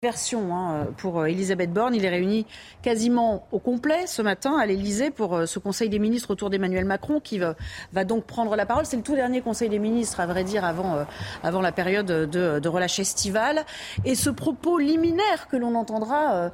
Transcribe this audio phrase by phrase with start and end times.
[0.00, 1.92] version hein, pour euh, Elisabeth Borne.
[1.92, 2.46] Il est réuni
[2.82, 6.84] quasiment au complet ce matin à l'Elysée pour euh, ce Conseil des ministres autour d'Emmanuel
[6.84, 7.56] Macron qui va,
[8.04, 8.86] donc prendre la parole.
[8.86, 11.04] C'est le tout dernier Conseil des ministres, à vrai dire, avant, euh,
[11.42, 13.64] avant la période de, relâche estivale.
[14.04, 16.52] Et ce propos liminaire que l'on entendra,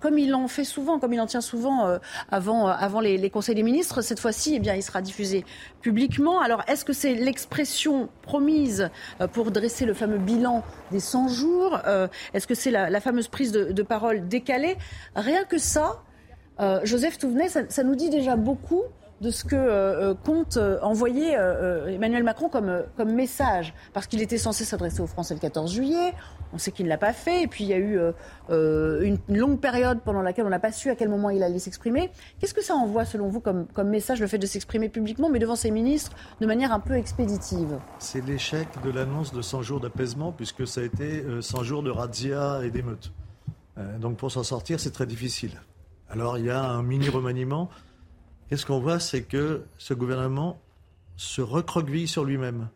[0.00, 1.98] comme il en fait souvent, comme il en tient souvent
[2.30, 5.44] avant, avant les, les, Conseils des ministres, cette fois-ci, eh bien, il sera diffusé
[5.82, 6.40] publiquement.
[6.40, 8.90] Alors, est-ce que c'est l'expression promise
[9.32, 11.80] pour dresser le fameux bilan des 100 jours
[12.32, 14.76] Est-ce que c'est la la, fameuse prise de, parole décalée.
[15.14, 16.02] Rien que ça,
[16.60, 18.82] euh, Joseph Touvenet, ça, nous dit déjà beaucoup
[19.20, 21.32] de ce que euh, euh, compte envoyer
[21.88, 23.74] Emmanuel Macron comme, comme message.
[23.92, 26.12] Parce qu'il était censé s'adresser aux Français le 14 juillet,
[26.52, 27.98] on sait qu'il ne l'a pas fait, et puis il y a eu
[28.50, 32.10] une, longue période pendant laquelle on n'a pas su à quel moment il allait s'exprimer.
[32.38, 35.38] Qu'est-ce que ça envoie, selon vous, comme, comme message, le fait de s'exprimer publiquement, mais
[35.38, 37.78] devant ses ministres, de manière un peu expéditive?
[37.98, 41.90] C'est l'échec de l'annonce de 100 jours d'apaisement, puisque ça a été 100 jours de
[41.90, 43.12] razzia et d'émeutes.
[44.00, 45.52] donc pour s'en sortir, c'est très difficile.
[46.08, 47.68] Alors il y a un mini remaniement
[48.48, 50.60] Qu'est-ce qu'on voit C'est que ce gouvernement
[51.16, 52.68] se recroqueville sur lui-même.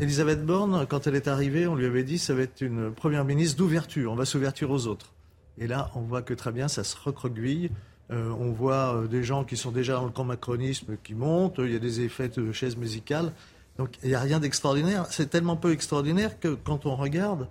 [0.00, 3.24] Elisabeth Borne, quand elle est arrivée, on lui avait dit ça va être une première
[3.24, 5.12] ministre d'ouverture, on va s'ouverture aux autres.
[5.58, 7.70] Et là, on voit que très bien, ça se recroqueville.
[8.10, 11.56] Euh, on voit euh, des gens qui sont déjà dans le camp macronisme qui montent,
[11.58, 13.32] il y a des effets de chaises musicales.
[13.78, 15.06] Donc il n'y a rien d'extraordinaire.
[15.10, 17.46] C'est tellement peu extraordinaire que quand on regarde,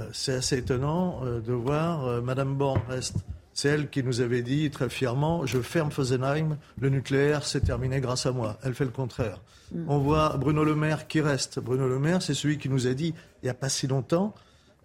[0.00, 3.18] euh, c'est assez étonnant de voir Madame Borne reste
[3.56, 8.00] c'est elle qui nous avait dit très fièrement Je ferme Fessenheim, le nucléaire, c'est terminé
[8.00, 8.58] grâce à moi.
[8.62, 9.40] Elle fait le contraire.
[9.72, 9.84] Mm.
[9.88, 11.58] On voit Bruno Le Maire qui reste.
[11.58, 14.34] Bruno Le Maire, c'est celui qui nous a dit, il n'y a pas si longtemps,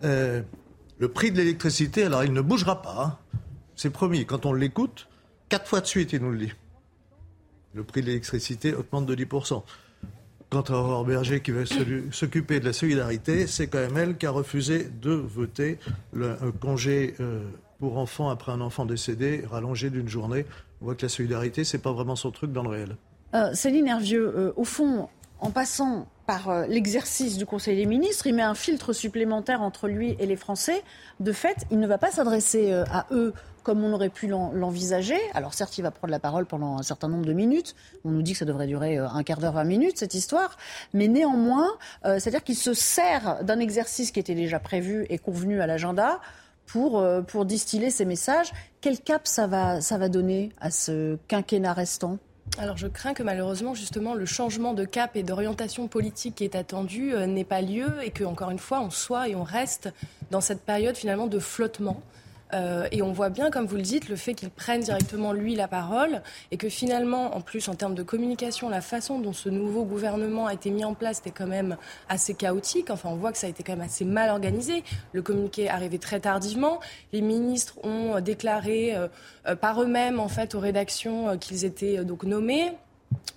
[0.06, 0.42] euh,
[1.00, 3.04] le prix de l'électricité, alors il ne bougera pas.
[3.04, 3.40] Hein.
[3.76, 4.26] C'est promis.
[4.26, 5.10] Quand on l'écoute,
[5.50, 6.54] quatre fois de suite, il nous le dit.
[7.74, 9.64] Le prix de l'électricité augmente de 10%.
[10.50, 11.64] Quant à Aurore Berger qui va
[12.12, 15.78] s'occuper de la solidarité, c'est quand même elle qui a refusé de voter
[16.14, 17.44] le congé euh,
[17.82, 20.46] pour enfants après un enfant décédé, rallongé d'une journée.
[20.82, 22.96] On voit que la solidarité, c'est pas vraiment son truc dans le réel.
[23.34, 25.10] Euh, Céline Hervieux, euh, au fond,
[25.40, 29.88] en passant par euh, l'exercice du Conseil des ministres, il met un filtre supplémentaire entre
[29.88, 30.84] lui et les Français.
[31.20, 33.34] De fait, il ne va pas s'adresser à eux
[33.64, 35.18] comme on aurait pu l'envisager.
[35.34, 37.76] Alors certes, il va prendre la parole pendant un certain nombre de minutes.
[38.06, 40.58] On nous dit que ça devrait durer un quart d'heure, vingt minutes, cette histoire.
[40.94, 41.70] Mais néanmoins,
[42.04, 46.20] c'est-à-dire qu'il se sert d'un exercice qui était déjà prévu et convenu à l'agenda
[46.66, 48.52] pour, euh, pour distiller ces messages.
[48.82, 52.18] Quel cap ça va, ça va donner à ce quinquennat restant?
[52.58, 56.56] Alors je crains que malheureusement justement le changement de cap et d'orientation politique qui est
[56.56, 59.90] attendu euh, n'ait pas lieu et que encore une fois on soit et on reste
[60.32, 62.02] dans cette période finalement de flottement
[62.54, 65.56] euh, et on voit bien, comme vous le dites, le fait qu'il prenne directement lui
[65.56, 69.50] la parole et que finalement, en plus, en termes de communication, la façon dont ce
[69.50, 71.78] nouveau gouvernement a été mis en place était quand même
[72.10, 72.90] assez chaotique.
[72.90, 74.84] Enfin, on voit que ça a été quand même assez mal organisé.
[75.14, 76.80] Le communiqué est arrivé très tardivement.
[77.14, 79.08] Les ministres ont déclaré euh,
[79.48, 82.72] euh, par eux-mêmes, en fait, aux rédactions qu'ils étaient donc nommés.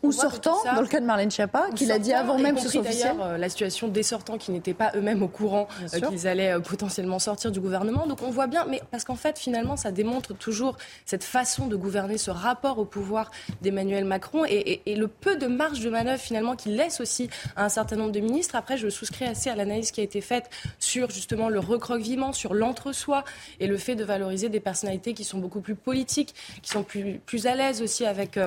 [0.05, 3.17] Ou sortant, dans le cas de Marlène Schiappa, qui l'a dit avant même ce officiel.
[3.21, 6.61] Euh, la situation des sortants qui n'étaient pas eux-mêmes au courant euh, qu'ils allaient euh,
[6.61, 8.07] potentiellement sortir du gouvernement.
[8.07, 11.77] Donc on voit bien, mais parce qu'en fait, finalement, ça démontre toujours cette façon de
[11.77, 13.31] gouverner, ce rapport au pouvoir
[13.63, 17.69] d'Emmanuel Macron et, le peu de marge de manœuvre finalement qu'il laisse aussi à un
[17.69, 18.57] certain nombre de ministres.
[18.57, 22.55] Après, je souscris assez à l'analyse qui a été faite sur justement le recroquevillement, sur
[22.55, 23.25] l'entre-soi
[23.59, 27.21] et le fait de valoriser des personnalités qui sont beaucoup plus politiques, qui sont plus,
[27.25, 28.39] plus à l'aise aussi avec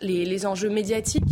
[0.00, 1.22] les, enjeux médiatiques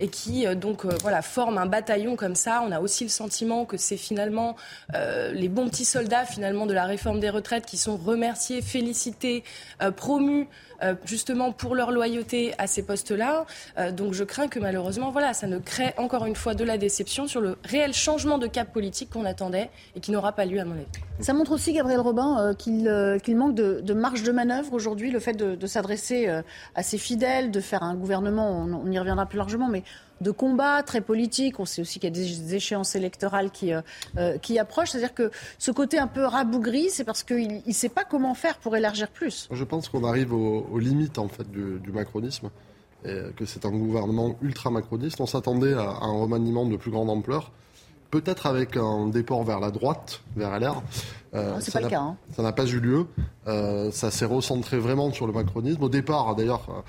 [0.00, 2.62] et qui euh, donc euh, voilà forment un bataillon comme ça.
[2.66, 4.56] On a aussi le sentiment que c'est finalement
[4.94, 9.44] euh, les bons petits soldats finalement de la réforme des retraites qui sont remerciés, félicités,
[9.96, 10.46] promus euh,
[11.04, 13.46] justement pour leur loyauté à ces postes-là.
[13.78, 16.78] Euh, donc je crains que malheureusement, voilà, ça ne crée encore une fois de la
[16.78, 20.60] déception sur le réel changement de cap politique qu'on attendait et qui n'aura pas lieu
[20.60, 20.86] à mon avis.
[21.20, 25.34] Ça montre aussi, Gabriel Robin, euh, qu'il manque de, marge de manœuvre aujourd'hui, le fait
[25.34, 26.28] de, s'adresser
[26.74, 29.84] à ses fidèles, de faire un gouvernement, on, on y reviendra plus largement, mais
[30.22, 31.60] de combat très politique.
[31.60, 33.82] On sait aussi qu'il y a des échéances électorales qui, euh,
[34.16, 34.90] euh, qui approchent.
[34.90, 38.56] C'est-à-dire que ce côté un peu rabougri, c'est parce qu'il ne sait pas comment faire
[38.58, 39.48] pour élargir plus.
[39.50, 42.50] Je pense qu'on arrive aux, limites en fait du, macronisme.
[43.04, 45.20] Et que c'est un gouvernement ultra-macroniste.
[45.20, 47.50] On s'attendait à, un remaniement de plus grande ampleur
[48.12, 50.82] peut-être avec un déport vers la droite, vers LR.
[51.32, 52.00] Euh, c'est pas le cas.
[52.00, 52.16] Hein.
[52.36, 53.06] Ça n'a pas eu lieu.
[53.90, 55.82] ça s'est recentré vraiment sur le macronisme.
[55.82, 56.84] Au départ, d'ailleurs,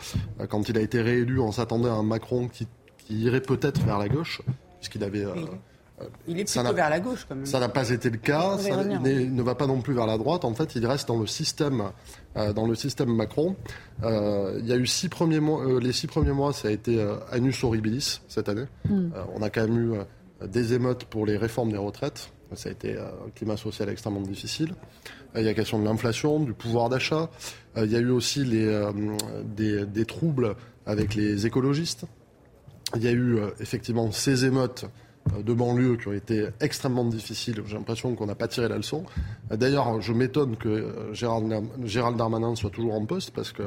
[0.49, 2.67] quand il a été réélu, on s'attendait à un Macron qui
[3.05, 4.41] qui irait peut-être vers la gauche,
[4.79, 5.25] puisqu'il avait.
[5.25, 7.45] Euh, il est plutôt vers la gauche, quand même.
[7.45, 8.57] Ça n'a pas été le cas.
[8.57, 10.45] Ça, il, ne va pas non plus vers la droite.
[10.45, 11.91] En fait, il reste dans le système,
[12.35, 13.55] euh, dans le système Macron.
[14.03, 15.79] Euh, il y a eu six premiers mois.
[15.79, 18.65] les six premiers mois, ça a été anus horribilis cette année.
[18.85, 19.09] Hmm.
[19.35, 22.31] on a quand même eu des émeutes pour les réformes des retraites.
[22.55, 24.75] Ça a été un climat social extrêmement difficile.
[25.35, 27.29] Il y a la question de l'inflation, du pouvoir d'achat.
[27.77, 28.89] Il y a eu aussi les,
[29.45, 30.55] des, troubles
[30.85, 32.05] avec les écologistes.
[32.95, 34.85] Il y a eu effectivement ces émeutes
[35.37, 37.63] de banlieue qui ont été extrêmement difficiles.
[37.65, 39.03] J'ai l'impression qu'on n'a pas tiré la leçon.
[39.49, 43.63] D'ailleurs, je m'étonne que Gérald Darmanin soit toujours en poste parce que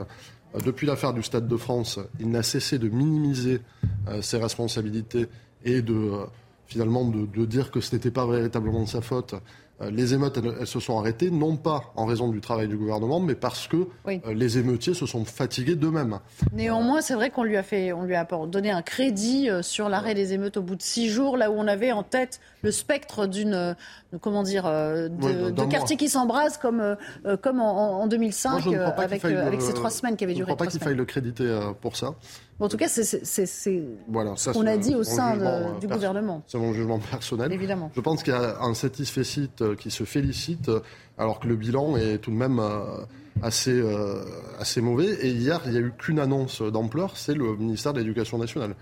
[0.64, 3.60] depuis l'affaire du Stade de France, il n'a cessé de minimiser
[4.08, 5.26] euh, ses responsabilités
[5.64, 6.24] et de euh,
[6.66, 9.34] finalement de, dire que ce n'était pas véritablement de sa faute.
[9.82, 13.20] Euh, les émeutes, elles, se sont arrêtées, non pas en raison du travail du gouvernement,
[13.20, 13.88] mais parce que
[14.32, 16.18] les émeutiers se sont fatigués d'eux-mêmes.
[16.52, 20.14] Néanmoins, c'est vrai qu'on lui a fait, on lui a donné un crédit sur l'arrêt
[20.14, 23.26] des émeutes au bout de six jours, là où on avait en tête le spectre
[23.26, 23.76] d'une,
[24.20, 26.96] comment dire, de, quartier qui s'embrase comme,
[27.42, 30.46] comme en, 2005 avec, avec ces trois semaines qui avaient duré.
[30.46, 32.14] Je ne crois pas qu'il faille le créditer pour ça
[32.58, 35.36] en tout cas, c'est ce qu'on a dit au sein
[35.78, 36.42] du gouvernement.
[36.46, 37.52] C'est mon jugement personnel.
[37.52, 37.90] Évidemment.
[37.94, 39.22] Je pense qu'il y a un satisfait
[39.60, 40.80] euh, qui se félicite, euh,
[41.18, 43.04] alors que le bilan est tout de même euh,
[43.42, 43.82] assez,
[44.58, 45.18] assez mauvais.
[45.20, 48.74] Et hier, il n'y a eu qu'une annonce d'ampleur, c'est le ministère de l'Éducation nationale.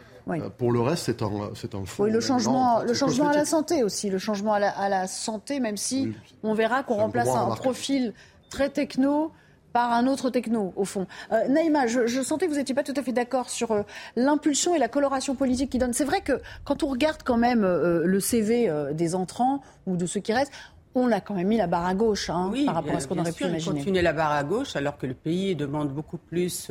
[0.57, 2.05] pour le reste, c'est un, c'est un faux.
[2.05, 5.77] Oui, le changement, le changement à la santé aussi, le changement à la, santé, même
[5.77, 6.13] si
[6.45, 8.15] on verra qu'on remplace un profil
[8.51, 9.33] très techno
[9.75, 11.09] par un autre techno, au fond.
[11.33, 13.83] Euh, Naïma, je, sentais que vous n'étiez pas tout à fait d'accord sur euh,
[14.15, 15.93] l'impulsion et la coloration politique qui donne.
[15.93, 20.07] C'est vrai que quand on regarde quand même euh, le CV des entrants ou de
[20.07, 20.53] ceux qui restent,
[20.95, 23.19] on a quand même mis la barre à gauche hein, par rapport à ce qu'on
[23.19, 23.79] aurait pu imaginer.
[23.79, 26.71] Continuer la barre à gauche alors que le pays demande beaucoup plus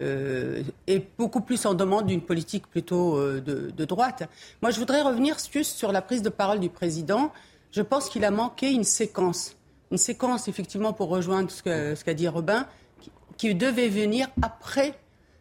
[0.00, 4.24] et beaucoup plus en demande d'une politique plutôt de, de, droite.
[4.62, 7.30] Moi, je voudrais revenir juste sur la prise de parole du président.
[7.70, 9.54] Je pense qu'il a manqué une séquence
[9.92, 12.66] une séquence, effectivement, pour rejoindre ce qu'a dit Robin,
[13.36, 14.94] qui, devait venir après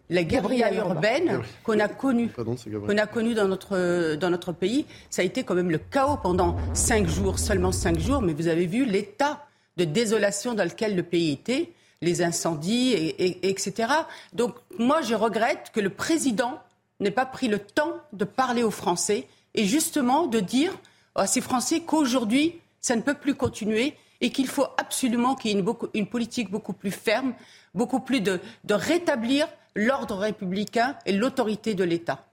[0.10, 4.86] la guérilla urbaine qu'on a connue qu'on a connu dans notre, dans notre pays.
[5.10, 8.50] Ça a été quand même le chaos pendant cinq jours, seulement cinq jours, mais vous
[8.50, 9.46] avez vu l'état
[9.78, 11.72] de désolation dans lequel le pays était,
[12.02, 13.94] les incendies, et, etc.
[14.34, 16.60] Donc moi, je regrette que le président
[17.00, 20.78] n'ait pas pris le temps de parler aux Français et justement de dire
[21.16, 25.60] à ces Français qu'aujourd'hui, ça ne peut plus continuer et qu'il faut absolument qu'il y
[25.60, 25.64] ait
[25.94, 27.34] une, politique beaucoup plus ferme,
[27.74, 28.40] beaucoup plus de,
[28.70, 32.26] rétablir l'ordre républicain et l'autorité de l'État.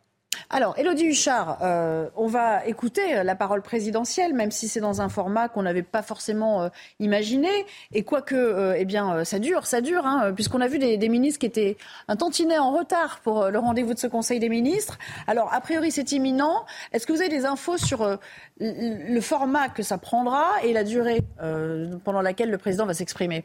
[0.51, 5.11] Alors, Elodie Huchard, euh, on va écouter la parole présidentielle, même si c'est dans un
[5.11, 6.69] format qu'on n'avait pas forcément euh,
[7.01, 7.51] imaginé.
[7.93, 11.11] Et quoique, euh, eh bien, ça dure, ça dure, hein, puisqu'on a vu des, des,
[11.11, 11.77] ministres qui étaient
[12.09, 14.99] un tantinet en retard pour le rendez-vous de ce Conseil des ministres.
[15.27, 16.65] Alors, a priori, c'est imminent.
[16.93, 18.19] Est-ce que vous avez des infos sur
[18.59, 21.21] le format que ça prendra et la durée
[22.05, 23.45] pendant laquelle le président va s'exprimer?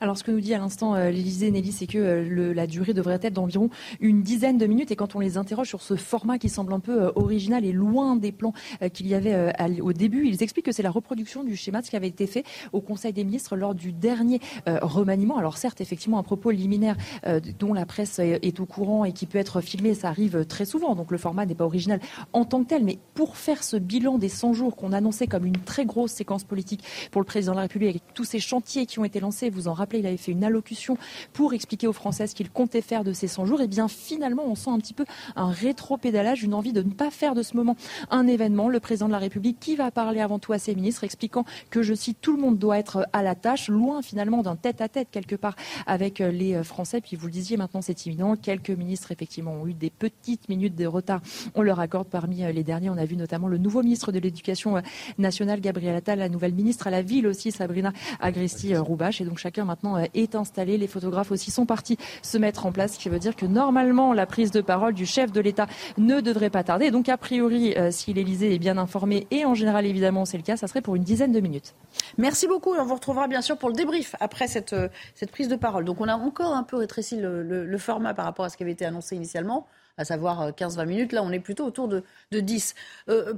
[0.00, 2.92] Alors, ce que nous dit à l'instant euh, l'Élysée, Nelly, c'est que euh, la durée
[2.92, 3.70] devrait être d'environ
[4.00, 4.90] une dizaine de minutes.
[4.90, 7.72] Et quand on les interroge sur ce format qui semble un peu euh, original et
[7.72, 8.52] loin des plans
[8.92, 11.90] qu'il y avait au début, ils expliquent que c'est la reproduction du schéma de ce
[11.90, 15.38] qui avait été fait au Conseil des ministres lors du dernier remaniement.
[15.38, 16.96] Alors, certes, effectivement, un propos liminaire
[17.58, 20.94] dont la presse est au courant et qui peut être filmé, ça arrive très souvent.
[20.94, 22.00] Donc, le format n'est pas original
[22.32, 22.84] en tant que tel.
[22.84, 26.44] Mais pour faire ce bilan des 100 jours qu'on annonçait comme une très grosse séquence
[26.44, 29.50] politique pour le président de la République, avec tous ces chantiers qui ont été lancés,
[29.50, 30.96] vous en rappelez, il avait fait une allocution
[31.32, 33.60] pour expliquer aux Français ce qu'il comptait faire de ces 100 jours.
[33.60, 35.04] Et eh bien finalement, on sent un petit peu
[35.34, 37.76] un rétro-pédalage, une envie de ne pas faire de ce moment
[38.10, 38.68] un événement.
[38.68, 41.82] Le président de la République qui va parler avant tout à ses ministres, expliquant que,
[41.82, 45.36] je cite, tout le monde doit être à la tâche, loin finalement d'un tête-à-tête quelque
[45.36, 45.56] part
[45.86, 47.00] avec euh, les euh, Français.
[47.00, 48.36] Puis vous le disiez, maintenant c'est imminent.
[48.36, 51.20] Quelques ministres, effectivement, ont eu des petites minutes de retard.
[51.54, 52.90] On leur accorde parmi euh, les derniers.
[52.90, 54.80] On a vu notamment le nouveau ministre de l'Éducation
[55.18, 59.20] nationale, Gabriel Attal, la nouvelle ministre à la ville aussi, Sabrina Agresti-Roubache.
[59.20, 60.78] Et donc chacun maintenant euh, est installé.
[60.78, 64.12] Les photographes aussi sont partis se mettre en place, ce qui veut dire que normalement
[64.12, 65.66] la prise de parole du chef de l'État
[65.98, 66.90] ne devrait pas tarder.
[66.90, 70.42] Donc a priori, euh, si l'Élysée est bien informé, et en général évidemment c'est le
[70.42, 71.74] cas, ça serait pour une dizaine de minutes.
[72.18, 75.30] Merci beaucoup et on vous retrouvera bien sûr pour le débrief après cette, euh, cette
[75.30, 75.84] prise de parole.
[75.84, 78.72] Donc on a encore un peu rétréci le, format par rapport à ce qui avait
[78.72, 79.66] été annoncé initialement
[79.98, 81.12] à savoir 15-20 minutes.
[81.12, 82.74] Là, on est plutôt autour de, de 10.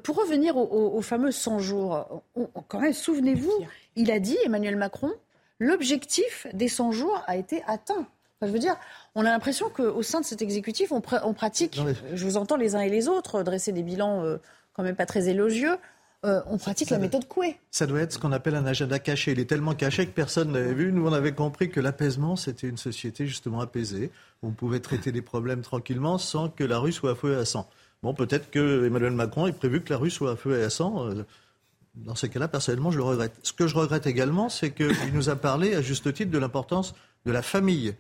[0.03, 2.23] pour revenir aux fameux 100 jours,
[2.69, 3.53] quand même, souvenez-vous,
[3.97, 5.11] il a dit, Emmanuel Macron,
[5.61, 8.07] l'objectif des 100 jours a été atteint.
[8.43, 8.77] je veux dire,
[9.15, 11.81] on a l'impression qu'au sein de cet exécutif, on, pratique,
[12.15, 14.39] je vous entends les uns et les autres, dresser des bilans euh,
[14.73, 15.77] quand même pas très élogieux.
[16.25, 17.57] Euh, on pratique la méthode Coué.
[17.71, 19.33] Ça doit être ce qu'on appelle un agenda caché.
[19.33, 20.91] Il est tellement caché que personne n'avait vu.
[20.91, 24.11] Nous, on avait compris que l'apaisement, c'était une société justement apaisée.
[24.43, 27.45] On pouvait traiter des problèmes tranquillement sans que la rue soit à feu et à
[27.45, 27.69] sang.
[28.03, 30.71] Bon, peut-être que Emmanuel Macron ait prévu que la rue soit à feu et à
[30.71, 31.09] sang.
[31.09, 31.25] Euh,
[32.05, 33.35] dans ces cas-là, personnellement, je le regrette.
[33.43, 36.95] Ce que je regrette également, c'est qu'il nous a parlé, à juste titre, de l'importance
[37.27, 37.95] de la famille,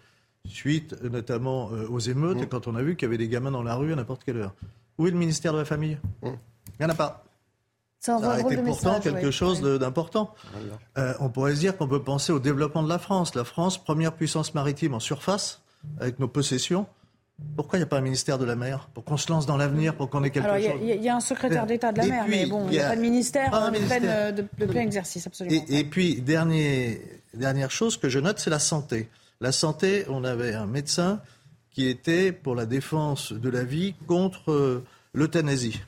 [0.46, 3.50] suite notamment euh, aux émeutes, et quand on a vu qu'il y avait des gamins
[3.50, 4.54] dans la rue à n'importe quelle heure.
[4.98, 5.98] Où est le ministère de la Famille?
[6.22, 6.30] Il
[6.80, 7.24] n'y en a pas.
[8.00, 10.34] Ça, a été pourtant quelque chose d'important.
[10.96, 13.34] Euh, on pourrait se dire qu'on peut penser au développement de la France.
[13.34, 15.62] La France, première puissance maritime en surface,
[15.98, 16.86] avec nos possessions.
[17.56, 19.56] Pourquoi il n'y a pas un ministère de la mer Pour qu'on se lance dans
[19.56, 20.80] l'avenir, pour qu'on ait quelque Alors, chose.
[20.82, 22.96] Il y, a un secrétaire d'État de la mer, mais bon, il n'y a, pas
[22.96, 25.64] de ministère, euh, de, plein exercice, absolument.
[25.68, 27.00] Et, puis, dernier,
[27.34, 29.08] dernière chose que je note, c'est la santé.
[29.40, 31.20] La santé, on avait un médecin
[31.70, 35.80] qui était pour la défense de la vie contre euh, l'euthanasie.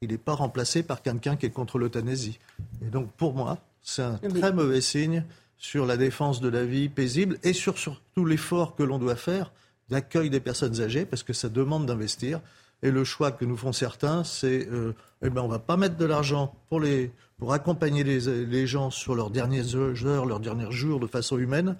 [0.00, 2.40] Il n'est pas remplacé par quelqu'un qui est contre l'euthanasie.
[2.84, 5.24] Et donc, pour moi, c'est un très mauvais signe
[5.56, 9.52] sur la défense de la vie paisible et sur surtout l'effort que l'on doit faire
[9.92, 12.40] d'accueil des personnes âgées, parce que ça demande d'investir.
[12.82, 15.96] Et le choix que nous font certains, c'est euh, eh ben, on va pas mettre
[15.96, 21.06] de l'argent pour accompagner les, les gens sur leurs dernières heures, leurs derniers jours de
[21.06, 21.76] façon humaine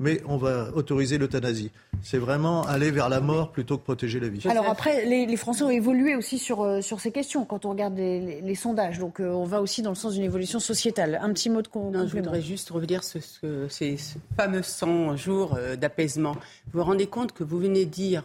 [0.00, 1.70] mais on va autoriser l'euthanasie.
[2.02, 4.40] C'est vraiment aller vers la mort plutôt que protéger la vie.
[4.48, 7.96] Alors après, les, Français ont évolué aussi sur, euh, sur ces questions quand on regarde
[7.96, 8.98] les, sondages.
[8.98, 11.20] Donc euh, on va aussi dans le sens d'une évolution sociétale.
[11.22, 13.20] Un petit mot de non, Je voudrais juste revenir sur
[13.68, 13.98] ces
[14.36, 16.32] fameux 100 jours euh, d'apaisement.
[16.72, 18.24] Vous vous rendez compte que vous venez dire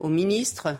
[0.00, 0.76] au ministre,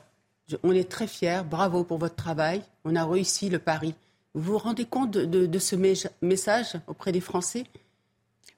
[0.65, 3.95] on est très fiers, bravo pour votre travail, on a réussi le pari.
[4.35, 5.77] Vous vous rendez compte de ce
[6.21, 7.65] message auprès des Français?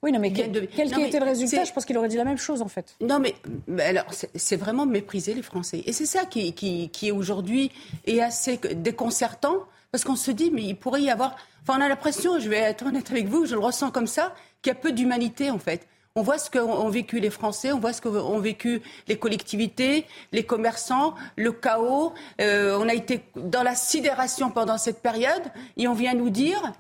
[0.03, 2.25] Oui, non, mais quel, quel qui était le résultat Je pense qu'il aurait dit la
[2.25, 2.97] même chose, en fait.
[3.01, 3.35] Non, mais,
[3.83, 5.83] alors, c'est vraiment mépriser les Français.
[5.87, 7.73] Et c'est ça qui, qui, qui aujourd'hui
[8.07, 9.57] est assez déconcertant,
[9.91, 11.37] parce qu'on se dit, mais il pourrait y avoir...
[11.63, 14.35] Enfin, on a l'impression, je vais être honnête avec vous, je le ressens comme ça,
[14.63, 15.89] qu'il y a peu d'humanité, en fait.
[16.15, 20.45] On voit ce qu'ont vécu les Français, on voit ce qu'ont vécu les collectivités, les
[20.45, 22.15] commerçants, le chaos.
[22.41, 25.43] Euh, on a été dans la sidération pendant cette période
[25.77, 26.73] et on vient nous dire,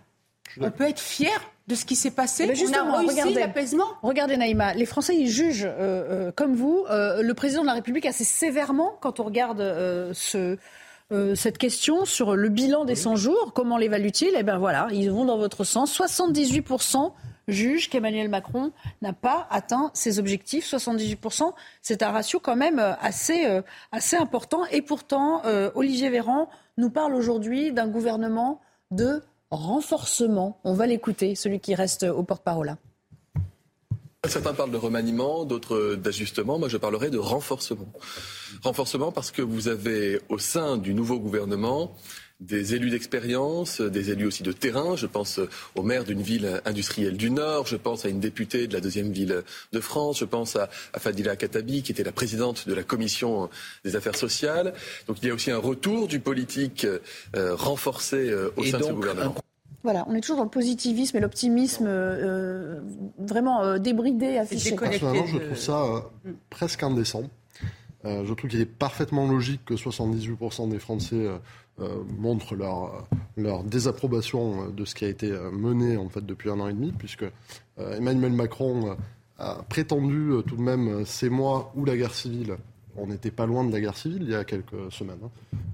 [0.58, 2.44] on peut être fier de ce qui s'est passé.
[2.44, 3.86] On a réussi l'apaisement.
[4.02, 7.74] Regardez Naïma, les Français ils jugent euh, euh, comme vous euh, le président de la
[7.74, 9.58] République assez sévèrement quand on regarde
[10.12, 10.56] ce,
[11.34, 13.52] cette question sur le bilan des 100 jours.
[13.54, 15.92] Comment l'évalue-t-il Eh bien voilà, ils vont dans votre sens.
[15.92, 16.64] 78
[17.48, 20.66] jugent qu'Emmanuel Macron n'a pas atteint ses objectifs.
[20.66, 23.46] 78%, c'est un ratio quand même assez,
[23.92, 24.64] assez important.
[24.72, 25.42] Et pourtant,
[25.74, 30.60] Olivier Véran nous parle aujourd'hui d'un gouvernement de renforcement.
[30.64, 32.76] On va l'écouter, celui qui reste au porte-parole.
[34.28, 36.58] Certains parlent de remaniement, d'autres d'ajustement.
[36.58, 37.86] Moi, je parlerai de renforcement.
[38.62, 41.94] Renforcement parce que vous avez au sein du nouveau gouvernement
[42.40, 44.96] des élus d'expérience, des élus aussi de terrain.
[44.96, 45.40] Je pense
[45.74, 49.10] au maire d'une ville industrielle du Nord, je pense à une députée de la deuxième
[49.10, 53.48] ville de France, je pense à, Fadila Katabi, qui était la présidente de la commission
[53.84, 54.74] des affaires sociales.
[55.06, 56.86] Donc il y a aussi un retour du politique
[57.36, 59.34] euh, renforcé euh, au sein de ce gouvernement.
[59.82, 62.80] Voilà, on est toujours dans le positivisme et l'optimisme euh,
[63.18, 64.74] vraiment débridé, affiché.
[64.74, 66.10] Personnellement, je trouve ça
[66.50, 67.22] presque indécent.
[68.04, 71.38] je trouve qu'il est parfaitement logique que 78% des Français euh,
[72.18, 73.06] montrent leur,
[73.36, 76.92] leur désapprobation de ce qui a été mené en fait depuis un an et demi,
[76.92, 77.24] puisque
[77.78, 78.96] euh, Emmanuel Macron
[79.38, 82.56] a prétendu euh, tout de même ces mois où la guerre civile
[82.98, 85.18] on n'était pas loin de la guerre civile il y a quelques semaines.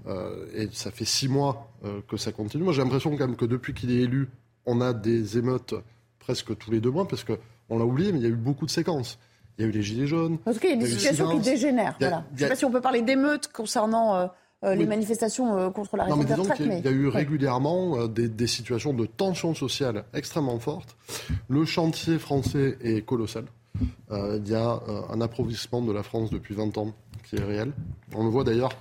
[0.08, 0.14] Hein.
[0.56, 1.70] et ça fait six mois
[2.08, 2.64] que ça continue.
[2.64, 4.28] Moi, j'ai l'impression quand même que depuis qu'il est élu,
[4.66, 5.74] on a des émeutes
[6.18, 8.66] presque tous les deux mois, parce qu'on l'a oublié, mais il y a eu beaucoup
[8.66, 9.18] de séquences.
[9.58, 10.38] Il y a eu les gilets jaunes.
[10.46, 11.96] En tout cas, il y a des situations qui dégénèrent.
[12.00, 12.24] Voilà.
[12.30, 14.26] Je ne sais pas si on peut parler d'émeutes concernant euh,
[14.62, 16.60] les manifestations euh, contre la réforme des retraites.
[16.60, 20.96] Il y, a, eu régulièrement euh, des, situations de tension sociale extrêmement fortes.
[21.48, 23.44] Le chantier français est colossal.
[24.10, 26.92] il y a un appauvrissement de la France depuis 20 ans
[27.24, 27.72] qui est réel.
[28.14, 28.72] On le voit d'ailleurs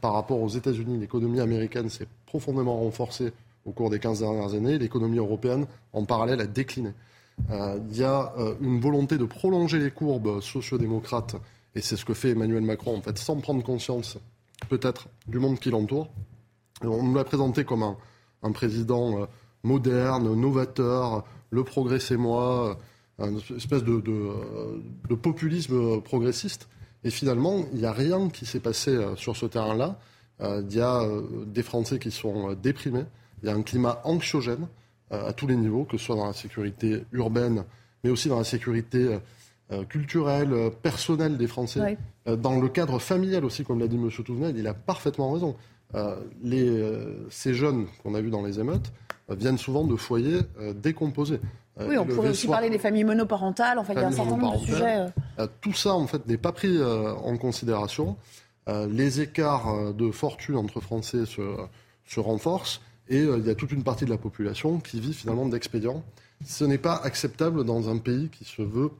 [0.00, 0.98] par rapport aux États-Unis.
[0.98, 3.32] L'économie américaine s'est profondément renforcée
[3.64, 4.78] au cours des 15 dernières années.
[4.78, 6.90] L'économie européenne, en parallèle, a décliné.
[7.48, 11.36] il y a une volonté de prolonger les courbes sociodémocrates,
[11.74, 14.18] et c'est ce que fait Emmanuel Macron, en fait, sans prendre conscience
[14.68, 16.08] peut-être du monde qui l'entoure.
[16.82, 17.82] On nous l'a présenté comme
[18.42, 19.26] un, président euh,
[19.62, 22.78] moderne, novateur, le progrès c'est moi,
[23.20, 26.68] euh, une espèce de, de, populisme progressiste.
[27.04, 29.98] Et finalement, il n'y a rien qui s'est passé euh, sur ce terrain-là.
[30.40, 31.04] Il y a
[31.46, 33.02] des Français qui sont déprimés,
[33.42, 34.68] il y a un climat anxiogène
[35.10, 37.64] à tous les niveaux, que ce soit dans la sécurité urbaine,
[38.04, 39.18] mais aussi dans la sécurité
[39.70, 43.96] euh, culturel, euh, personnel des Français, euh, dans le cadre familial aussi, comme l'a dit
[43.96, 44.08] M.
[44.24, 45.56] Touvenel, il a parfaitement raison.
[46.42, 46.82] les,
[47.28, 48.92] ces jeunes qu'on a vus dans les émeutes
[49.28, 50.40] viennent souvent de foyers
[50.74, 51.40] décomposés.
[51.80, 54.58] Oui, on pourrait aussi parler des familles monoparentales, enfin, il y a un certain nombre
[54.58, 55.06] de sujets.
[55.60, 58.16] Tout ça, en fait, n'est pas pris en considération.
[58.66, 61.42] les écarts de fortune entre Français se,
[62.06, 65.46] se renforcent et il y a toute une partie de la population qui vit finalement
[65.46, 66.02] d'expédients.
[66.44, 68.90] Ce n'est pas acceptable dans un pays qui se veut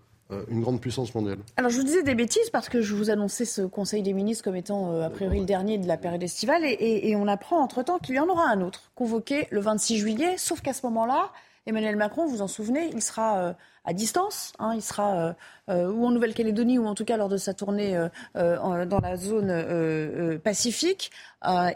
[0.50, 1.38] une grande puissance mondiale.
[1.56, 4.44] Alors je vous disais des bêtises parce que je vous annonçais ce Conseil des ministres
[4.44, 8.14] comme étant a priori le dernier de la période estivale et, on apprend entre-temps qu'il
[8.14, 11.32] y en aura un autre convoqué le 26 juillet, sauf qu'à ce moment-là,
[11.66, 13.54] Emmanuel Macron, vous en souvenez, il sera
[13.88, 14.52] à distance.
[14.58, 15.32] Hein, il sera euh,
[15.70, 17.96] euh, ou en Nouvelle-Calédonie ou en tout cas lors de sa tournée
[18.36, 21.10] euh, dans la zone pacifique.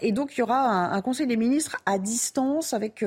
[0.00, 3.04] et donc il y aura un, Conseil des ministres à distance avec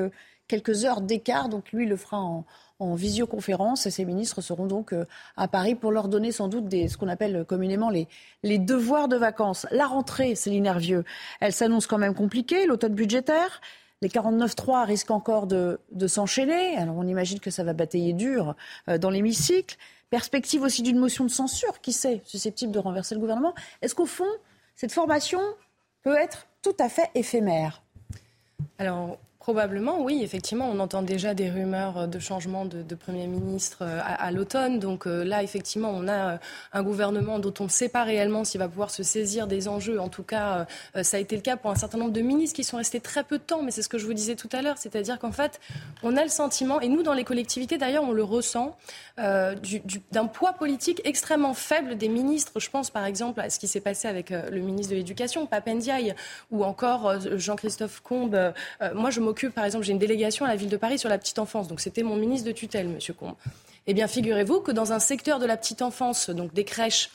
[0.48, 1.48] quelques heures d'écart.
[1.48, 2.44] Donc lui le fera en,
[2.78, 4.94] visioconférence et ses ministres seront donc
[5.38, 9.66] à Paris pour leur donner sans doute ce qu'on appelle communément les, devoirs de vacances.
[9.70, 11.04] La rentrée, Céline Hervieux,
[11.40, 13.62] elle s'annonce quand même compliquée, l'automne budgétaire.
[14.02, 16.76] Les 49-3 risquent encore de, s'enchaîner.
[16.76, 18.54] Alors on imagine que ça va batailler dur
[18.88, 19.76] euh, dans l'hémicycle.
[20.10, 23.54] Perspective aussi d'une motion de censure, qui sait, susceptible de renverser le gouvernement.
[23.82, 24.28] Est-ce qu'au fond,
[24.74, 25.40] cette formation
[26.02, 27.82] peut être tout à fait éphémère?
[28.78, 30.22] Alors, Probablement, oui.
[30.24, 34.80] Effectivement, on entend déjà des rumeurs euh, de changement de, Premier ministre euh, à, l'automne.
[34.80, 36.40] Donc euh, là, effectivement, on a
[36.72, 40.00] un gouvernement dont on ne sait pas réellement s'il va pouvoir se saisir des enjeux.
[40.00, 40.66] En tout cas,
[41.00, 43.22] ça a été le cas pour un certain nombre de ministres qui sont restés très
[43.22, 43.62] peu de temps.
[43.62, 44.78] Mais c'est ce que je vous disais tout à l'heure.
[44.78, 45.60] C'est-à-dire qu'en fait,
[46.02, 48.76] on a le sentiment, et nous, dans les collectivités, d'ailleurs, on le ressent,
[49.16, 52.58] d'un poids politique extrêmement faible des ministres.
[52.58, 56.16] Je pense, par exemple, à ce qui s'est passé avec le ministre de l'Éducation, Papendiaï,
[56.50, 58.52] ou encore Jean-Christophe Combes.
[58.94, 61.38] moi, je par exemple, j'ai une délégation à la ville de Paris sur la petite
[61.38, 61.68] enfance.
[61.68, 63.34] Donc, c'était mon ministre de tutelle, Monsieur Combe.
[63.86, 67.10] Eh bien, figurez-vous que dans un secteur de la petite enfance, donc des crèches,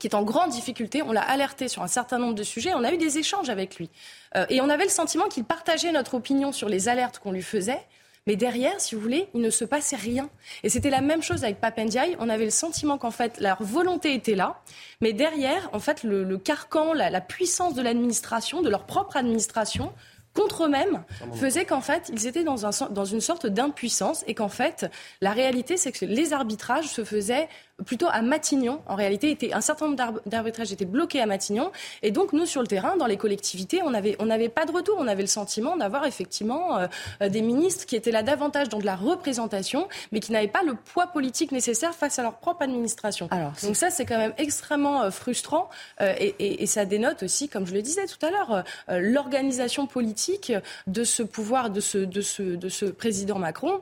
[0.00, 1.02] qui est en grande difficulté.
[1.02, 2.74] On l'a alerté sur un certain nombre de sujets.
[2.74, 3.90] On a eu des échanges avec lui.
[4.34, 7.42] Euh, et on avait le sentiment qu'il partageait notre opinion sur les alertes qu'on lui
[7.42, 7.80] faisait.
[8.26, 10.28] Mais derrière, si vous voulez, il ne se passait rien.
[10.62, 12.16] Et c'était la même chose avec Papendiaï.
[12.18, 14.60] On avait le sentiment qu'en fait, leur volonté était là.
[15.00, 19.92] Mais derrière, en fait, le, carcan, la puissance de l'administration, de leur propre administration,
[20.34, 21.02] contre eux-mêmes
[21.34, 24.86] faisait qu'en fait, ils étaient dans, un, dans une sorte d'impuissance et qu'en fait,
[25.20, 27.48] la réalité, c'est que les arbitrages se faisaient
[27.84, 28.80] plutôt à Matignon.
[28.86, 31.70] En réalité, était, un certain nombre d'arbitrages étaient bloqués à Matignon.
[32.02, 34.96] Et donc, nous, sur le terrain, dans les collectivités, on n'avait on pas de retour.
[34.98, 38.86] On avait le sentiment d'avoir effectivement euh, des ministres qui étaient là davantage dans de
[38.86, 43.28] la représentation, mais qui n'avaient pas le poids politique nécessaire face à leur propre administration.
[43.30, 45.68] Alors, donc ça, c'est quand même extrêmement euh, frustrant.
[46.00, 50.52] Euh, et, et, ça dénote aussi, comme je le disais tout à l'heure, l'organisation politique
[50.86, 53.80] de ce pouvoir, de ce, de ce, de ce président Macron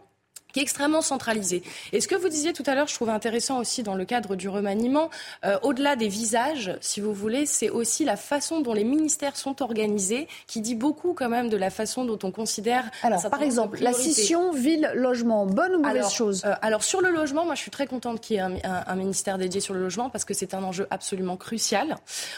[0.59, 1.62] qui est extrêmement centralisé.
[1.92, 4.35] Et ce que vous disiez tout à l'heure, je trouve intéressant aussi dans le cadre
[4.35, 5.09] du remaniement,
[5.44, 9.62] euh, au-delà des visages, si vous voulez, c'est aussi la façon dont les ministères sont
[9.62, 12.90] organisés, qui dit beaucoup quand même de la façon dont on considère.
[13.05, 16.42] Alors, par exemple, la scission ville-logement, bonne ou mauvaise chose?
[16.44, 18.97] euh, Alors, sur le logement, moi, je suis très contente qu'il y ait un, un,
[18.97, 21.97] ministère dédié sur le logement parce que c'est un enjeu absolument crucial.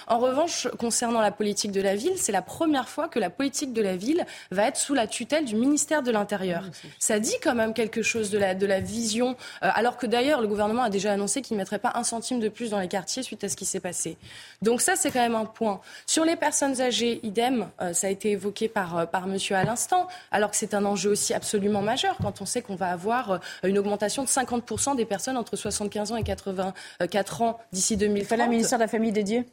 [0.08, 3.72] En revanche, concernant la politique de la ville, c'est la première fois que la politique
[3.72, 6.64] de la ville va être sous la tutelle du ministère de l'Intérieur.
[6.98, 10.40] Ça dit quand même quelque chose de la, de la vision, euh, alors que d'ailleurs
[10.40, 12.88] le gouvernement a déjà annoncé qu'il ne mettrait pas un centime de plus dans les
[12.88, 14.16] quartiers suite à ce qui s'est passé.
[14.62, 15.80] Donc ça, c'est quand même un point.
[16.06, 19.64] Sur les personnes âgées, idem, euh, ça a été évoqué par, euh, par monsieur à
[19.64, 23.40] l'instant, alors que c'est un enjeu aussi absolument majeur quand on sait qu'on va avoir
[23.62, 28.24] une augmentation de 50% des personnes entre 75 ans et 84 ans d'ici 2030.
[28.24, 29.44] Il fallait un ministère de la Famille dédié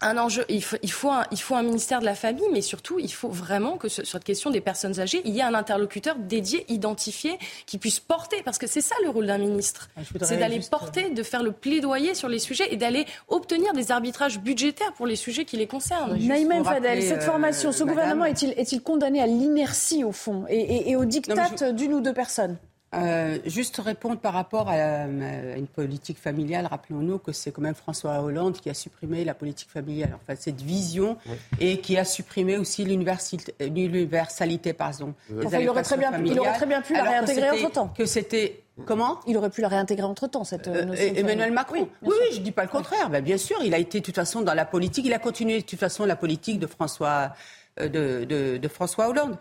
[0.00, 0.44] un enjeu.
[0.48, 3.12] Il faut, il, faut un, il faut un ministère de la famille, mais surtout, il
[3.12, 6.64] faut vraiment que sur cette question des personnes âgées, il y ait un interlocuteur dédié,
[6.68, 9.88] identifié, qui puisse porter, parce que c'est ça le rôle d'un ministre.
[9.96, 13.90] Ah, c'est d'aller porter, de faire le plaidoyer sur les sujets et d'aller obtenir des
[13.90, 16.16] arbitrages budgétaires pour les sujets qui les concernent.
[16.18, 20.90] Naïma Fadel, cette formation, ce euh, gouvernement est-il est condamné à l'inertie au fond et,
[20.90, 22.56] et, au diktat d'une ou deux personnes?
[22.92, 26.66] Euh, juste répondre par rapport à, une politique familiale.
[26.66, 30.60] Rappelons-nous que c'est quand même François Hollande qui a supprimé la politique familiale, enfin cette
[30.60, 31.16] vision,
[31.60, 35.14] et qui a supprimé aussi l'universalité, pardon.
[35.30, 37.88] il, aurait très bien, il aurait très bien pu la réintégrer entre temps.
[37.96, 41.88] Que c'était Comment Il aurait pu la réintégrer entre temps, cette euh, notion Emmanuel Macron.
[42.02, 43.10] Oui, oui, je ne dis pas le contraire.
[43.10, 45.04] Ben, bien sûr, il a été de toute façon dans la politique.
[45.04, 47.34] Il a continué de toute façon la politique de François,
[47.78, 47.88] euh,
[48.24, 49.36] de, de, François Hollande.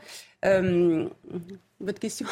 [1.80, 2.28] votre question?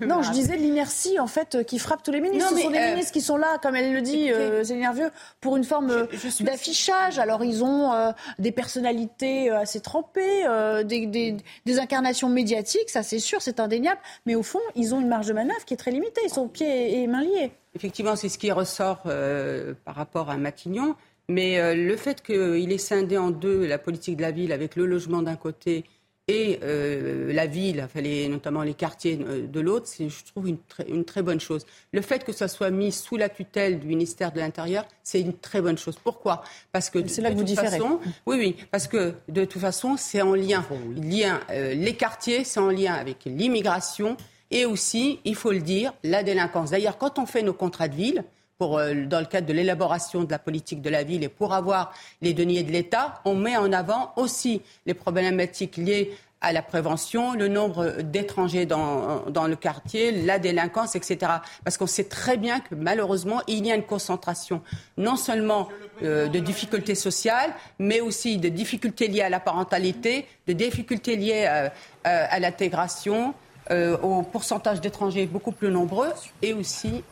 [0.00, 2.50] Non, je disais l'inertie en fait euh, qui frappe tous les ministres.
[2.50, 5.10] Ce sont des euh, ministres qui sont là, comme elle le dit, euh, c'est nerveux,
[5.40, 6.06] pour une forme
[6.40, 7.18] d'affichage.
[7.18, 7.92] Alors ils ont
[8.38, 10.44] des personnalités assez trempées,
[10.84, 14.00] des, incarnations médiatiques, ça c'est sûr, c'est indéniable.
[14.26, 16.20] Mais au fond, ils ont une marge de manœuvre qui est très limitée.
[16.24, 17.52] Ils sont pieds et mains liés.
[17.74, 20.94] Effectivement, c'est ce qui ressort par rapport à Matignon.
[21.28, 24.86] Mais le fait qu'il ait scindé en deux la politique de la ville avec le
[24.86, 25.84] logement d'un côté
[26.26, 30.56] et euh, la ville, enfin notamment les quartiers euh, de l'autre, c'est, je trouve, une,
[30.88, 31.66] une, très bonne chose.
[31.92, 35.36] Le fait que ça soit mis sous la tutelle du ministère de l'Intérieur, c'est une
[35.36, 35.96] très bonne chose.
[36.02, 36.42] Pourquoi?
[36.72, 37.78] Parce que c'est là que vous différez.
[38.24, 40.64] oui, oui, parce que de toute façon, c'est en lien.
[40.96, 44.16] lien euh, les quartiers, c'est en lien avec l'immigration
[44.50, 46.70] et aussi, il faut le dire, la délinquance.
[46.70, 48.24] D'ailleurs, quand on fait nos contrats de ville,
[48.58, 51.52] pour, euh, dans le cadre de l'élaboration de la politique de la ville et pour
[51.54, 56.60] avoir les deniers de l'État, on met en avant aussi les problématiques liées à la
[56.60, 61.32] prévention, le nombre d'étrangers dans, dans, le quartier, la délinquance, etc.
[61.64, 64.60] Parce qu'on sait très bien que malheureusement, il y a une concentration
[64.98, 65.68] non seulement
[66.02, 71.46] euh, de difficultés sociales, mais aussi de difficultés liées à la parentalité, de difficultés liées
[71.46, 71.72] à,
[72.04, 73.32] à l'intégration,
[73.70, 76.10] euh, au pourcentage d'étrangers beaucoup plus nombreux
[76.42, 77.02] et aussi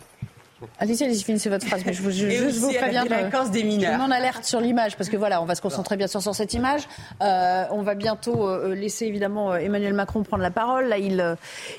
[0.79, 1.83] Allez-y, allez-y, finissez votre phrase.
[1.85, 3.05] Mais je, je, je vous préviens.
[3.05, 4.01] La des mineurs.
[4.07, 6.55] Je alerte sur l'image parce que voilà, on va se concentrer bien sûr sur cette
[6.55, 6.83] image.
[7.23, 10.89] Euh, on va bientôt euh, laisser évidemment euh, Emmanuel Macron prendre la parole.
[10.89, 11.35] Là, il, euh,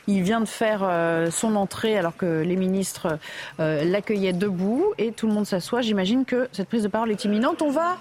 [0.07, 0.81] il vient de faire
[1.31, 3.17] son entrée alors que les ministres
[3.59, 5.81] l'accueillaient debout et tout le monde s'assoit.
[5.81, 7.61] J'imagine que cette prise de parole est imminente.
[7.61, 7.97] On va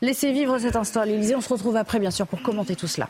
[0.00, 1.34] laisser vivre cet instant à l'Élysée.
[1.34, 3.08] On se retrouve après, bien sûr, pour commenter tout cela.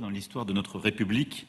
[0.00, 1.46] Dans l'histoire de notre République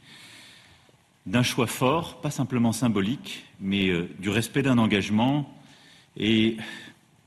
[1.25, 5.51] d'un choix fort, pas simplement symbolique, mais euh, du respect d'un engagement
[6.17, 6.57] et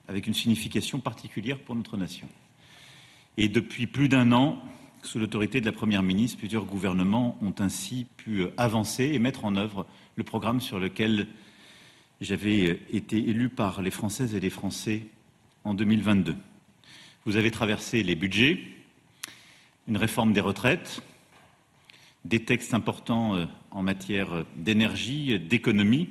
[0.07, 2.29] avec une signification particulière pour notre nation.
[3.37, 4.63] Et depuis plus d'un an,
[5.03, 9.45] sous l'autorité de la Première ministre, plusieurs gouvernements ont ainsi pu euh, avancer et mettre
[9.45, 11.27] en œuvre le programme sur lequel
[12.21, 15.07] j'avais euh, été élu par les Françaises et les Français
[15.65, 16.37] en 2022.
[17.25, 18.78] Vous avez traversé les budgets,
[19.89, 21.03] une réforme des retraites,
[22.25, 26.11] des textes importants euh, en matière d'énergie, d'économie,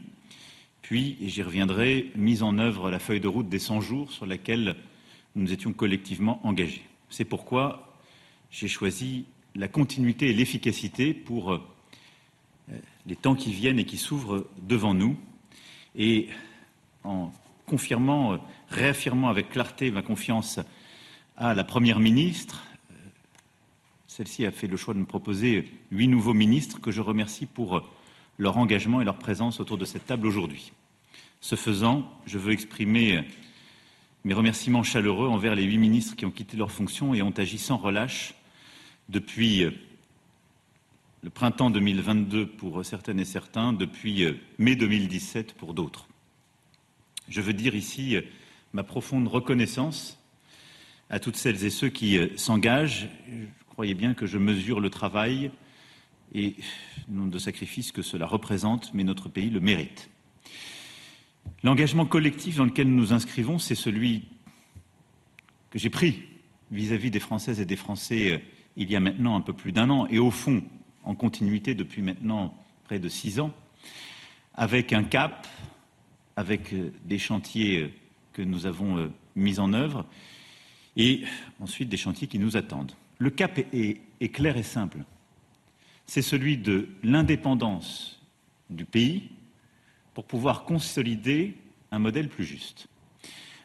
[0.81, 4.25] puis, et j'y reviendrai, mise en œuvre la feuille de route des 100 jours sur
[4.25, 4.75] laquelle
[5.35, 6.85] nous étions collectivement engagés.
[7.09, 7.93] C'est pourquoi
[8.51, 11.61] j'ai choisi la continuité et l'efficacité pour euh,
[13.05, 15.17] les temps qui viennent et qui s'ouvrent devant nous.
[15.95, 16.29] Et
[17.03, 17.31] en
[17.65, 18.37] confirmant, euh,
[18.69, 20.59] réaffirmant avec clarté ma confiance
[21.35, 22.66] à la Première ministre,
[24.17, 27.87] celle-ci a fait le choix de me proposer huit nouveaux ministres que je remercie pour
[28.39, 30.71] leur engagement et leur présence autour de cette table aujourd'hui.
[31.39, 33.25] Ce faisant, je veux exprimer
[34.23, 37.59] mes remerciements chaleureux envers les huit ministres qui ont quitté leurs fonctions et ont agi
[37.59, 38.33] sans relâche
[39.07, 39.65] depuis
[41.21, 44.25] le printemps 2022 pour certaines et certains, depuis
[44.57, 46.07] mai 2017 pour d'autres.
[47.29, 48.17] Je veux dire ici
[48.73, 50.17] ma profonde reconnaissance
[51.11, 53.09] à toutes celles et ceux qui s'engagent
[53.77, 55.51] croyez bien que je mesure le travail
[56.33, 56.55] et
[57.07, 60.09] le nombre de sacrifices que cela représente, mais notre pays le mérite.
[61.61, 64.29] L'engagement collectif dans lequel nous nous inscrivons, c'est celui
[65.69, 66.23] que j'ai pris
[66.71, 68.37] vis-à-vis des Françaises et des Français euh,
[68.77, 70.63] il y a maintenant un peu plus d'un an, et au fond,
[71.03, 73.53] en continuité depuis maintenant près de six ans,
[74.55, 75.45] avec un cap,
[76.35, 77.91] avec euh, des chantiers euh,
[78.33, 80.03] que nous avons mis en œuvre,
[80.95, 81.25] et
[81.59, 82.93] ensuite des chantiers qui nous attendent.
[83.19, 84.99] Le cap est, clair et simple.
[86.05, 88.21] C'est celui de l'indépendance
[88.69, 89.29] du pays
[90.13, 91.55] pour pouvoir consolider
[91.91, 92.87] un modèle plus juste.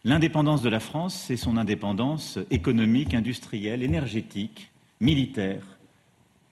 [0.05, 5.63] L'indépendance de la France, c'est son indépendance économique, industrielle, énergétique, militaire,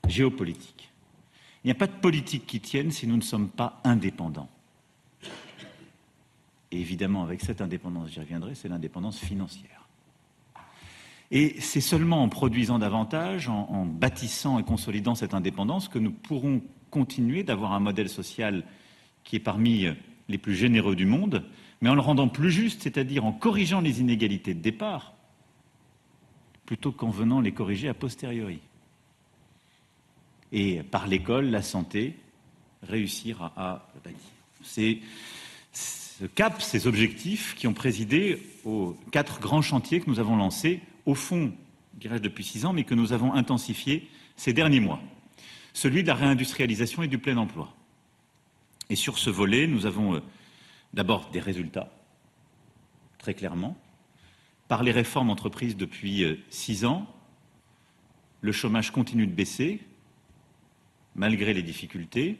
[0.06, 0.90] géopolitique.
[1.64, 4.48] Il n'y a pas de politique qui tienne si nous ne sommes pas indépendants.
[6.70, 9.79] Et évidemment, avec cette indépendance, j'y reviendrai, c'est l'indépendance financière.
[11.30, 16.60] Et c'est seulement en produisant davantage, en, bâtissant et consolidant cette indépendance, que nous pourrons
[16.90, 18.64] continuer d'avoir un modèle social
[19.22, 19.86] qui est parmi
[20.28, 21.44] les plus généreux du monde,
[21.80, 25.14] mais en le rendant plus juste, c'est-à-dire en corrigeant les inégalités de départ,
[26.66, 28.58] plutôt qu'en venant les corriger a posteriori.
[30.52, 32.16] Et par l'école, la santé,
[32.82, 33.88] réussir à, à
[34.62, 34.98] C'est
[35.72, 40.80] ce cap, ces objectifs qui ont présidé aux quatre grands chantiers que nous avons lancés
[41.06, 41.52] au fond,
[41.94, 45.00] dirais-je depuis six ans, mais que nous avons intensifié ces derniers mois,
[45.72, 47.74] celui de la réindustrialisation et du plein emploi.
[48.88, 50.20] Et sur ce volet, nous avons euh,
[50.94, 51.92] d'abord des résultats,
[53.18, 53.76] très clairement.
[54.68, 57.06] Par les réformes entreprises depuis euh, six ans,
[58.40, 59.80] le chômage continue de baisser,
[61.14, 62.38] malgré les difficultés.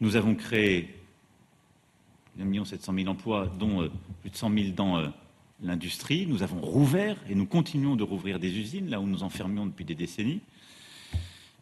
[0.00, 0.96] Nous avons créé
[2.38, 5.12] 1 700 000 emplois, dont euh, plus de 100 000 dans
[5.62, 6.26] l'industrie.
[6.26, 9.84] Nous avons rouvert et nous continuons de rouvrir des usines là où nous enfermions depuis
[9.84, 10.40] des décennies.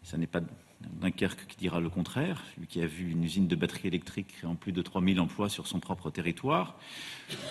[0.02, 0.40] Ce n'est pas
[0.80, 4.54] Dunkerque qui dira le contraire, lui qui a vu une usine de batterie électrique en
[4.54, 6.78] plus de 3000 emplois sur son propre territoire,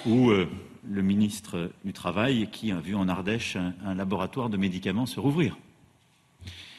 [0.06, 0.50] ou euh,
[0.88, 5.58] le ministre du Travail qui a vu en Ardèche un, laboratoire de médicaments se rouvrir.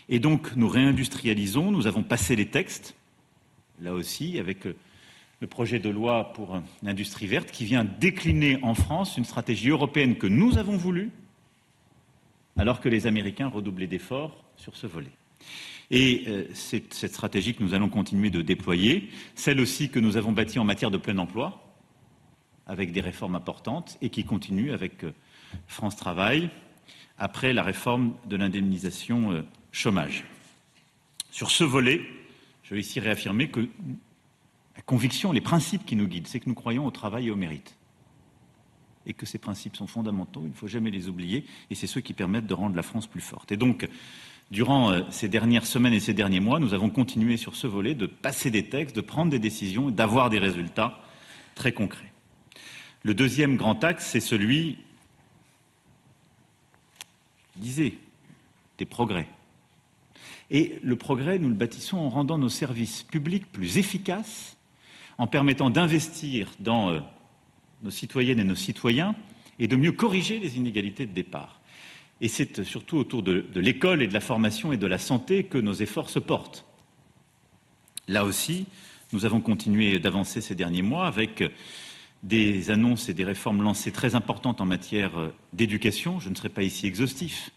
[0.08, 2.94] Et donc nous réindustrialisons, nous avons passé les textes,
[3.80, 4.74] là aussi, avec euh,
[5.40, 10.16] le projet de loi pour l'industrie verte qui vient décliner en France une stratégie européenne
[10.16, 11.10] que nous avons voulu,
[12.56, 15.12] alors que les Américains redoublaient d'efforts sur ce volet.
[15.90, 20.16] Et euh, c'est cette stratégie que nous allons continuer de déployer, celle aussi que nous
[20.16, 21.64] avons bâtie en matière de plein emploi,
[22.66, 25.12] avec des réformes importantes, et qui continue avec euh,
[25.66, 26.50] France Travail,
[27.16, 30.24] après la réforme de l'indemnisation euh, chômage.
[31.30, 32.02] Sur ce volet,
[32.64, 33.68] je veux ici réaffirmer que
[34.78, 37.36] la conviction, les principes qui nous guident, c'est que nous croyons au travail et au
[37.36, 37.74] mérite.
[39.06, 42.00] Et que ces principes sont fondamentaux, il ne faut jamais les oublier, et c'est ceux
[42.00, 43.50] qui permettent de rendre la France plus forte.
[43.50, 43.88] Et donc,
[44.52, 47.96] durant euh, ces dernières semaines et ces derniers mois, nous avons continué sur ce volet
[47.96, 51.00] de passer des textes, de prendre des décisions et d'avoir des résultats
[51.56, 52.12] très concrets.
[53.02, 54.78] Le deuxième grand axe, c'est celui,
[57.56, 57.94] disais,
[58.78, 59.28] des progrès.
[60.52, 64.56] Et le progrès, nous le bâtissons en rendant nos services publics plus efficaces,
[65.18, 67.00] en permettant d'investir dans euh,
[67.82, 69.14] nos citoyennes et nos citoyens
[69.58, 71.60] et de mieux corriger les inégalités de départ.
[72.20, 75.58] Et c'est surtout autour de, l'école et de la formation et de la santé que
[75.58, 76.64] nos efforts se portent.
[78.08, 78.66] Là aussi,
[79.12, 81.44] nous avons continué d'avancer ces derniers mois avec
[82.24, 86.18] des annonces et des réformes lancées très importantes en matière euh, d'éducation.
[86.18, 87.50] Je ne serai pas ici exhaustif,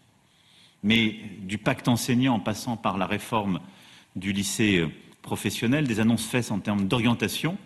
[0.84, 3.60] mais du pacte enseignant en passant par la réforme
[4.14, 4.86] du lycée
[5.22, 7.56] euh, professionnel, des annonces faites en termes d'orientation,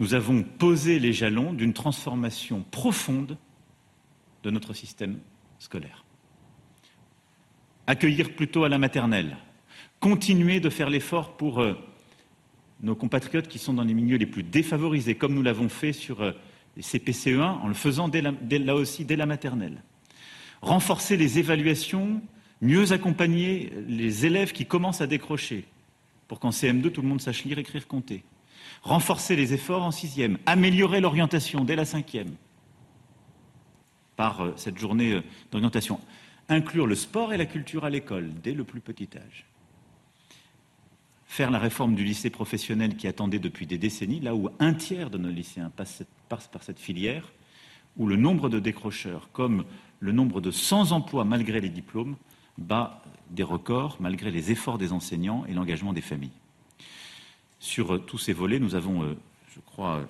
[0.00, 3.36] nous avons posé les jalons d'une transformation profonde
[4.42, 5.18] de notre système
[5.58, 6.04] scolaire.
[7.86, 9.36] Accueillir plutôt à la maternelle,
[10.00, 11.74] continuer de faire l'effort pour euh,
[12.82, 16.20] nos compatriotes qui sont dans les milieux les plus défavorisés, comme nous l'avons fait sur
[16.22, 16.32] euh,
[16.76, 19.82] les CPCE1 en le faisant là aussi dès la maternelle.
[20.62, 22.22] Renforcer les évaluations,
[22.60, 25.64] mieux accompagner les élèves qui commencent à décrocher,
[26.28, 28.22] pour qu'en CM2, tout le monde sache lire, écrire, compter.
[28.82, 32.34] Renforcer les efforts en sixième, améliorer l'orientation dès la cinquième,
[34.14, 36.00] par euh, cette journée euh, d'orientation.
[36.48, 39.48] Inclure le sport et la culture à l'école dès le plus petit âge
[41.28, 45.10] faire la réforme du lycée professionnel qui attendait depuis des décennies, là où un tiers
[45.10, 47.30] de nos lycéens passent, par cette filière,
[47.96, 49.64] où le nombre de décrocheurs, comme
[50.00, 52.16] le nombre de sans emploi malgré les diplômes,
[52.56, 56.30] bat des records malgré les efforts des enseignants et l'engagement des familles.
[57.60, 59.16] Sur euh, tous ces volets, nous avons, euh,
[59.54, 60.02] je crois,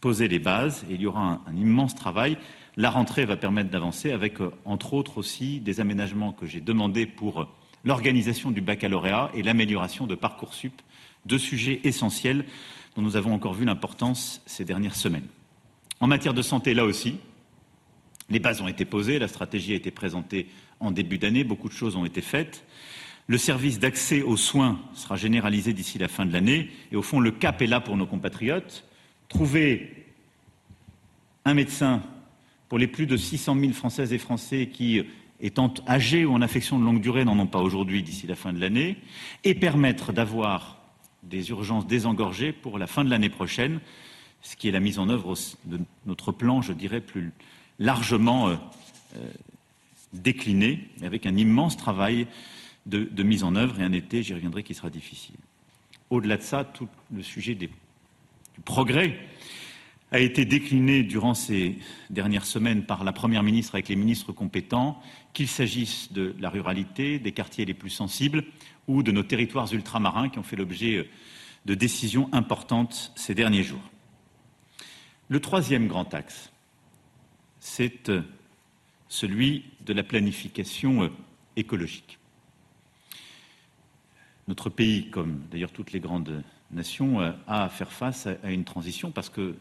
[0.00, 2.38] posé les bases et il y aura un, immense travail.
[2.76, 7.06] La rentrée va permettre d'avancer avec, euh, entre autres aussi, des aménagements que j'ai demandés
[7.06, 7.48] pour
[7.84, 10.80] l'organisation du baccalauréat et l'amélioration de Parcoursup,
[11.26, 12.44] deux sujets essentiels
[12.96, 15.26] dont nous avons encore vu l'importance ces dernières semaines.
[16.00, 17.18] En matière de santé, là aussi,
[18.30, 20.46] les bases ont été posées, la stratégie a été présentée
[20.78, 22.64] en début d'année, beaucoup de choses ont été faites.
[23.26, 27.20] Le service d'accès aux soins sera généralisé d'ici la fin de l'année et au fond,
[27.20, 28.84] le cap est là pour nos compatriotes.
[29.28, 30.06] Trouver
[31.44, 32.02] un médecin
[32.68, 35.02] pour les plus de 600 000 Françaises et Français qui
[35.40, 38.52] étant âgés ou en affection de longue durée n'en ont pas aujourd'hui d'ici la fin
[38.52, 38.96] de l'année,
[39.44, 40.78] et permettre d'avoir
[41.22, 43.80] des urgences désengorgées pour la fin de l'année prochaine,
[44.42, 47.32] ce qui est la mise en œuvre de notre plan, je dirais, plus
[47.80, 48.56] largement euh,
[49.16, 49.26] euh,
[50.12, 52.28] décliné, avec un immense travail
[52.86, 55.36] de, mise en œuvre et un été, j'y reviendrai, qui sera difficile.
[56.10, 57.70] Au-delà de ça, tout le sujet du
[58.64, 59.18] progrès
[60.12, 61.78] a été décliné durant ces
[62.10, 65.00] dernières semaines par la Première ministre avec les ministres compétents,
[65.32, 68.44] qu'il s'agisse de la ruralité, des quartiers les plus sensibles
[68.88, 71.08] ou de nos territoires ultramarins qui ont fait l'objet
[71.64, 73.78] de décisions importantes ces derniers jours.
[75.28, 76.49] Le troisième grand axe,
[77.60, 78.10] c'est
[79.08, 81.10] celui de la planification
[81.56, 82.18] écologique.
[84.48, 86.42] Notre pays, comme d'ailleurs toutes les grandes
[86.72, 89.54] nations, a à faire face à une transition parce que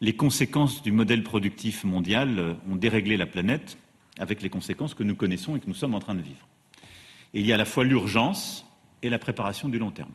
[0.00, 3.78] les conséquences du modèle productif mondial euh, ont déréglé la planète
[4.18, 6.46] avec les conséquences que nous connaissons et que nous sommes en train de vivre.
[7.34, 8.64] Et il y a à la fois l'urgence
[9.02, 10.12] et la préparation du long terme.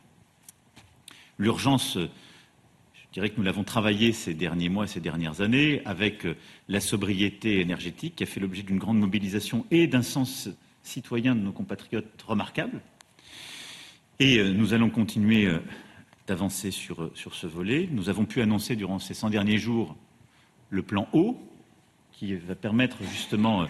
[1.38, 2.08] L'urgence, euh,
[3.14, 6.34] je dirais que nous l'avons travaillé ces derniers mois, ces dernières années, avec euh,
[6.66, 10.48] la sobriété énergétique qui a fait l'objet d'une grande mobilisation et d'un sens
[10.82, 12.80] citoyen de nos compatriotes remarquable.
[14.18, 15.48] Et nous allons continuer
[16.26, 17.88] d'avancer sur, ce volet.
[17.92, 19.96] Nous avons pu annoncer durant ces 100 derniers jours
[20.70, 21.38] le plan eau,
[22.10, 23.66] qui va permettre justement, euh,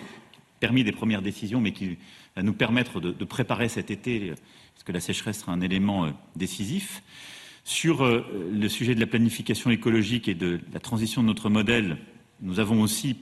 [0.58, 1.98] permis des premières décisions, mais qui
[2.34, 4.30] va nous permettre de, préparer cet été,
[4.74, 7.02] parce que la sécheresse sera un élément euh, décisif.
[7.64, 8.22] Sur euh,
[8.52, 11.96] le sujet de la planification écologique et de la transition de notre modèle,
[12.42, 13.16] nous avons aussi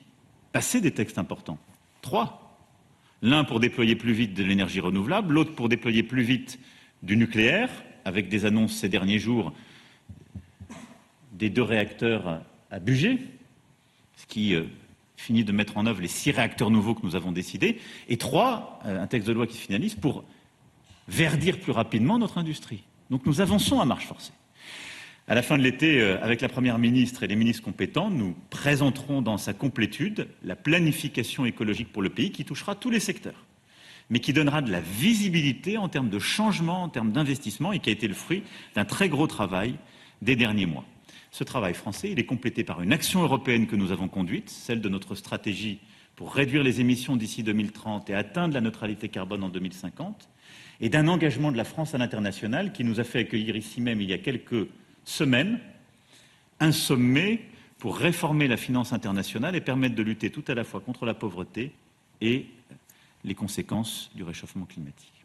[0.52, 1.58] passé des textes importants.
[2.02, 2.58] Trois.
[3.22, 6.58] L'un pour déployer plus vite de l'énergie renouvelable, l'autre pour déployer plus vite
[7.04, 7.70] du nucléaire,
[8.04, 9.52] avec des annonces ces derniers jours
[11.32, 13.18] des deux réacteurs à Bugey,
[14.16, 14.56] ce qui
[15.16, 17.78] finit de mettre en œuvre les six réacteurs nouveaux que nous avons décidés,
[18.08, 20.24] et trois, un texte de loi qui se finalise pour
[21.08, 22.82] verdir plus rapidement notre industrie.
[23.12, 24.32] Donc nous avançons à marche forcée.
[25.28, 28.34] À la fin de l'été, euh, avec la Première ministre et les ministres compétents, nous
[28.48, 33.44] présenterons dans sa complétude la planification écologique pour le pays qui touchera tous les secteurs,
[34.08, 37.90] mais qui donnera de la visibilité en termes de changement, en termes d'investissement, et qui
[37.90, 38.44] a été le fruit
[38.74, 39.74] d'un très gros travail
[40.22, 40.86] des derniers mois.
[41.32, 44.88] Ce travail français, est complété par une action européenne que nous avons conduite, celle de
[44.88, 45.80] notre stratégie
[46.16, 50.30] pour réduire les émissions d'ici 2030 et atteindre la neutralité carbone en 2050,
[50.82, 54.02] et d'un engagement de la France à l'international qui nous a fait accueillir ici même
[54.02, 54.68] il y a quelques
[55.04, 55.58] semaine
[56.60, 57.40] un sommet
[57.78, 61.14] pour réformer la finance internationale et permettre de lutter tout à la fois contre la
[61.14, 61.72] pauvreté
[62.20, 62.46] et
[63.24, 65.24] les conséquences du réchauffement climatique.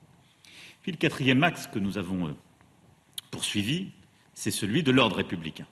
[0.82, 2.32] Puis le quatrième axe que nous avons euh,
[3.30, 3.90] poursuivi,
[4.34, 5.68] c'est celui de l'ordre républicain.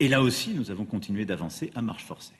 [0.00, 2.34] Et là aussi, nous avons continué d'avancer à marche forcée.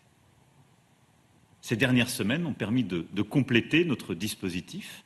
[1.61, 5.04] Ces dernières semaines ont permis de, de, compléter notre dispositif.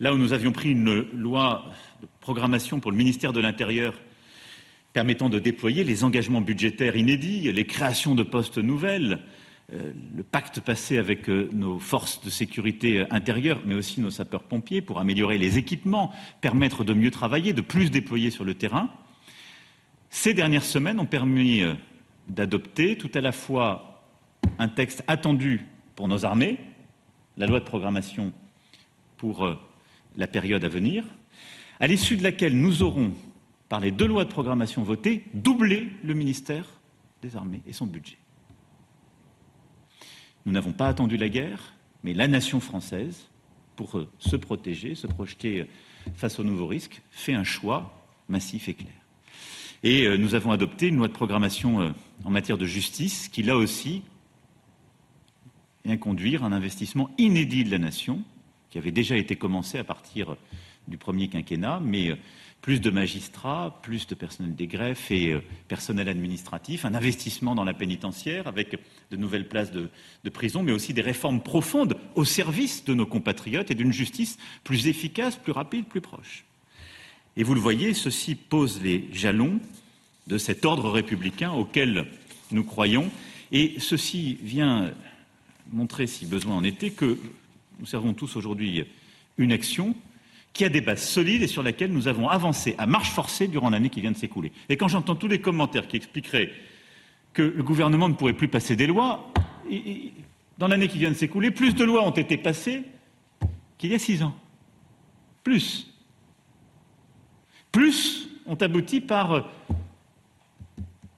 [0.00, 1.64] Là où nous avions pris une loi
[2.00, 3.94] de programmation pour le ministère de l'Intérieur
[4.92, 9.18] permettant de déployer les engagements budgétaires inédits, les créations de postes nouvelles,
[9.72, 14.82] euh, le pacte passé avec euh, nos forces de sécurité intérieure, mais aussi nos sapeurs-pompiers,
[14.82, 18.90] pour améliorer les équipements, permettre de mieux travailler, de plus déployer sur le terrain.
[20.10, 21.74] Ces dernières semaines ont permis euh,
[22.28, 24.04] d'adopter tout à la fois
[24.60, 26.58] un texte attendu pour nos armées,
[27.36, 28.32] la loi de programmation
[29.16, 29.44] pour
[30.18, 31.04] la période à venir,
[31.80, 33.12] à l'issue de laquelle nous aurons
[33.68, 36.66] par les deux lois de programmation votées, doubler le ministère
[37.22, 38.18] des Armées et son budget.
[40.44, 43.28] Nous n'avons pas attendu la guerre, mais la nation française,
[43.76, 45.64] pour euh, se protéger, se projeter euh,
[46.14, 48.92] face aux nouveaux risques, fait un choix massif et clair.
[49.84, 53.56] Et euh, nous avons adopté une loi de programmation en matière de justice qui, là
[53.56, 54.02] aussi,
[55.84, 58.24] vient conduire un investissement inédit de la nation,
[58.70, 60.36] qui avait déjà été commencé à partir
[60.88, 62.16] du premier quinquennat, mais
[62.60, 67.64] plus de magistrats, plus de personnel des greffes et euh, personnel administratif, un investissement dans
[67.64, 68.76] la pénitentiaire avec
[69.10, 69.88] de nouvelles places de,
[70.30, 74.88] prison, mais aussi des réformes profondes au service de nos compatriotes et d'une justice plus
[74.88, 76.44] efficace, plus rapide, plus proche.
[77.36, 79.60] Et vous le voyez, ceci pose les jalons
[80.26, 82.06] de cet ordre républicain auquel
[82.50, 83.10] nous croyons,
[83.52, 84.92] et ceci vient
[85.72, 87.18] montrer, si besoin en était, que
[87.78, 88.84] nous servons tous aujourd'hui
[89.36, 89.94] une action
[90.52, 93.70] qui a des bases solides et sur laquelle nous avons avancé à marche forcée durant
[93.70, 94.52] l'année qui vient de s'écouler.
[94.68, 96.50] Et quand j'entends tous les commentaires qui expliqueraient
[97.32, 99.32] que le gouvernement ne pourrait plus passer des lois,
[100.58, 102.82] dans l'année qui vient de s'écouler, plus de lois ont été passées
[103.76, 104.34] qu'il y a six ans.
[105.44, 105.94] Plus.
[107.70, 109.48] Plus ont abouti par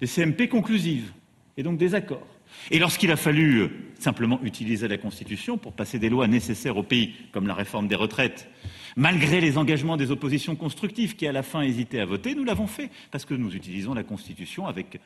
[0.00, 1.12] des CMP conclusives
[1.56, 2.26] et donc des accords.
[2.70, 6.82] Et lorsqu'il a fallu euh, simplement utiliser la Constitution pour passer des lois nécessaires au
[6.82, 8.48] pays, comme la réforme des retraites,
[8.96, 12.66] malgré les engagements des oppositions constructives qui, à la fin, hésitaient à voter, nous l'avons
[12.66, 15.00] fait, parce que nous utilisons la Constitution avec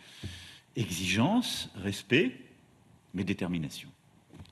[0.77, 2.33] exigence, respect,
[3.15, 3.89] mais détermination.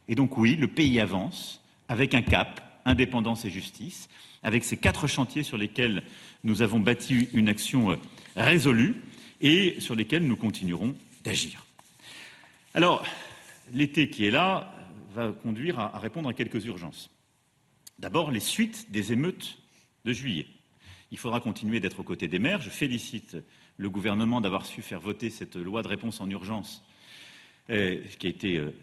[0.08, 4.08] Et donc oui, le pays avance avec un cap, indépendance et justice,
[4.42, 6.02] avec ces quatre chantiers sur lesquels
[6.44, 7.96] nous avons bâti une action euh,
[8.36, 8.96] résolue
[9.40, 11.61] et sur lesquels nous continuerons d'agir.
[12.74, 13.04] Alors,
[13.74, 14.74] l'été qui est là
[15.12, 17.10] va conduire à répondre à quelques urgences.
[17.98, 19.58] D'abord, les suites des émeutes
[20.06, 20.46] de juillet.
[21.10, 22.62] Il faudra continuer d'être aux côtés des maires.
[22.62, 23.36] Je félicite
[23.76, 26.82] le gouvernement d'avoir su faire voter cette loi de réponse en urgence
[27.68, 28.74] euh, qui a été euh,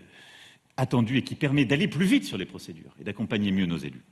[0.77, 4.03] attendue et qui permet d'aller plus vite sur les procédures et d'accompagner mieux nos élus.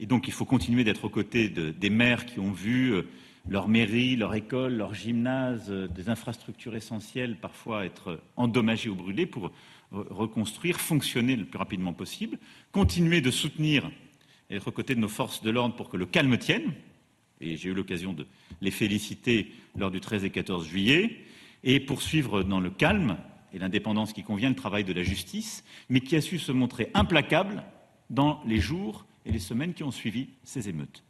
[0.00, 3.02] Et donc, il faut continuer d'être aux côtés de, des maires qui ont vu euh,
[3.48, 9.50] leur mairie, leur école, leur gymnase, des infrastructures essentielles parfois être endommagées ou brûlées pour
[9.90, 12.38] reconstruire, fonctionner le plus rapidement possible,
[12.72, 13.90] continuer de soutenir
[14.50, 16.72] et être aux côtés de nos forces de l'ordre pour que le calme tienne,
[17.40, 18.26] et j'ai eu l'occasion de
[18.60, 21.20] les féliciter lors du 13 et 14 juillet,
[21.62, 23.16] et poursuivre dans le calme
[23.52, 26.90] et l'indépendance qui convient le travail de la justice, mais qui a su se montrer
[26.94, 27.62] implacable
[28.10, 31.04] dans les jours et les semaines qui ont suivi ces émeutes.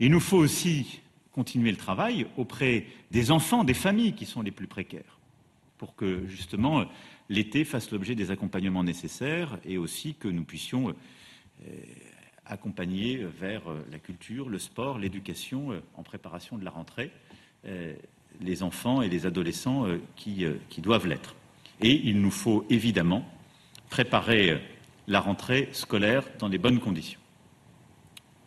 [0.00, 1.00] Il nous faut aussi
[1.38, 5.20] continuer le travail auprès des enfants, des familles qui sont les plus précaires,
[5.76, 6.84] pour que justement
[7.28, 11.72] l'été fasse l'objet des accompagnements nécessaires et aussi que nous puissions euh,
[12.44, 17.12] accompagner vers euh, la culture, le sport, l'éducation euh, en préparation de la rentrée
[18.40, 21.34] les enfants et les adolescents qui, qui doivent l'être.
[21.80, 23.28] Et il nous faut évidemment
[23.90, 24.62] préparer
[25.08, 27.20] la rentrée scolaire dans les bonnes conditions.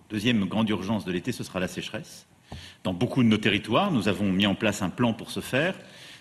[0.10, 2.26] Deuxième grande urgence de l'été, ce sera la sécheresse.
[2.84, 5.76] Dans beaucoup de nos territoires, nous avons mis en place un plan pour ce faire.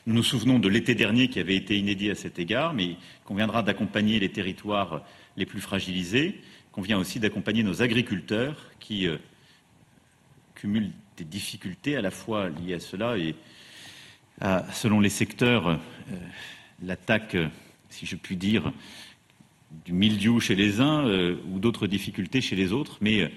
[0.06, 2.96] Nous nous souvenons de l'été dernier qui avait été inédit à cet égard, mais il
[3.24, 5.02] conviendra d'accompagner les territoires
[5.38, 6.40] les plus fragilisés,
[6.72, 9.16] convient aussi d'accompagner nos agriculteurs qui euh,
[10.54, 13.34] cumulent des difficultés à la fois liées à cela et
[14.72, 15.76] selon les secteurs, euh,
[16.82, 17.36] l'attaque,
[17.90, 18.72] si je puis dire,
[19.84, 23.30] du mildiou chez les uns euh, ou d'autres difficultés chez les autres, mais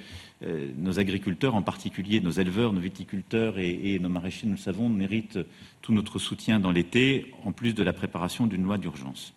[0.45, 4.89] euh, nos agriculteurs en particulier, nos éleveurs, nos viticulteurs et, nos maraîchers, nous le savons,
[4.89, 5.39] méritent
[5.81, 9.33] tout notre soutien dans l'été, en plus de la préparation d'une loi d'urgence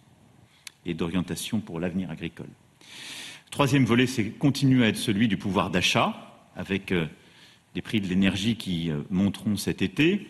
[0.85, 2.49] et d'orientation pour l'avenir agricole.
[3.51, 6.15] troisième volet, c'est continue à être celui du pouvoir d'achat,
[6.57, 7.07] avec euh,
[7.75, 10.27] des prix de l'énergie qui monteront cet été,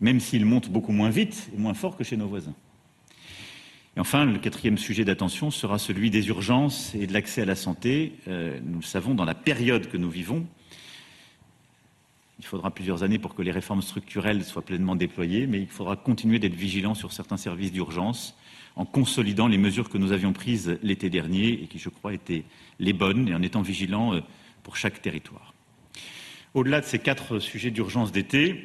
[0.00, 2.54] même s'ils montent beaucoup moins vite et moins fort que chez nos voisins.
[3.98, 7.56] Et enfin, le quatrième sujet d'attention sera celui des urgences et de l'accès à la
[7.56, 8.12] santé.
[8.28, 10.46] Euh, nous le savons, dans la période que nous vivons,
[12.38, 15.96] il faudra plusieurs années pour que les réformes structurelles soient pleinement déployées, mais il faudra
[15.96, 18.36] continuer d'être vigilant sur certains services d'urgence
[18.76, 22.44] en consolidant les mesures que nous avions prises l'été dernier et qui, je crois, étaient
[22.78, 24.20] les bonnes et en étant vigilants euh,
[24.62, 25.54] pour chaque territoire.
[26.54, 28.64] Au-delà de ces quatre sujets d'urgence d'été,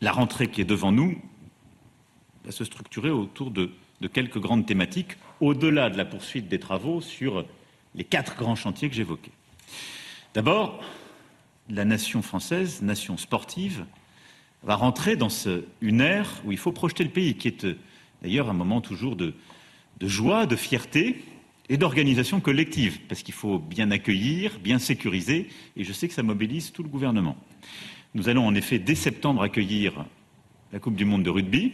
[0.00, 1.20] la rentrée qui est devant nous
[2.44, 7.00] va se structurer autour de de quelques grandes thématiques, au-delà de la poursuite des travaux
[7.00, 7.44] sur
[7.94, 9.32] les quatre grands chantiers que j'évoquais.
[10.34, 10.82] D'abord,
[11.68, 13.84] la nation française, nation sportive,
[14.62, 15.28] va rentrer dans
[15.80, 17.66] une ère où il faut projeter le pays, qui est
[18.22, 19.34] d'ailleurs un moment toujours de,
[20.00, 21.24] de joie, de fierté
[21.68, 26.22] et d'organisation collective, parce qu'il faut bien accueillir, bien sécuriser, et je sais que ça
[26.22, 27.36] mobilise tout le gouvernement.
[28.14, 30.04] Nous allons en effet, dès septembre, accueillir
[30.72, 31.72] la Coupe du Monde de rugby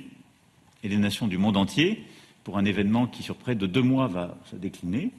[0.83, 2.05] et les nations du monde entier,
[2.45, 5.11] pour un événement qui, sur près de deux mois, va se décliner.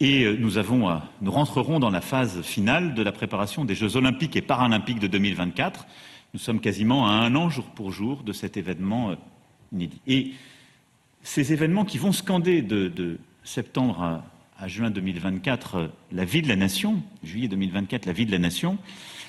[0.00, 3.74] Et euh, nous, avons, euh, nous rentrerons dans la phase finale de la préparation des
[3.74, 5.86] Jeux olympiques et paralympiques de 2024.
[6.34, 9.14] Nous sommes quasiment à un an, jour pour jour, de cet événement euh,
[9.72, 10.00] inédit.
[10.06, 10.32] Et
[11.22, 14.24] ces événements qui vont scander de, septembre à,
[14.58, 18.78] à, juin 2024 la vie de la nation, juillet 2024 la vie de la nation,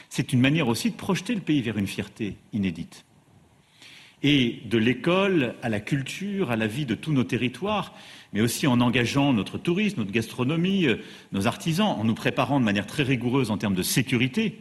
[0.09, 3.05] c'est une manière aussi de projeter le pays vers une fierté inédite
[4.23, 7.93] et de l'école à la culture, à la vie de tous nos territoires,
[8.33, 10.97] mais aussi en engageant notre tourisme, notre gastronomie, euh,
[11.31, 14.59] nos artisans, en nous préparant de manière très rigoureuse en termes de sécurité,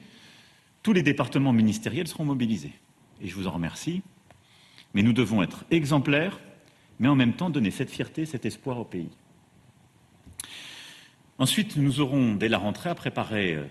[0.83, 2.73] tous les départements ministériels seront mobilisés.
[3.21, 4.03] Et je vous en remercie.
[4.95, 6.39] Mais nous devons être exemplaires,
[6.99, 9.11] mais en même temps donner cette fierté, cet espoir au pays.
[11.39, 13.65] Ensuite, nous aurons, dès la rentrée, à préparer, euh,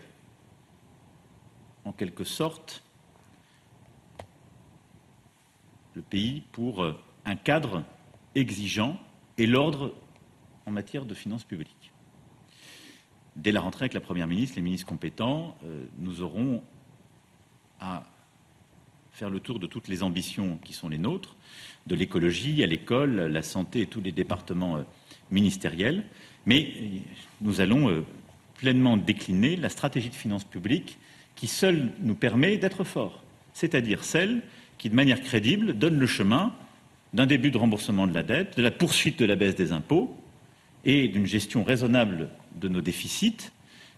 [1.84, 2.84] en quelque sorte,
[5.96, 6.94] le pays pour euh,
[7.26, 7.84] un cadre
[8.36, 9.00] exigeant
[9.38, 9.94] et l'ordre
[10.66, 11.92] en matière de finances publiques.
[13.36, 16.62] Dès la rentrée avec la Première ministre, les ministres compétents, euh, nous aurons
[17.80, 18.04] à
[19.12, 21.36] faire le tour de toutes les ambitions qui sont les nôtres,
[21.88, 24.84] de l'écologie à l'école, la santé et tous les départements euh,
[25.32, 26.04] ministériels,
[26.46, 26.74] mais
[27.42, 28.06] nous allons
[28.58, 31.00] pleinement décliner la stratégie de finances publiques
[31.36, 33.24] qui seule nous permet d'être forts,
[33.54, 34.44] c'est-à-dire celle
[34.78, 36.54] qui, de manière crédible, donne le chemin
[37.14, 40.16] d'un début de remboursement de la dette, de la poursuite de la baisse des impôts
[40.84, 43.52] et d'une gestion raisonnable de nos déficits,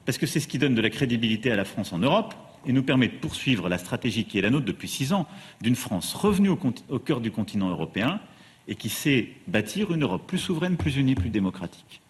[0.06, 2.34] parce que c'est ce qui donne de la crédibilité à la France en Europe
[2.66, 5.28] et nous permet de poursuivre la stratégie qui est la nôtre depuis six ans
[5.62, 8.20] d'une France revenue au, cœur du continent européen
[8.68, 12.02] et qui sait bâtir une Europe plus souveraine, plus unie, plus démocratique.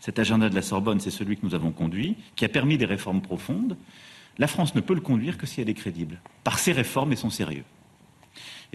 [0.00, 2.84] Cet agenda de la Sorbonne, c'est celui que nous avons conduit, qui a permis des
[2.84, 3.76] réformes profondes.
[4.38, 7.16] La France ne peut le conduire que si elle est crédible, par ses réformes et
[7.16, 7.64] son sérieux.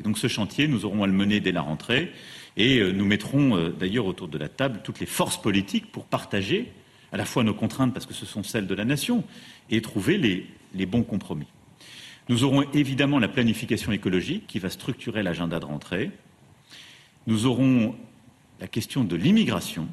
[0.01, 2.11] Donc ce chantier, nous aurons à le mener dès la rentrée
[2.57, 6.05] et euh, nous mettrons euh, d'ailleurs autour de la table toutes les forces politiques pour
[6.05, 6.71] partager
[7.11, 9.25] à la fois nos contraintes, parce que ce sont celles de la nation,
[9.69, 11.47] et trouver les, les bons compromis.
[12.29, 16.11] Nous aurons évidemment la planification écologique qui va structurer l'agenda de rentrée.
[17.27, 17.95] Nous aurons
[18.61, 19.89] la question de l'immigration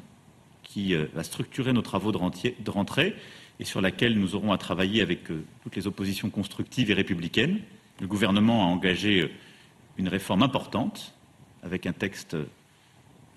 [0.63, 3.15] qui euh, va structurer nos travaux de rentrée
[3.59, 7.59] et sur laquelle nous aurons à travailler avec toutes les oppositions constructives et républicaines.
[7.99, 9.29] Le gouvernement a engagé
[9.99, 11.13] une réforme importante,
[11.61, 12.37] avec un texte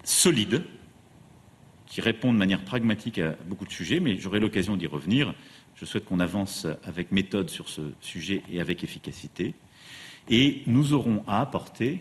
[0.04, 0.64] solide,
[1.86, 5.34] qui répond de manière pragmatique à beaucoup de sujets, mais j'aurai l'occasion d'y revenir.
[5.74, 9.54] Je souhaite qu'on avance avec méthode sur ce sujet et avec efficacité.
[10.30, 12.00] Et nous aurons à apporter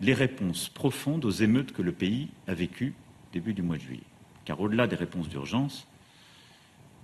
[0.00, 2.92] les réponses profondes aux émeutes que le pays a vécues
[3.32, 4.02] début du mois de juillet.
[4.44, 5.88] Car au-delà des réponses d'urgence,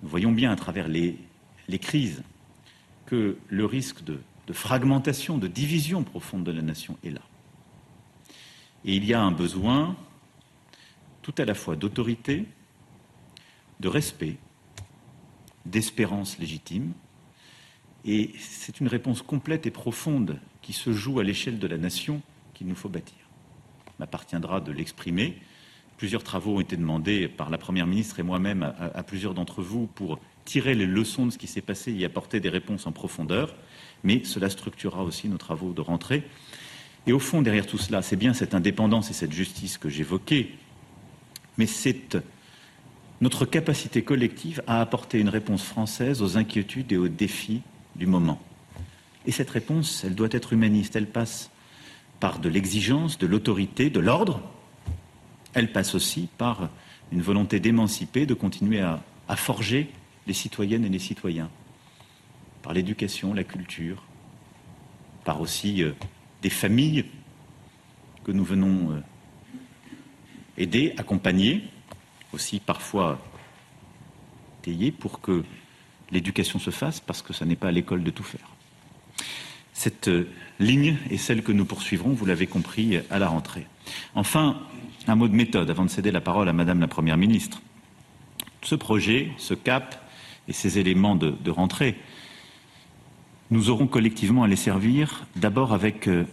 [0.03, 1.17] nous voyons bien à travers les,
[1.69, 2.23] les crises
[3.07, 4.21] que le risque de
[4.51, 7.23] de fragmentation, de division profonde de la nation est là.
[8.85, 9.95] Et il y a un besoin
[11.23, 12.47] tout à la fois d'autorité,
[13.79, 14.39] de respect,
[15.67, 16.93] d'espérance légitime,
[18.05, 22.21] Et c'est une réponse complète et profonde qui se joue à l'échelle de la nation
[22.55, 23.19] qu'il nous faut bâtir.
[23.87, 25.39] Il m'appartiendra de l'exprimer.
[25.97, 29.87] Plusieurs travaux ont été demandés par la Première ministre et moi-même à, plusieurs d'entre vous
[29.87, 30.19] pour
[30.51, 33.55] tirer les leçons de ce qui s'est passé et y apporter des réponses en profondeur.
[34.03, 36.25] Mais cela structurera aussi nos travaux de rentrée.
[37.07, 40.51] Et au fond, derrière tout cela, c'est bien cette indépendance et cette justice que j'évoquais,
[41.57, 42.19] mais c'est
[43.21, 47.63] notre capacité collective à apporter une réponse française aux inquiétudes et aux défis
[47.95, 48.41] du moment.
[49.27, 50.97] Et cette réponse, elle doit être humaniste.
[50.97, 51.51] Elle passe
[52.19, 54.43] par de l'exigence, de l'autorité, de l'ordre.
[55.55, 56.71] Elle passe aussi par
[57.13, 59.01] une volonté d'émanciper, de continuer à,
[59.37, 59.91] forger
[60.31, 61.51] les citoyennes et les citoyens.
[62.63, 64.05] Par l'éducation, la culture,
[65.25, 65.91] par aussi euh,
[66.41, 67.05] des familles
[68.23, 69.01] que nous venons euh,
[70.57, 71.65] aider, accompagner,
[72.33, 73.19] aussi parfois
[74.63, 75.43] tailler pour que
[76.13, 78.49] l'éducation se fasse, parce que ce n'est pas à l'école de tout faire.
[79.73, 80.29] Cette euh,
[80.61, 83.67] ligne est celle que nous poursuivrons, vous l'avez compris, à la rentrée.
[84.15, 84.63] Enfin,
[85.09, 87.61] un mot de méthode avant de céder la parole à Madame la Première ministre.
[88.63, 90.07] Ce projet, ce cap
[90.51, 91.97] et ces éléments de, rentrée,
[93.53, 96.25] nous aurons collectivement à les servir d'abord avec euh,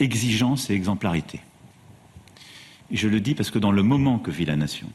[0.00, 1.40] exigence et exemplarité.
[2.90, 4.88] Je le dis parce que dans le moment que vit la nation,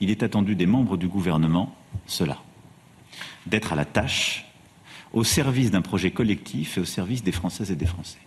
[0.00, 1.72] il est attendu des membres du gouvernement
[2.06, 2.42] cela,
[3.46, 4.44] d'être à la tâche,
[5.12, 8.18] au service d'un projet collectif et au service des Françaises et des Français.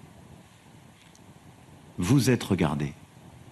[1.97, 2.93] Vous êtes regardés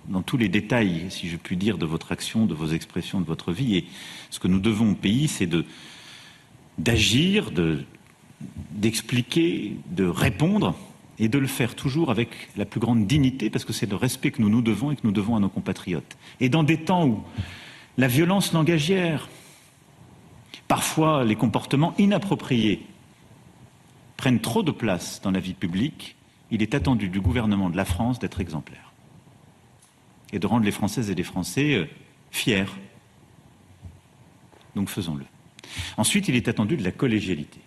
[0.09, 3.25] dans tous les détails, si je puis dire, de votre action, de vos expressions, de
[3.25, 3.77] votre vie.
[3.77, 3.85] Et
[4.31, 5.49] ce que nous devons au pays, c'est
[6.77, 7.51] d'agir,
[8.71, 10.75] d'expliquer, de répondre
[11.19, 14.31] et de le faire toujours avec la plus grande dignité, parce que c'est le respect
[14.31, 16.17] que nous nous devons et que nous devons à nos compatriotes.
[16.39, 17.23] Et dans des temps où
[17.97, 19.29] la violence langagière,
[20.67, 22.85] parfois les comportements inappropriés
[24.17, 26.15] prennent trop de place dans la vie publique,
[26.51, 28.88] il est attendu du gouvernement de la France d'être exemplaire
[30.33, 31.85] et de rendre les Françaises et les Français euh,
[32.31, 32.65] fiers.
[34.75, 35.25] Donc faisons-le.
[35.97, 37.59] Ensuite, il est attendu de la collégialité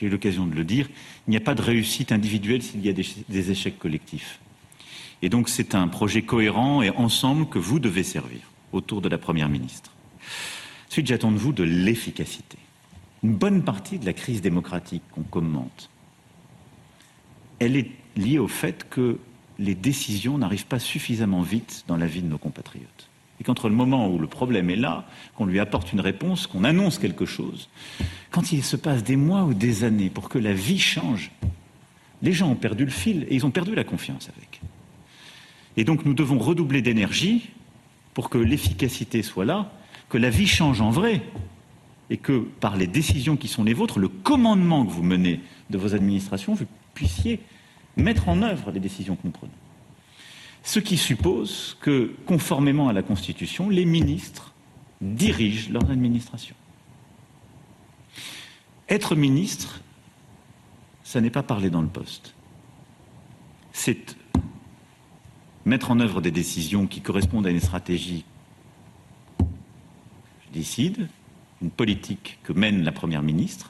[0.00, 0.88] j'ai eu l'occasion de le dire,
[1.26, 4.40] il n'y a pas de réussite individuelle s'il y a des, échecs collectifs.
[5.20, 8.40] Et donc c'est un projet cohérent et ensemble que vous devez servir
[8.72, 9.92] autour de la Première ministre.
[10.88, 12.56] Ensuite, j'attends de vous de l'efficacité.
[13.22, 15.90] Une bonne partie de la crise démocratique qu'on commente,
[17.58, 19.18] elle est liée au fait que
[19.60, 23.74] les décisions n'arrivent pas suffisamment vite dans la vie de nos compatriotes et qu'entre le
[23.74, 27.70] moment où le problème est là, qu'on lui apporte une réponse, qu'on annonce quelque chose,
[28.30, 31.30] quand il se passe des mois ou des années pour que la vie change,
[32.22, 34.60] les gens ont perdu le fil et ils ont perdu la confiance avec.
[35.76, 37.48] Et donc nous devons redoubler d'énergie
[38.12, 39.72] pour que l'efficacité soit là,
[40.10, 41.22] que la vie change en vrai,
[42.10, 45.40] et que par les décisions qui sont les vôtres, le commandement que vous menez
[45.70, 47.40] de vos administrations, vous puissiez
[47.96, 49.32] mettre en œuvre les décisions que nous
[50.62, 54.54] ce qui suppose que, conformément à la Constitution, les ministres
[55.00, 56.54] dirigent leur administration.
[58.88, 59.80] Être ministre,
[61.02, 62.34] ça n'est pas parler dans le poste.
[63.72, 64.16] C'est
[65.64, 68.24] mettre en œuvre des décisions qui correspondent à une stratégie.
[69.38, 71.08] Je décide,
[71.62, 73.69] une politique que mène la Première ministre,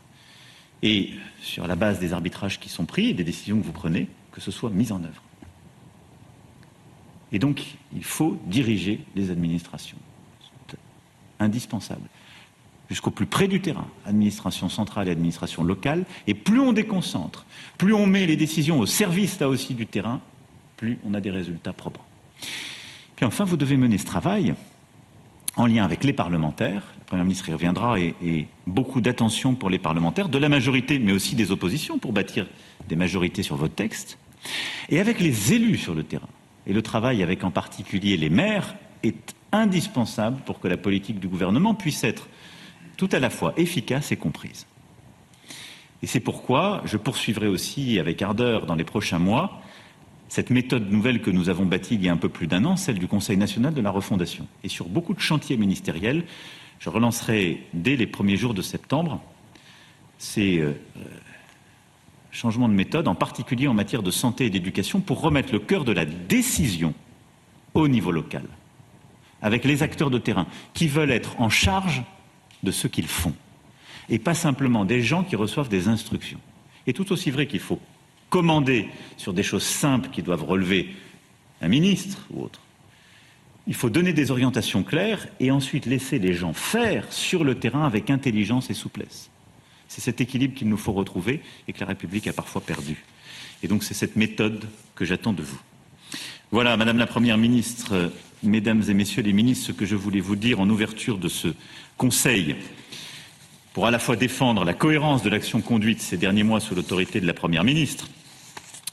[0.82, 1.10] et
[1.42, 4.40] sur la base des arbitrages qui sont pris et des décisions que vous prenez, que
[4.40, 5.22] ce soit mis en œuvre.
[7.32, 9.98] Et donc, il faut diriger les administrations.
[10.68, 10.78] C'est
[11.38, 12.08] indispensable.
[12.88, 16.04] Jusqu'au plus près du terrain, administration centrale et administration locale.
[16.26, 17.46] Et plus on déconcentre,
[17.78, 20.20] plus on met les décisions au service là aussi du terrain,
[20.76, 22.04] plus on a des résultats probants.
[23.14, 24.54] Puis enfin, vous devez mener ce travail
[25.56, 26.82] en lien avec les parlementaires.
[26.98, 30.98] Le Premier ministre y reviendra et, et beaucoup d'attention pour les parlementaires, de la majorité,
[30.98, 32.46] mais aussi des oppositions, pour bâtir
[32.88, 34.18] des majorités sur votre texte,
[34.88, 36.28] et avec les élus sur le terrain
[36.66, 41.28] et le travail avec en particulier les maires est indispensable pour que la politique du
[41.28, 42.28] gouvernement puisse être
[42.96, 44.66] tout à la fois efficace et comprise.
[46.02, 49.60] Et c'est pourquoi je poursuivrai aussi avec ardeur dans les prochains mois
[50.30, 52.76] cette méthode nouvelle que nous avons bâtie il y a un peu plus d'un an,
[52.76, 54.46] celle du Conseil national de la refondation.
[54.62, 56.24] Et sur beaucoup de chantiers ministériels,
[56.78, 59.20] je relancerai dès les premiers jours de septembre
[60.18, 60.72] ces euh,
[62.30, 65.84] changement de méthode, en particulier en matière de santé et d'éducation, pour remettre le cœur
[65.84, 66.94] de la décision
[67.74, 68.44] au niveau local,
[69.42, 72.04] avec les acteurs de terrain qui veulent être en charge
[72.62, 73.34] de ce qu'ils font,
[74.08, 76.40] et pas simplement des gens qui reçoivent des instructions.
[76.86, 77.80] Et tout aussi vrai qu'il faut
[78.30, 80.94] commander sur des choses simples qui doivent relever
[81.60, 82.60] un ministre ou autre.
[83.66, 87.84] Il faut donner des orientations claires et ensuite laisser les gens faire sur le terrain
[87.84, 89.30] avec intelligence et souplesse.
[89.88, 93.04] C'est cet équilibre qu'il nous faut retrouver et que la République a parfois perdu.
[93.62, 94.64] Et donc c'est cette méthode
[94.94, 95.60] que j'attends de vous.
[96.50, 98.12] Voilà, Madame la Première ministre,
[98.42, 101.48] Mesdames et Messieurs les ministres, ce que je voulais vous dire en ouverture de ce
[101.96, 102.56] Conseil
[103.72, 107.20] pour à la fois défendre la cohérence de l'action conduite ces derniers mois sous l'autorité
[107.20, 108.08] de la Première ministre,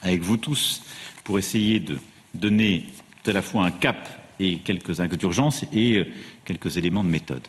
[0.02, 0.84] avec vous tous,
[1.24, 1.98] pour essayer de
[2.34, 2.86] donner
[3.26, 4.08] à la fois un cap
[4.40, 6.06] et quelques actes d'urgence et euh,
[6.46, 7.46] quelques éléments de méthode.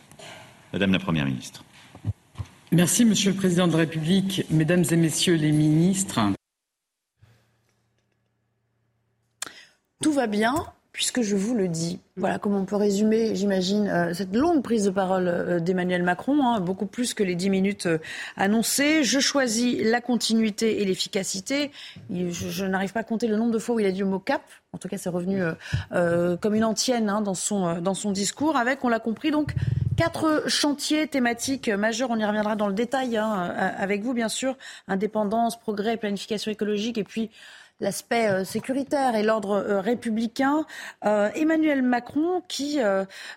[0.73, 1.63] Madame la Première ministre.
[2.71, 6.19] Merci, Monsieur le Président de la République, Mesdames et Messieurs les ministres.
[10.01, 10.53] Tout va bien
[10.91, 11.99] puisque je vous le dis.
[12.17, 16.43] Voilà comment on peut résumer, j'imagine, euh, cette longue prise de parole euh, d'Emmanuel Macron,
[16.43, 17.99] hein, beaucoup plus que les dix minutes euh,
[18.35, 19.03] annoncées.
[19.03, 21.71] Je choisis la continuité et l'efficacité.
[22.09, 24.19] Je, n'arrive pas à compter le nombre de fois où il a dit le mot
[24.19, 24.41] cap.
[24.73, 25.41] En tout cas, c'est revenu
[25.89, 29.55] comme une antienne hein, dans, son, dans son discours, avec, on l'a compris, donc
[29.97, 32.11] quatre chantiers thématiques majeurs.
[32.11, 34.55] On y reviendra dans le détail hein, avec vous, bien sûr.
[34.87, 37.31] Indépendance, progrès, planification écologique et puis
[37.79, 40.65] l'aspect euh, sécuritaire et l'ordre euh, républicain.
[41.05, 42.79] Euh, Emmanuel Macron, qui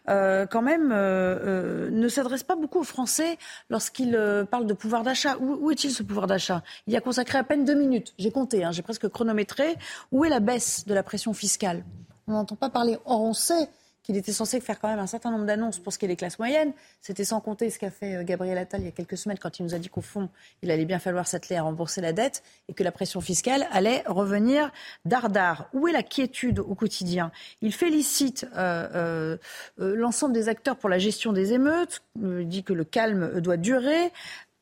[0.07, 3.39] quand même ne s'adresse pas beaucoup aux Français
[3.71, 4.19] lorsqu'il
[4.51, 5.37] parle de pouvoir d'achat.
[5.39, 6.63] Où, est-il ce pouvoir d'achat?
[6.87, 8.15] Il y a consacré à peine deux minutes.
[8.19, 9.77] J'ai compté, hein, j'ai presque chronométré.
[10.11, 11.85] Où est la baisse de la pression fiscale?
[12.27, 12.99] On n'entend pas parler.
[13.05, 13.69] Or, on sait
[14.03, 16.17] qu'il était censé faire quand même un certain nombre d'annonces pour ce qui est des
[16.17, 16.73] classes moyennes.
[17.01, 19.59] C'était sans compter ce qu'a fait euh, Gabriel Attal il y a quelques semaines quand
[19.59, 20.29] il nous a dit qu'au fond,
[20.63, 24.03] il allait bien falloir s'atteler à rembourser la dette et que la pression fiscale allait
[24.07, 24.71] revenir
[25.05, 25.69] dardard.
[25.73, 27.31] Où est la quiétude au quotidien?
[27.61, 29.37] Il félicite euh,
[29.79, 34.13] euh, l'ensemble des acteurs pour la gestion des émeutes, dit que le calme doit durer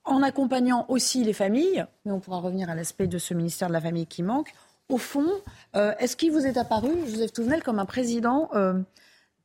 [0.05, 3.73] en accompagnant aussi les familles, mais on pourra revenir à l'aspect de ce ministère de
[3.73, 4.53] la Famille qui manque.
[4.89, 5.31] Au fond,
[5.75, 8.51] est-ce qu'il vous est apparu, Joseph Touvenel, comme un président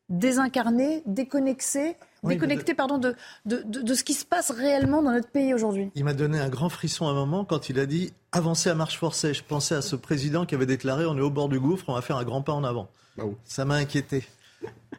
[0.09, 5.89] désincarné, déconnecté, déconnecté pardon, de, de, ce qui se passe réellement dans notre pays aujourd'hui.
[5.95, 8.75] Il m'a donné un grand frisson à un moment quand il a dit avancer à
[8.75, 9.33] marche forcée.
[9.33, 11.95] Je pensais à ce président qui avait déclaré on est au bord du gouffre, on
[11.95, 12.89] va faire un grand pas en avant.
[13.17, 14.27] Bah Ça m'a inquiété.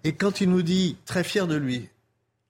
[0.04, 1.88] Et quand il nous dit, très fier de lui,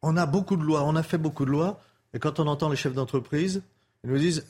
[0.02, 1.80] on a beaucoup de lois, on a fait beaucoup de lois,
[2.14, 3.62] et quand on entend les chefs d'entreprise,
[4.04, 4.44] ils nous disent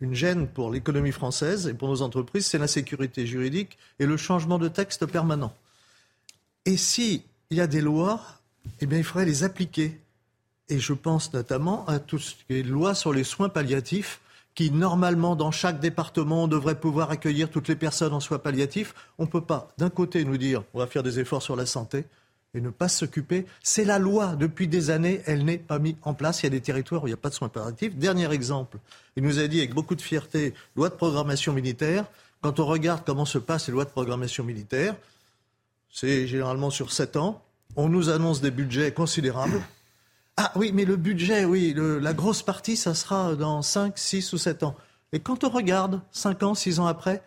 [0.00, 4.58] une gêne pour l'économie française et pour nos entreprises, c'est l'insécurité juridique et le changement
[4.58, 5.52] de texte permanent.
[6.64, 8.20] Et si il y a des lois,
[8.80, 10.00] eh bien, il faudrait les appliquer.
[10.68, 14.20] Et je pense notamment à toutes les lois sur les soins palliatifs
[14.54, 18.94] qui, normalement, dans chaque département, on devrait pouvoir accueillir toutes les personnes en soins palliatifs.
[19.18, 21.66] On ne peut pas, d'un côté, nous dire on va faire des efforts sur la
[21.66, 22.04] santé
[22.54, 23.46] et ne pas s'occuper.
[23.64, 24.36] C'est la loi.
[24.36, 26.42] Depuis des années, elle n'est pas mise en place.
[26.42, 27.96] Il y a des territoires où il n'y a pas de soins palliatifs.
[27.96, 28.78] Dernier exemple,
[29.16, 32.04] il nous a dit avec beaucoup de fierté, loi de programmation militaire.
[32.42, 34.94] Quand on regarde comment se passent les lois de programmation militaire,
[35.90, 37.42] c'est généralement sur 7 ans.
[37.76, 39.60] On nous annonce des budgets considérables.
[40.36, 44.38] Ah oui, mais le budget, oui, la grosse partie, ça sera dans 5, 6 ou
[44.38, 44.74] 7 ans.
[45.12, 47.22] Et quand on regarde 5 ans, 6 ans après...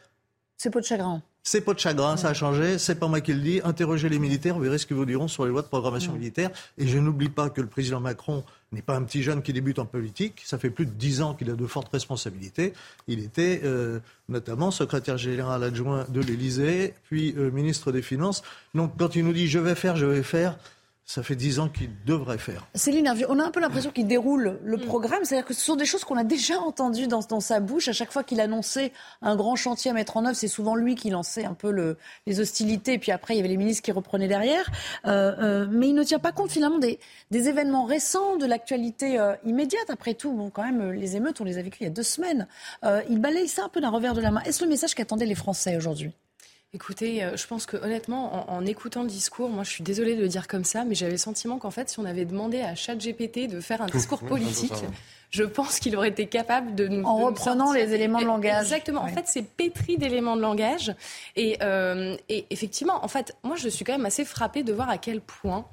[0.58, 1.22] C'est pas de chagrin.
[1.46, 2.78] C'est pas de chagrin, ça a changé.
[2.78, 3.60] C'est pas moi qui le dis.
[3.66, 6.52] Interrogez les militaires, vous verrez ce qu'ils vous diront sur les lois de programmation militaire.
[6.78, 9.78] Et je n'oublie pas que le président Macron n'est pas un petit jeune qui débute
[9.78, 10.42] en politique.
[10.46, 12.72] Ça fait plus de dix ans qu'il a de fortes responsabilités.
[13.10, 18.42] Il était euh, notamment secrétaire général adjoint de l'Élysée, puis euh, ministre des Finances.
[18.74, 20.58] Donc quand il nous dit je vais faire, je vais faire,
[21.06, 22.66] ça fait dix ans qu'il devrait faire.
[22.76, 24.82] Céline on a un peu l'impression qu'il déroule le mm.
[24.82, 25.20] programme.
[25.24, 27.90] C'est-à-dire que ce sont des choses qu'on a déjà entendues dans, sa bouche.
[27.90, 30.96] À chaque fois qu'il annonçait un grand chantier à mettre en œuvre, c'est souvent lui
[30.96, 31.96] qui lançait un peu
[32.26, 32.94] les hostilités.
[32.94, 34.72] Et puis après, il y avait les ministres qui reprenaient derrière.
[35.06, 37.00] Euh, euh, mais il ne tient pas compte finalement des,
[37.32, 39.90] événements récents, de l'actualité euh, immédiate.
[39.90, 42.04] Après tout, bon, quand même, les émeutes, on les a vécues il y a deux
[42.04, 42.48] semaines.
[43.10, 44.42] il balaye ça un peu d'un revers de la main.
[44.44, 46.14] Est-ce le message qu'attendaient les Français aujourd'hui?
[46.76, 50.22] Écoutez, euh, je pense que honnêtement, en, écoutant le discours, moi je suis désolée de
[50.22, 52.74] le dire comme ça, mais j'avais le sentiment qu'en fait, si on avait demandé à
[52.74, 54.74] ChatGPT de faire un discours politique,
[55.30, 57.06] je pense qu'il aurait été capable de nous.
[57.06, 58.64] En reprenant les éléments de langage.
[58.64, 59.02] Exactement.
[59.02, 60.96] En fait, c'est pétri d'éléments de langage.
[61.36, 64.90] Et, euh, et effectivement, en fait, moi je suis quand même assez frappée de voir
[64.90, 65.66] à quel point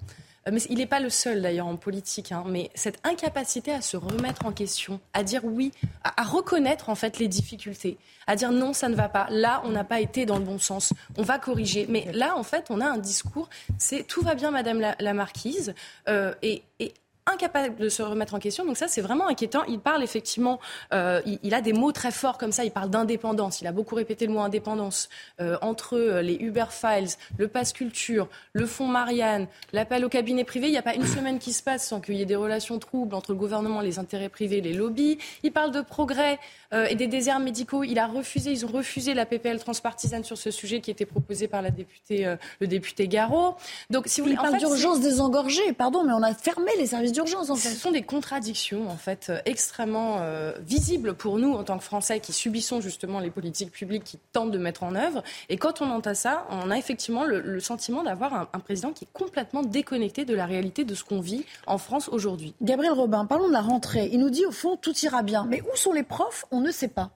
[0.51, 3.97] mais il n'est pas le seul d'ailleurs en politique, hein, mais cette incapacité à se
[3.97, 5.73] remettre en question, à dire oui,
[6.03, 9.71] à, reconnaître en fait les difficultés, à dire non, ça ne va pas, là on
[9.71, 11.87] n'a pas été dans le bon sens, on va corriger.
[11.89, 15.75] Mais là en fait on a un discours, c'est tout va bien Madame la, Marquise,
[16.09, 16.95] euh, et, et
[17.33, 18.65] incapable de se remettre en question.
[18.65, 19.65] Donc ça, c'est vraiment inquiétant.
[19.69, 20.61] Il parle effectivement,
[20.93, 22.65] euh, il, a des mots très forts comme ça.
[22.65, 23.61] Il parle d'indépendance.
[23.61, 25.09] Il a beaucoup répété le mot indépendance
[25.41, 30.45] euh, entre euh, les Uber Files, le Pass Culture, le Fonds Marianne, l'appel au cabinet
[30.45, 30.69] privé.
[30.69, 32.79] Il n'y a pas une semaine qui se passe sans qu'il y ait des relations
[32.79, 35.19] troubles entre le gouvernement, les intérêts privés, les lobbies.
[35.43, 36.39] Il parle de progrès
[36.73, 37.83] et des déserts médicaux.
[37.83, 41.49] Il a refusé, ils ont refusé la PPL transpartisane sur ce sujet qui était proposée
[41.49, 43.57] par la députée, le député Garot.
[43.91, 45.73] Donc, si vous voulez, il parle d'urgence désengorgée.
[45.73, 47.71] Pardon, mais on a fermé les services d'urgence, en fait.
[47.71, 50.21] Ce sont des contradictions, en fait, extrêmement
[50.61, 54.51] visibles pour nous, en tant que Français, qui subissons justement les politiques publiques qui tentent
[54.51, 55.23] de mettre en œuvre.
[55.49, 59.05] Et quand on entend ça, on a effectivement le, sentiment d'avoir un, un président qui
[59.05, 62.55] est complètement déconnecté de la réalité de ce qu'on vit en France aujourd'hui.
[62.63, 64.09] Gabriel Robin, parlons de la rentrée.
[64.13, 65.47] Il nous dit, au fond, tout ira bien.
[65.49, 66.47] Mais où sont les profs?
[66.51, 67.11] On ne sait pas.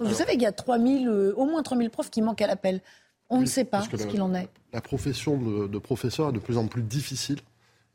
[0.00, 2.80] Vous savez qu'il y a 3000, euh, au moins 3000 profs qui manquent à l'appel.
[3.30, 4.48] On ne sait pas ce qu'il en est.
[4.72, 7.38] La profession de, professeur est de plus en plus difficile.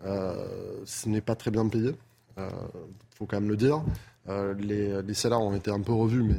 [0.05, 0.45] Euh,
[0.85, 1.91] ce n'est pas très bien payé.
[2.37, 2.49] Il euh,
[3.15, 3.83] faut quand même le dire.
[4.27, 6.35] les, salaires ont été un peu revus, mais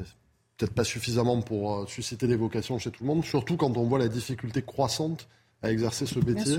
[0.56, 3.24] peut-être pas suffisamment pour susciter des vocations chez tout le monde.
[3.24, 5.28] Surtout quand on voit la difficulté croissante
[5.62, 6.58] à exercer ce métier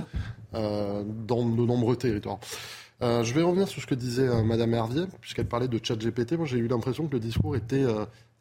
[0.54, 2.40] dans de nombreux territoires.
[3.02, 6.34] je vais revenir sur ce que disait Madame Hervier, puisqu'elle parlait de chat GPT.
[6.34, 7.86] Moi, j'ai eu l'impression que le discours était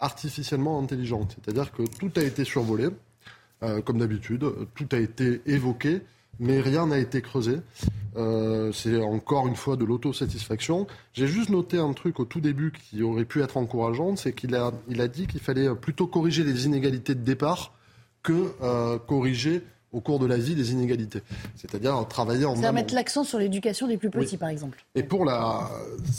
[0.01, 1.37] artificiellement intelligente.
[1.37, 2.89] C'est-à-dire que tout a été survolé,
[3.62, 4.45] euh, comme d'habitude,
[4.75, 6.03] tout a été évoqué,
[6.39, 7.59] mais rien n'a été creusé.
[8.16, 10.87] Euh, c'est encore une fois de l'autosatisfaction.
[11.12, 14.55] J'ai juste noté un truc au tout début qui aurait pu être encourageant, c'est qu'il
[14.55, 17.72] a, il a dit qu'il fallait plutôt corriger les inégalités de départ
[18.22, 19.62] que euh, corriger
[19.93, 21.22] au cours de la vie les inégalités.
[21.57, 22.57] C'est-à-dire travailler en...
[22.57, 24.85] Ça mettre l'accent sur l'éducation des plus petits, par exemple.
[24.95, 25.70] Et pour la...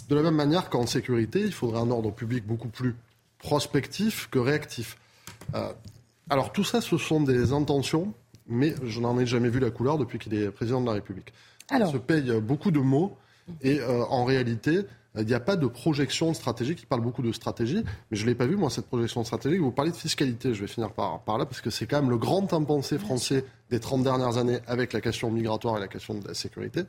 [0.10, 2.96] de la même manière qu'en sécurité, il faudrait un ordre public beaucoup plus
[3.38, 4.98] prospectif que réactif.
[5.54, 5.72] Euh,
[6.30, 8.14] alors tout ça, ce sont des intentions,
[8.48, 11.34] mais je n'en ai jamais vu la couleur depuis qu'il est président de la République.
[11.72, 13.18] Il se paye beaucoup de mots
[13.62, 14.82] et euh, en réalité,
[15.18, 16.82] il n'y a pas de projection stratégique.
[16.82, 19.62] Il parle beaucoup de stratégie, mais je ne l'ai pas vu, moi, cette projection stratégique.
[19.62, 22.10] Vous parlez de fiscalité, je vais finir par, par là, parce que c'est quand même
[22.10, 26.16] le grand impensé français des 30 dernières années avec la question migratoire et la question
[26.16, 26.84] de la sécurité.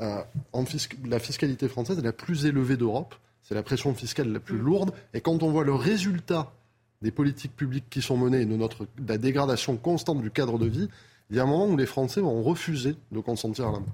[0.00, 0.22] Euh,
[0.52, 0.64] en
[1.04, 3.14] la fiscalité française est la plus élevée d'Europe.
[3.42, 4.92] C'est la pression fiscale la plus lourde.
[5.14, 6.52] Et quand on voit le résultat
[7.02, 10.66] des politiques publiques qui sont menées et de, notre, la dégradation constante du cadre de
[10.66, 10.88] vie,
[11.30, 13.90] il y a un moment où les Français vont refuser de consentir à l'impôt.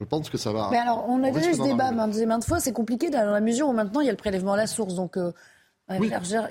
[0.00, 0.68] Je pense que ça va.
[0.70, 2.60] Mais alors, on a déjà eu ce débat maintes, fois.
[2.60, 4.94] C'est compliqué dans la mesure où maintenant il y a le prélèvement à la source.
[4.94, 5.32] Donc, euh,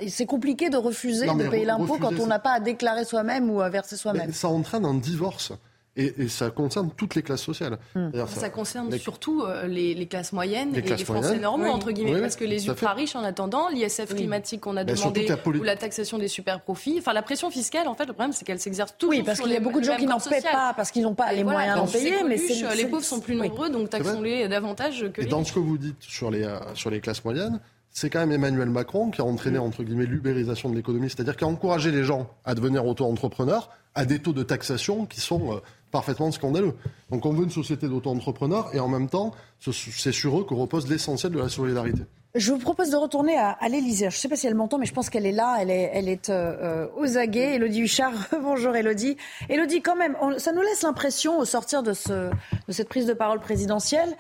[0.10, 3.62] c'est compliqué de refuser de payer l'impôt quand on n'a pas à déclarer soi-même ou
[3.62, 4.34] à verser soi-même.
[4.34, 5.54] Ça entraîne un divorce.
[5.98, 7.80] Et, ça concerne toutes les classes sociales.
[7.96, 8.12] Hmm.
[8.28, 12.46] Ça, concerne surtout euh, les, classes moyennes et les Français normaux, entre guillemets, parce que
[12.46, 17.14] les ultra-riches, en attendant, l'ISF climatique qu'on a demandé, ou la taxation des super-profits, enfin
[17.14, 19.56] la pression fiscale, en fait, le problème, c'est qu'elle s'exerce toujours Oui, parce qu'il y
[19.56, 21.88] a beaucoup de gens qui n'en paient pas, parce qu'ils n'ont pas les moyens d'en
[21.88, 22.24] payer.
[22.28, 22.38] Mais
[22.76, 26.02] les pauvres sont plus nombreux, donc taxons-les davantage que Et dans ce que vous dites
[26.02, 27.60] sur les, euh, sur les classes moyennes,
[27.92, 31.44] c'est quand même Emmanuel Macron qui a entraîné, entre guillemets, l'ubérisation de l'économie, c'est-à-dire qui
[31.44, 35.60] a encouragé les gens à devenir auto-entrepreneurs à des taux de taxation qui sont euh,
[35.92, 36.74] parfaitement scandaleux.
[37.12, 40.90] Donc on veut une société d'auto-entrepreneurs et en même temps, c'est sur eux que repose
[40.90, 42.04] l'essentiel de la solidarité.
[42.36, 44.10] Je vous propose de retourner à, à l'Élysée.
[44.12, 45.58] Je ne sais pas si elle m'entend, mais je pense qu'elle est là.
[45.60, 47.56] Elle est, elle est euh, euh, aux aguets.
[47.56, 48.14] Elodie Huchard,
[48.44, 49.18] bonjour Elodie.
[49.50, 52.30] Elodie, quand même, ça nous laisse l'impression, au sortir de, ce,
[52.68, 54.16] de cette prise de parole présidentielle,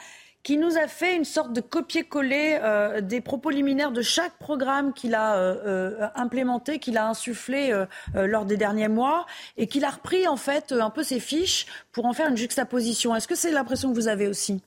[0.47, 4.93] qui nous a fait une sorte de copier-coller euh, des propos liminaires de chaque programme
[4.93, 7.73] qu'il a euh, euh, implémenté, qu'il a insufflé
[8.13, 9.25] lors des derniers mois,
[9.57, 13.13] et qu'il a repris en fait un peu ses fiches pour en faire une juxtaposition.
[13.13, 14.61] Est-ce que c'est l'impression que vous avez aussi?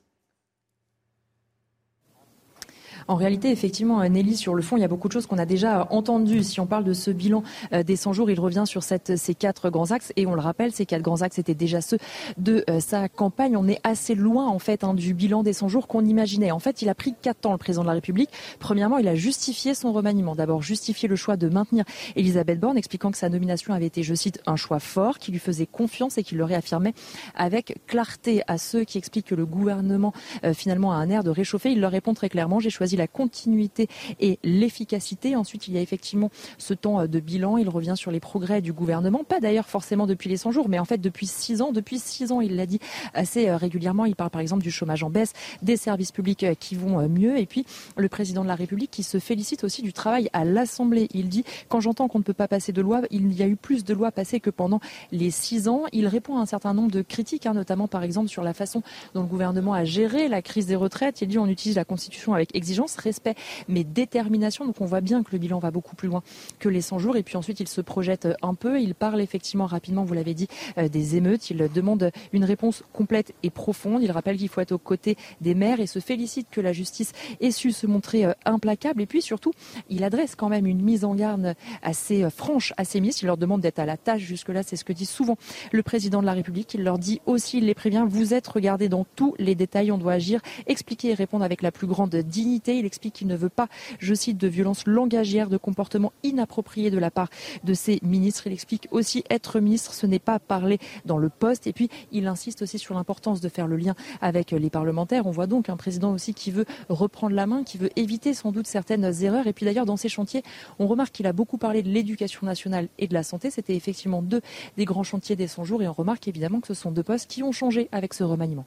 [3.10, 5.44] En réalité, effectivement, Nelly, sur le fond, il y a beaucoup de choses qu'on a
[5.44, 6.44] déjà entendues.
[6.44, 7.42] Si on parle de ce bilan
[7.72, 10.12] euh, des 100 jours, il revient sur ces quatre grands axes.
[10.14, 11.98] Et on le rappelle, ces quatre grands axes étaient déjà ceux
[12.38, 13.56] de euh, sa campagne.
[13.56, 16.52] On est assez loin, en fait, hein, du bilan des 100 jours qu'on imaginait.
[16.52, 18.30] En fait, il a pris quatre ans, le président de la République.
[18.60, 20.36] Premièrement, il a justifié son remaniement.
[20.36, 21.84] D'abord, justifié le choix de maintenir
[22.14, 25.40] Elisabeth Borne, expliquant que sa nomination avait été, je cite, un choix fort, qui lui
[25.40, 26.94] faisait confiance et qui le réaffirmait
[27.34, 30.12] avec clarté à ceux qui expliquent que le gouvernement,
[30.44, 31.72] euh, finalement, a un air de réchauffer.
[31.72, 33.88] Il leur répond très clairement, j'ai choisi la continuité
[34.20, 35.34] et l'efficacité.
[35.36, 37.56] Ensuite, il y a effectivement ce temps euh, de bilan.
[37.56, 39.24] Il revient sur les progrès du gouvernement.
[39.24, 41.72] Pas d'ailleurs forcément depuis les 100 jours, mais en fait depuis 6 ans.
[41.72, 42.78] Depuis 6 ans, il l'a dit
[43.14, 44.04] assez euh, régulièrement.
[44.04, 45.32] Il parle par exemple du chômage en baisse,
[45.62, 47.38] des services publics euh, qui vont mieux.
[47.38, 47.64] Et puis,
[47.96, 51.08] le président de la République qui se félicite aussi du travail à l'Assemblée.
[51.14, 53.56] Il dit, quand j'entends qu'on ne peut pas passer de loi, il y a eu
[53.56, 54.80] plus de lois passées que pendant
[55.12, 55.84] les 6 ans.
[55.92, 58.82] Il répond à un certain nombre de critiques, hein, notamment par exemple sur la façon
[59.14, 61.22] dont le gouvernement a géré la crise des retraites.
[61.22, 63.34] Il dit, on utilise la Constitution avec exigence, respect,
[63.68, 64.66] mais détermination.
[64.66, 66.22] Donc on voit bien que le bilan va beaucoup plus loin
[66.58, 67.16] que les 100 jours.
[67.16, 68.80] Et puis ensuite, il se projette un peu.
[68.80, 71.50] Il parle effectivement rapidement, vous l'avez dit, euh, des émeutes.
[71.50, 74.02] Il demande une réponse complète et profonde.
[74.02, 77.12] Il rappelle qu'il faut être aux côtés des maires et se félicite que la justice
[77.40, 79.02] ait su se montrer euh, implacable.
[79.02, 79.52] Et puis surtout,
[79.88, 83.22] il adresse quand même une mise en garde assez euh, franche à ses ministres.
[83.22, 84.22] Il leur demande d'être à la tâche.
[84.22, 85.36] Jusque-là, c'est ce que dit souvent
[85.72, 86.74] le président de la République.
[86.74, 89.92] Il leur dit aussi, il les prévient, vous êtes regardés dans tous les détails.
[89.92, 93.36] On doit agir, expliquer et répondre avec la plus grande dignité Il explique qu'il ne
[93.36, 93.68] veut pas,
[93.98, 97.28] je cite, de violences langagières, de comportements inappropriés de la part
[97.64, 98.46] de ses ministres.
[98.46, 101.66] Il explique aussi être ministre, ce n'est pas parler dans le poste.
[101.66, 105.26] Et puis, il insiste aussi sur l'importance de faire le lien avec les parlementaires.
[105.26, 108.52] On voit donc un président aussi qui veut reprendre la main, qui veut éviter sans
[108.52, 109.46] doute certaines erreurs.
[109.46, 110.42] Et puis d'ailleurs, dans ces chantiers,
[110.78, 113.50] on remarque qu'il a beaucoup parlé de l'éducation nationale et de la santé.
[113.50, 114.40] C'était effectivement deux
[114.76, 115.82] des grands chantiers dès son jour.
[115.82, 118.66] Et on remarque évidemment que ce sont deux postes qui ont changé avec ce remaniement.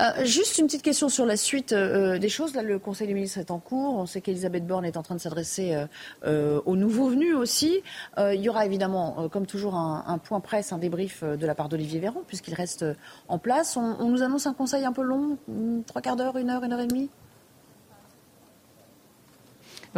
[0.00, 2.54] Euh, juste une petite question sur la suite euh, des choses.
[2.54, 3.94] Là, le Conseil des ministres est en cours.
[3.94, 5.76] On sait qu'Elisabeth Borne est en train de s'adresser
[6.24, 7.82] euh, aux nouveaux venus aussi.
[8.18, 12.00] il y aura évidemment, comme toujours, un, point presse, un débrief de la part d'Olivier
[12.00, 12.84] Véran, puisqu'il reste
[13.28, 13.76] en place.
[13.76, 15.38] On, nous annonce un conseil un peu long,
[15.86, 17.10] trois quarts d'heure, une heure, une heure et demie?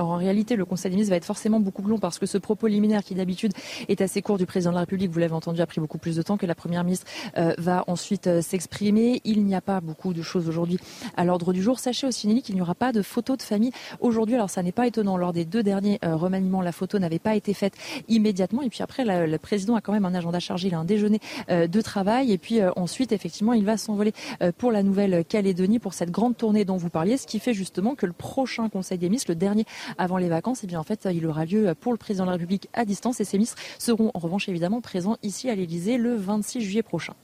[0.00, 2.24] Alors en réalité, le Conseil des ministres va être forcément beaucoup plus long parce que
[2.24, 3.52] ce propos liminaire qui d'habitude
[3.86, 6.16] est assez court du président de la République, vous l'avez entendu, a pris beaucoup plus
[6.16, 9.20] de temps que la Première ministre euh, va ensuite euh, s'exprimer.
[9.24, 10.78] Il n'y a pas beaucoup de choses aujourd'hui
[11.18, 11.78] à l'ordre du jour.
[11.78, 14.36] Sachez aussi, Nelly, qu'il n'y aura pas de photo de famille aujourd'hui.
[14.36, 15.18] Alors ça n'est pas étonnant.
[15.18, 17.74] Lors des deux derniers euh, remaniements, la photo n'avait pas été faite
[18.08, 18.62] immédiatement.
[18.62, 20.68] Et puis après, le président a quand même un agenda chargé.
[20.68, 21.20] Il a un déjeuner
[21.50, 22.32] de travail.
[22.32, 24.14] Et puis ensuite, effectivement, il va s'envoler
[24.56, 27.18] pour la Nouvelle-Calédonie pour cette grande tournée dont vous parliez.
[27.18, 29.66] Ce qui fait justement que le prochain Conseil des ministres, le dernier
[29.98, 32.36] avant les vacances, et bien en fait, il aura lieu pour le président de la
[32.36, 36.14] République à distance et ses ministres seront en revanche évidemment présents ici à l'Elysée le
[36.14, 37.14] 26 juillet prochain.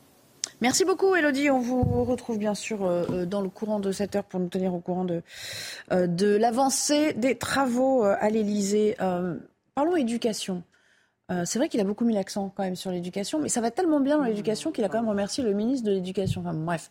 [0.62, 1.50] Merci beaucoup, Elodie.
[1.50, 4.48] On vous retrouve bien sûr euh, euh, dans le courant de cette heure pour nous
[4.48, 5.22] tenir au courant de,
[5.92, 8.96] euh, de l'avancée des travaux à l'Elysée.
[9.74, 10.62] parlons éducation.
[11.44, 14.00] c'est vrai qu'il a beaucoup mis l'accent quand même sur l'éducation, mais ça va tellement
[14.00, 16.42] bien dans l'éducation qu'il a quand même remercié le ministre de l'Éducation.
[16.42, 16.90] Bref,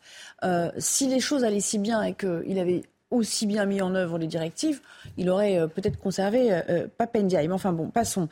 [0.77, 4.27] si les choses allaient si bien et qu'il avait aussi bien mis en œuvre les
[4.27, 4.81] directives,
[5.17, 7.41] il aurait euh, peut-être conservé euh, euh Papendia.
[7.41, 8.27] Mais enfin bon, passons.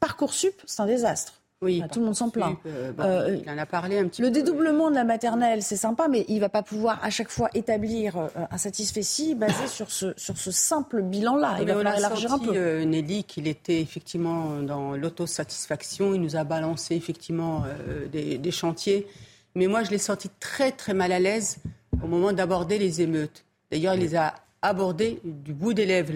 [0.00, 1.40] Parcoursup, c'est un désastre.
[1.62, 2.58] Oui, tout le monde s'en plaint.
[2.66, 6.26] Euh, il en a parlé un petit le dédoublement de la maternelle, c'est sympa, mais
[6.28, 8.18] il ne va pas pouvoir à chaque fois établir
[8.50, 11.56] un satisfait basé sur ce, sur ce simple bilan-là.
[11.60, 12.82] Il va falloir élargir un peu.
[12.82, 16.12] Nelly, qu'il était effectivement dans l'autosatisfaction.
[16.12, 17.64] Il nous a balancé effectivement
[18.12, 19.06] des, des chantiers.
[19.54, 21.58] Mais moi, je l'ai senti très, très mal à l'aise
[22.04, 23.44] au moment d'aborder les émeutes.
[23.70, 26.14] D'ailleurs, il les a abordées du bout des lèvres,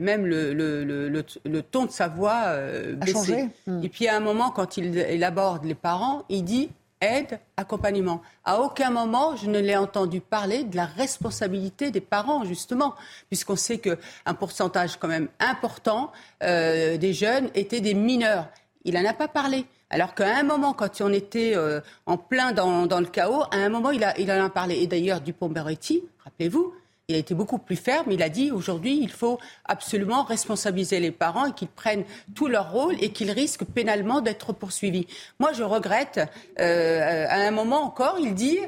[0.00, 3.48] même le, le, ton de sa voix euh, baissé.
[3.66, 3.82] Hmm.
[3.82, 6.70] Et puis à un moment, quand il, aborde les parents, il dit
[7.00, 8.22] aide, accompagnement.
[8.44, 12.94] À aucun moment, je ne l'ai entendu parler de la responsabilité des parents, justement,
[13.28, 16.10] puisqu'on sait qu'un pourcentage quand même important
[16.42, 18.48] euh, des jeunes étaient des mineurs.
[18.84, 19.66] Il n'en a pas parlé.
[19.90, 23.68] Alors qu'à un moment, quand on était euh, en plein dans, le chaos, à un
[23.68, 24.76] moment, il, a, il en a parlé.
[24.76, 26.74] Et d'ailleurs, Dupont-Moretti, rappelez-vous,
[27.08, 28.10] il a été beaucoup plus ferme.
[28.10, 32.72] Il a dit aujourd'hui, il faut absolument responsabiliser les parents et qu'ils prennent tout leur
[32.72, 35.06] rôle et qu'ils risquent pénalement d'être poursuivis.
[35.38, 36.20] Moi, je regrette.
[36.58, 38.58] Euh, à un moment encore, il dit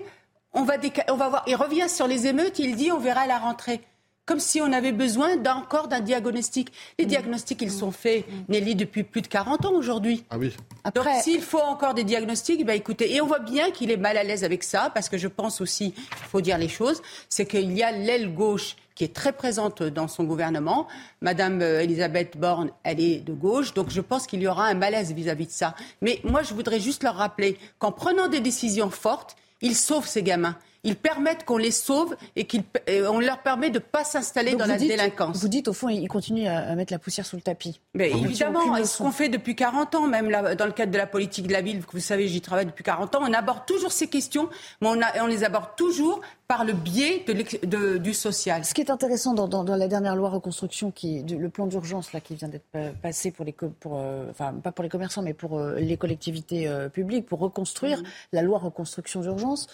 [0.53, 0.75] on va,
[1.09, 1.45] on va voir.
[1.49, 2.61] Il revient sur les émeutes.
[2.61, 3.81] Il dit on verra la rentrée
[4.29, 6.71] comme si on avait besoin encore d'un diagnostic.
[6.99, 7.09] Les mm.
[7.09, 8.33] diagnostics, ils sont faits, mm.
[8.51, 10.23] Nelly, depuis plus de 40 ans aujourd'hui.
[10.29, 10.55] Ah oui.
[10.95, 14.19] Donc s'il faut encore des diagnostics, bah écoutez, et on voit bien qu'il est mal
[14.19, 17.01] à l'aise avec ça, parce que je pense aussi, il faut dire les choses,
[17.31, 20.89] c'est qu'il y a l'aile gauche qui est très présente dans son gouvernement.
[21.23, 24.75] Madame euh, Elisabeth Borne, elle est de gauche, donc je pense qu'il y aura un
[24.75, 25.75] malaise vis-à-vis -vis de ça.
[26.03, 30.23] Mais moi, je voudrais juste leur rappeler qu'en prenant des décisions fortes, ils sauvent ces
[30.23, 34.67] gamins ils permettent qu'on les sauve et qu'on leur permet de ne pas s'installer dans
[34.67, 35.41] la délinquance.
[35.41, 37.81] Vous dites, au fond, ils continuent à, mettre la poussière sous le tapis.
[37.95, 41.47] Mais évidemment, ce qu'on fait depuis 40 ans, même dans le cadre de la politique
[41.47, 44.49] de la ville, vous savez, j'y travaille depuis 40 ans, on aborde toujours ces questions,
[44.81, 48.65] mais on, on les aborde toujours par le biais de, du social.
[48.65, 52.35] Ce qui est intéressant dans, la dernière loi reconstruction, qui, le plan d'urgence là qui
[52.37, 52.65] vient d'être
[53.03, 56.67] passé pour les, pour, euh, enfin pas pour les commerçants, mais pour euh, les collectivités
[56.67, 58.07] euh, publiques, pour reconstruire mmh.
[58.33, 59.67] la loi reconstruction d'urgence,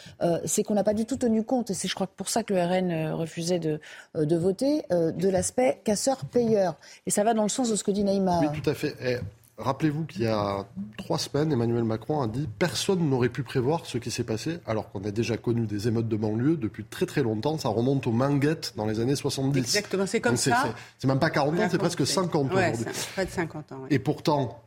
[0.44, 2.52] c'est qu'on n'a pas du tout tenu compte, et c'est je crois pour ça que
[2.52, 3.78] le RN refusait de,
[4.16, 6.74] de voter, de l'aspect casseur-payeur.
[7.06, 8.40] Et ça va dans le sens de ce que dit Naïma.
[8.40, 9.20] Oui, tout à fait.
[9.56, 10.66] Rappelez-vous qu'il y a
[10.98, 14.90] trois semaines, Emmanuel Macron a dit personne n'aurait pu prévoir ce qui s'est passé, alors
[14.90, 17.56] qu'on a déjà connu des émeutes de banlieue depuis très très longtemps.
[17.56, 19.60] Ça remonte aux Manguettes dans les années 70.
[19.60, 20.74] Exactement, c'est comme ça.
[20.98, 22.84] C'est même pas 40 ans, c'est presque 50 ans aujourd'hui.
[23.12, 23.84] Près de 50 ans.
[23.90, 24.60] Et pourtant,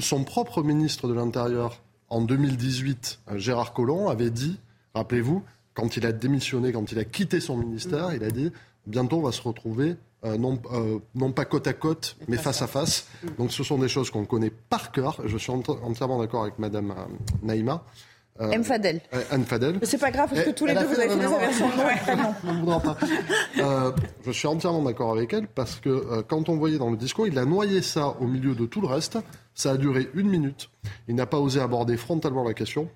[0.00, 4.58] son propre ministre de l'Intérieur, en 2018, Gérard Collomb, avait dit,
[4.94, 8.16] rappelez-vous, quand il a démissionné, quand il a quitté son ministère, mm.
[8.16, 8.52] il a dit
[8.86, 12.62] bientôt on va se retrouver euh, non, euh, non, pas côte à côte, mais face
[12.62, 13.06] à face.
[13.38, 15.20] Donc ce sont des choses qu'on connaît par cœur.
[15.24, 17.04] Je suis entièrement d'accord avec Madame euh,
[17.42, 17.84] Naïma.
[18.40, 18.64] Euh, M.
[18.64, 19.00] Fadel.
[19.30, 19.78] Anne Fadel.
[19.82, 21.68] C'est pas grave parce que tous les deux vous avez fait des inversions
[23.56, 23.92] de
[24.26, 27.38] Je suis entièrement d'accord avec elle parce que quand on voyait dans le discours, il
[27.38, 29.18] a noyé ça au milieu de tout le reste.
[29.54, 30.68] Ça a duré une minute.
[31.06, 32.88] Il n'a pas osé aborder frontalement la question.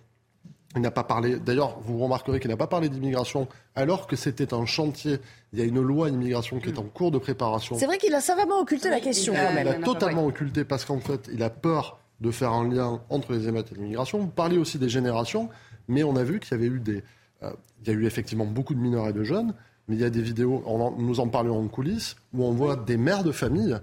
[0.77, 4.53] Il n'a pas parlé, d'ailleurs, vous remarquerez qu'il n'a pas parlé d'immigration alors que c'était
[4.53, 5.19] un chantier.
[5.53, 7.77] Il y a une loi immigration qui est en cours de préparation.
[7.79, 9.33] C'est vrai qu'il a savamment occulté la question.
[9.33, 13.33] Il, a, totalement occulté parce qu'en fait, il a peur de faire un lien entre
[13.33, 14.19] les émeutes et l'immigration.
[14.19, 15.49] Vous parlez aussi des générations,
[15.89, 17.03] mais on a vu qu'il y avait eu des,
[17.43, 19.55] euh, il y a eu effectivement beaucoup de mineurs et de jeunes,
[19.87, 20.63] mais il y a des vidéos,
[20.99, 23.79] nous en parlions en coulisses, où on voit des mères de famille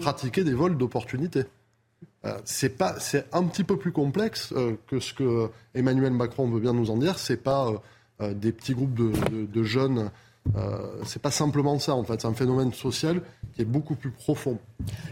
[0.00, 1.44] pratiquer des vols d'opportunités.
[2.24, 6.48] Euh, c'est pas, c'est un petit peu plus complexe euh, que ce que Emmanuel Macron
[6.48, 7.18] veut bien nous en dire.
[7.18, 7.82] C'est pas
[8.20, 10.10] des petits groupes de jeunes
[10.56, 12.20] euh, c'est pas simplement ça, en fait.
[12.20, 13.22] C'est un phénomène social
[13.54, 14.58] qui est beaucoup plus profond.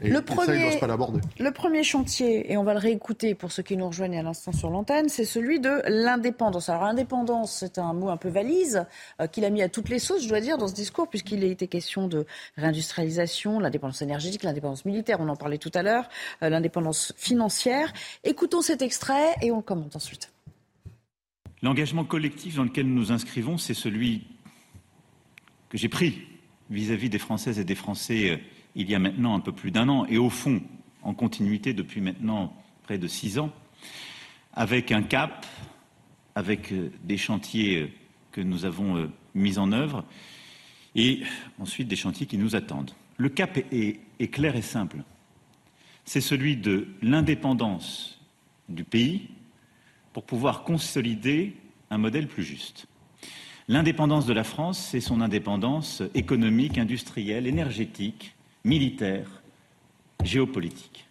[0.03, 1.21] Et, le premier, pas l'aborder.
[1.39, 4.53] Le premier chantier, et on va le réécouter pour ceux qui nous rejoignent à l'instant
[4.53, 6.69] sur l'antenne, c'est celui de l'indépendance.
[6.69, 8.85] Alors l'indépendance, c'est un mot un peu valise
[9.21, 11.43] euh, qu'il a mis à toutes les sauces, je dois dire, dans ce discours, puisqu'il
[11.45, 12.27] a été question de
[12.57, 16.09] réindustrialisation, l'indépendance énergétique, l'indépendance militaire, on en parlait tout à l'heure,
[16.43, 17.93] euh, l'indépendance financière.
[18.25, 20.31] Écoutons cet extrait et on commente ensuite.
[21.63, 24.27] L'engagement collectif dans lequel nous nous inscrivons, c'est celui
[25.73, 26.21] que j'ai pris
[26.69, 28.37] vis-à-vis des Françaises et des Français euh,
[28.75, 30.61] il y a maintenant un peu plus d'un an, et au fond
[31.03, 33.51] en continuité depuis maintenant près de six ans,
[34.53, 35.47] avec un cap,
[36.35, 37.89] avec euh, des chantiers euh,
[38.33, 40.05] que nous avons mis en œuvre,
[40.95, 41.23] et
[41.59, 42.93] ensuite des chantiers qui nous attendent.
[43.17, 44.99] Le cap est, est clair et simple.
[46.05, 48.21] C'est celui de l'indépendance
[48.69, 49.31] du pays
[50.13, 51.57] pour pouvoir consolider
[51.89, 52.89] un modèle plus juste.
[53.73, 59.27] L'indépendance de la France, c'est son indépendance économique, industrielle, énergétique, militaire,
[60.23, 61.07] géopolitique.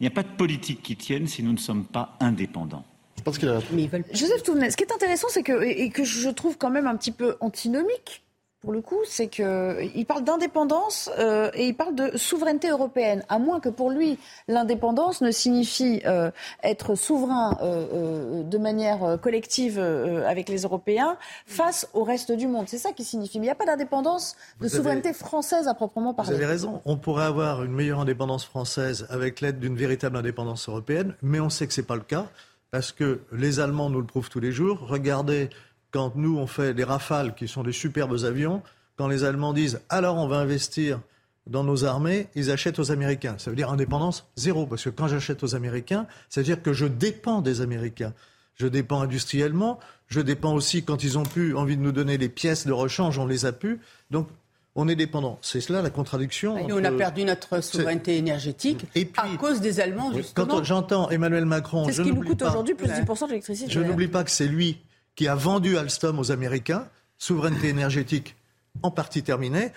[0.00, 2.86] Il n'y a pas de politique qui tienne si nous ne sommes pas indépendants.
[3.18, 6.70] Je pense Joseph Touvenet, ce qui est intéressant, c'est que, et que je trouve quand
[6.70, 8.22] même un petit peu antinomique,
[8.62, 13.24] pour le coup, c'est qu'il parle d'indépendance euh, et il parle de souveraineté européenne.
[13.28, 16.30] À moins que pour lui, l'indépendance ne signifie euh,
[16.62, 22.66] être souverain euh, de manière collective avec les Européens face au reste du monde.
[22.68, 23.40] C'est ça qui signifie.
[23.40, 26.30] Mais il n'y a pas d'indépendance de souveraineté française à proprement parler.
[26.30, 26.80] Vous avez raison.
[26.84, 31.50] On pourrait avoir une meilleure indépendance française avec l'aide d'une véritable indépendance européenne, mais on
[31.50, 32.26] sait que ce n'est pas le cas
[32.70, 34.78] parce que les Allemands nous le prouvent tous les jours.
[34.88, 35.50] Regardez
[35.92, 38.62] quand nous, on fait des rafales qui sont des superbes avions,
[38.96, 41.00] quand les Allemands disent alors on va investir
[41.46, 43.34] dans nos armées, ils achètent aux Américains.
[43.38, 46.72] Ça veut dire indépendance zéro, parce que quand j'achète aux Américains, ça veut dire que
[46.72, 48.14] je dépends des Américains.
[48.54, 52.28] Je dépends industriellement, je dépends aussi quand ils ont pu envie de nous donner les
[52.28, 53.80] pièces de rechange, on les a pu.
[54.10, 54.28] Donc
[54.74, 55.38] on est dépendant.
[55.42, 56.56] C'est cela la contradiction.
[56.56, 58.86] Et on a perdu notre souveraineté énergétique
[59.16, 60.46] à cause des Allemands, justement.
[60.46, 61.84] Quand j'entends Emmanuel Macron...
[61.86, 63.70] C'est ce qui nous coûte aujourd'hui plus de 10% d'électricité.
[63.70, 64.78] Je n'oublie pas que c'est lui
[65.14, 66.88] qui a vendu Alstom aux Américains,
[67.18, 68.36] souveraineté énergétique
[68.82, 69.72] en partie terminée,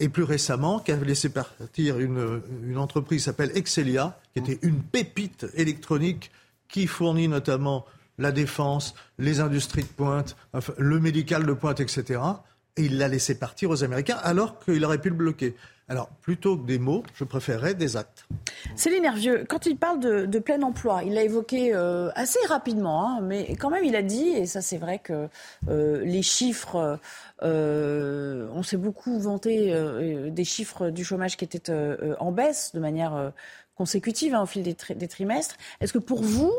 [0.00, 4.82] et plus récemment, qui a laissé partir une, entreprise qui s'appelle Excelia, qui était une
[4.82, 6.30] pépite électronique
[6.68, 7.84] qui fournit notamment
[8.18, 10.36] la défense, les industries de pointe,
[10.76, 12.20] le médical de pointe, etc.
[12.76, 15.56] Et il l'a laissé partir aux Américains alors qu'il aurait pu le bloquer.
[15.90, 18.26] Alors, plutôt que des mots, je préférerais des actes.
[18.76, 23.20] Céline Hervieux, quand il parle de, plein emploi, il l'a évoqué euh, assez rapidement, hein,
[23.22, 25.28] mais quand même, il a dit, et ça c'est vrai que
[25.68, 26.98] euh, les chiffres,
[27.42, 29.74] euh, on s'est beaucoup vanté
[30.30, 31.72] des chiffres du chômage qui étaient
[32.18, 33.32] en baisse de manière
[33.74, 35.56] consécutive hein, au fil des, trimestres.
[35.80, 36.52] Est-ce que pour vous,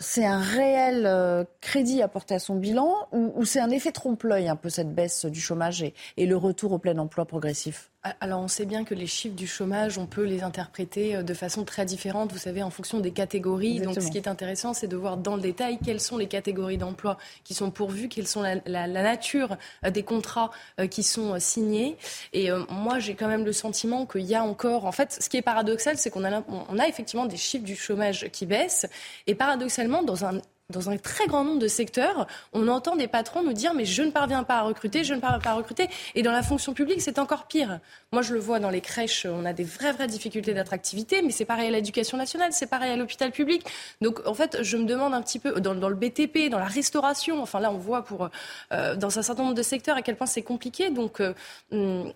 [0.00, 4.68] c'est un réel crédit apporté à son bilan ou, c'est un effet trompe-l'œil un peu
[4.68, 5.82] cette baisse du chômage
[6.16, 7.90] et le retour au plein emploi progressif?
[8.20, 11.32] Alors on sait bien que les chiffres du chômage, on peut les interpréter euh, de
[11.32, 13.80] façon très différente, vous savez, en fonction des catégories.
[13.80, 16.76] Donc ce qui est intéressant, c'est de voir dans le détail quelles sont les catégories
[16.76, 21.96] d'emploi qui sont pourvues, quelles sont la, nature euh, des contrats euh, qui sont signés.
[22.32, 24.84] Et moi, j'ai quand même le sentiment qu'il y a encore...
[24.84, 27.76] En fait, ce qui est paradoxal, c'est qu'on a, on a effectivement des chiffres du
[27.76, 28.86] chômage qui baissent.
[29.26, 30.40] Et paradoxalement, dans un
[30.70, 34.02] dans un très grand nombre de secteurs, on entend des patrons nous dire mais je
[34.02, 35.88] ne parviens pas à recruter, je ne parviens pas à recruter.
[36.14, 37.80] Et dans la fonction publique, c'est encore pire.
[38.12, 41.32] Moi, je le vois dans les crèches, on a des vraies, vraies difficultés d'attractivité, mais
[41.32, 43.66] c'est pareil à l'éducation nationale, c'est pareil à l'hôpital public.
[44.00, 47.42] Donc, en fait, je me demande un petit peu, dans, le BTP, dans la restauration,
[47.42, 48.30] enfin là, on voit pour,
[48.72, 50.88] euh, dans un certain nombre de secteurs à quel point c'est compliqué.
[50.88, 51.34] Donc, euh,
[51.72, 52.10] hum,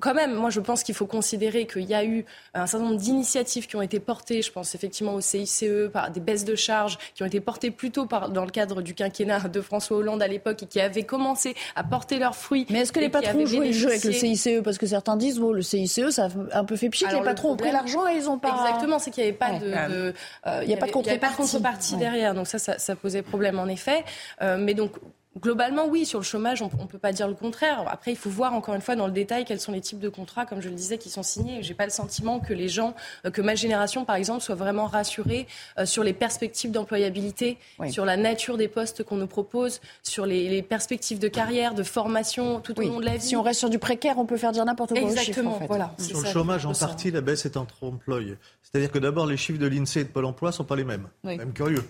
[0.00, 3.00] quand même, moi, je pense qu'il faut considérer qu'il y a eu un certain nombre
[3.00, 6.98] d'initiatives qui ont été portées, je pense effectivement au CICE, par des baisses de charges
[7.14, 10.28] qui ont été portées plutôt par, dans le cadre du quinquennat de François Hollande à
[10.28, 12.66] l'époque et qui avaient commencé à porter leurs fruits.
[12.70, 15.38] Mais est-ce que les patrons jouent le jeu avec le CICE Parce que certains disent,
[15.38, 18.16] bon, le CICE, ça a un peu fait pchit, les patrons ont pris l'argent et
[18.16, 18.50] ils ont pas...
[18.50, 20.12] Exactement, c'est qu'il n'y avait pas de...
[20.46, 24.04] Euh, il n'y a, pas de contrepartie, derrière, donc ça, ça, posait problème en effet.
[24.42, 24.92] Euh, mais donc,
[25.40, 27.84] Globalement, oui, sur le chômage, on ne peut pas dire le contraire.
[27.88, 30.08] Après, il faut voir encore une fois dans le détail quels sont les types de
[30.08, 31.62] contrats, comme je le disais, qui sont signés.
[31.62, 32.94] Je n'ai pas le sentiment que les gens,
[33.26, 37.58] euh, que ma génération, par exemple, soit vraiment rassurée euh, sur les perspectives d'employabilité,
[37.88, 42.60] sur la nature des postes qu'on nous propose, sur les, perspectives de carrière, de formation
[42.60, 43.20] tout au long de la vie.
[43.20, 45.00] Si on reste sur du précaire, on peut faire dire n'importe quoi.
[45.00, 45.92] Exactement, voilà.
[45.98, 48.36] Sur le chômage, en partie, la baisse est entre employés.
[48.62, 50.84] C'est-à-dire que d'abord, les chiffres de l'INSEE et de Pôle emploi ne sont pas les
[50.84, 51.08] mêmes.
[51.24, 51.84] Même curieux.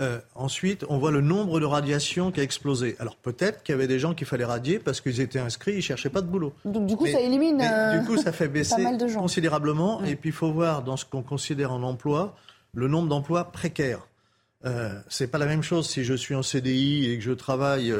[0.00, 2.96] Euh, ensuite, on voit le nombre de radiations qui a explosé.
[2.98, 5.82] Alors peut-être qu'il y avait des gens qu'il fallait radier parce qu'ils étaient inscrits, ils
[5.82, 6.52] cherchaient pas de boulot.
[6.64, 7.62] Donc du coup, ça élimine.
[7.98, 10.02] du coup, ça fait baisser considérablement.
[10.04, 12.34] Et puis il faut voir dans ce qu'on considère en emploi
[12.74, 14.06] le nombre d'emplois précaires.
[14.64, 17.92] Euh, c'est pas la même chose si je suis en CDI et que je travaille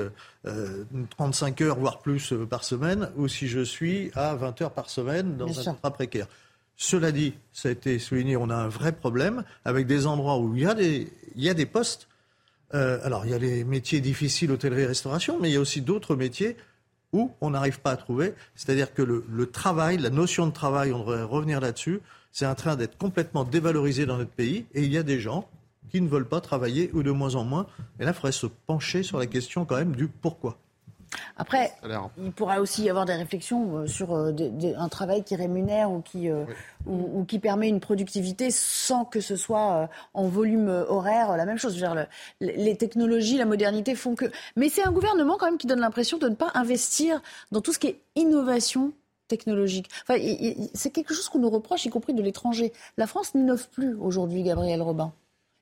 [1.16, 4.88] 35 euh, heures voire plus par semaine ou si je suis à 20 heures par
[4.88, 6.28] semaine dans un contrat précaire.
[6.82, 10.56] Cela dit, ça a été souligné, on a un vrai problème avec des endroits où
[10.56, 12.08] il y a des, postes.
[12.74, 16.16] Euh, alors, il y a les métiers difficiles, hôtellerie-restauration, mais il y a aussi d'autres
[16.16, 16.56] métiers
[17.12, 18.34] où on n'arrive pas à trouver.
[18.56, 22.00] C'est-à-dire que le, le, travail, la notion de travail, on devrait revenir là-dessus,
[22.32, 24.66] c'est en train d'être complètement dévalorisé dans notre pays.
[24.74, 25.48] Et il y a des gens
[25.88, 27.68] qui ne veulent pas travailler ou de moins en moins.
[28.00, 30.58] Et là, il faudrait se pencher sur la question quand même du pourquoi.
[31.36, 31.72] Après,
[32.18, 34.32] il pourra aussi y avoir des réflexions euh, sur euh,
[34.76, 36.44] un travail qui rémunère ou qui, euh,
[36.86, 41.74] ou, qui permet une productivité sans que ce soit en volume horaire la même chose.
[41.74, 42.06] Dire,
[42.40, 44.26] les technologies, la modernité font que.
[44.56, 47.72] Mais c'est un gouvernement quand même qui donne l'impression de ne pas investir dans tout
[47.72, 48.92] ce qui est innovation
[49.28, 49.88] technologique.
[50.02, 50.20] Enfin,
[50.74, 52.72] c'est quelque chose qu'on nous reproche, y compris de l'étranger.
[52.98, 55.12] La France n'innove plus aujourd'hui, Gabriel Robin.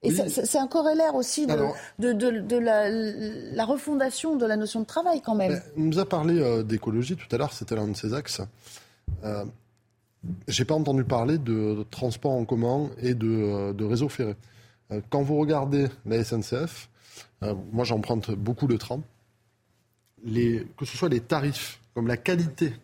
[0.03, 1.55] Et c'est un corollaire aussi de,
[1.99, 5.61] de, la, refondation de la notion de travail quand même.
[5.77, 8.41] on nous a parlé euh, d'écologie tout à l'heure, c'était l'un de ces axes.
[9.25, 9.45] Euh,
[10.49, 14.37] J'ai pas entendu parler de, transport en commun et de, euh, réseau ferré.
[14.91, 16.89] Euh, quand vous regardez la SNCF,
[17.73, 19.03] moi j'emprunte beaucoup de trains,
[20.25, 22.75] que ce soit les tarifs comme la qualité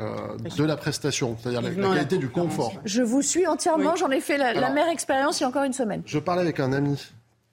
[0.00, 2.72] euh, de la prestation, c'est-à-dire la, qualité du confort.
[2.84, 5.64] Je vous suis entièrement, j'en ai fait la, la, même expérience il y a encore
[5.64, 6.02] une semaine.
[6.04, 7.02] Je parlais avec un ami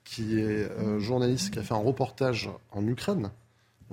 [0.04, 3.30] qui est euh, journaliste, qui a fait un reportage en Ukraine.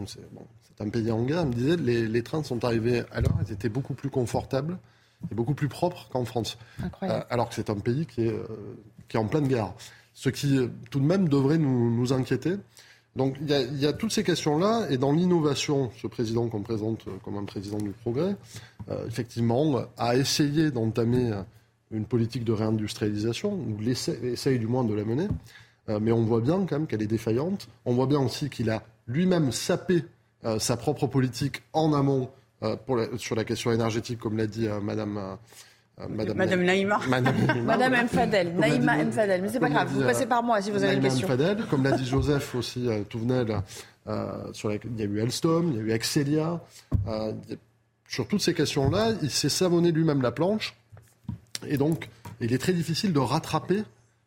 [0.06, 1.42] c'est un pays en guerre.
[1.44, 4.78] Il me disait les, les trains sont arrivés à l'heure, ils étaient beaucoup plus confortables
[5.32, 6.58] et beaucoup plus propres qu'en France.
[7.04, 8.36] Euh, alors que c'est un pays qui est,
[9.08, 9.74] qui est en pleine guerre.
[10.14, 12.58] Ce qui, tout de même, devrait nous, nous inquiéter.
[13.16, 17.38] Donc il y, a, toutes ces questions-là, et dans l'innovation, ce président qu'on présente comme
[17.38, 18.36] un président du progrès,
[18.90, 21.32] euh, effectivement, a essayé d'entamer
[21.92, 25.28] une politique de réindustrialisation, ou essaye du moins de la mener,
[25.90, 27.68] euh, mais on voit bien quand même qu'elle est défaillante.
[27.86, 30.06] On voit bien aussi qu'il a lui-même sapé
[30.46, 32.30] euh, sa propre politique en amont
[33.18, 35.36] sur la question énergétique, comme l'a dit Madame euh,
[36.10, 37.00] Madame, Madame Naïma.
[37.08, 38.08] Madame, M.
[38.08, 38.54] Fadel.
[38.56, 39.12] Naïma M.
[39.12, 39.42] Fadel.
[39.42, 41.28] Mais c'est pas grave, vous passez par moi si vous avez une question.
[41.28, 41.38] M.
[41.38, 43.62] Fadel, comme l'a dit Joseph aussi, euh, Touvenel,
[44.08, 46.60] euh, sur il y a eu Alstom, il y a eu Axelia.
[47.08, 47.34] Euh,
[48.08, 50.76] sur toutes ces questions-là, il s'est savonné lui-même la planche.
[51.68, 53.84] Et donc, il est très difficile de rattraper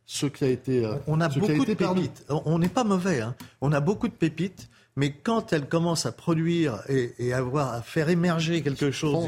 [0.07, 2.25] ce qui a été, on a beaucoup de pépites.
[2.29, 3.21] On n'est pas mauvais.
[3.21, 3.35] Hein.
[3.61, 4.69] On a beaucoup de pépites.
[4.97, 9.27] Mais quand elles commencent à produire et, et avoir, à faire émerger quelque chose,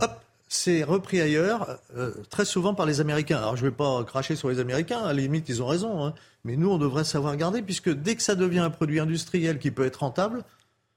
[0.00, 0.23] hop,
[0.54, 3.38] c'est repris ailleurs, euh, très souvent par les Américains.
[3.38, 6.04] Alors je ne vais pas cracher sur les Américains, à la limite ils ont raison,
[6.04, 6.14] hein.
[6.44, 9.72] mais nous on devrait savoir garder, puisque dès que ça devient un produit industriel qui
[9.72, 10.44] peut être rentable,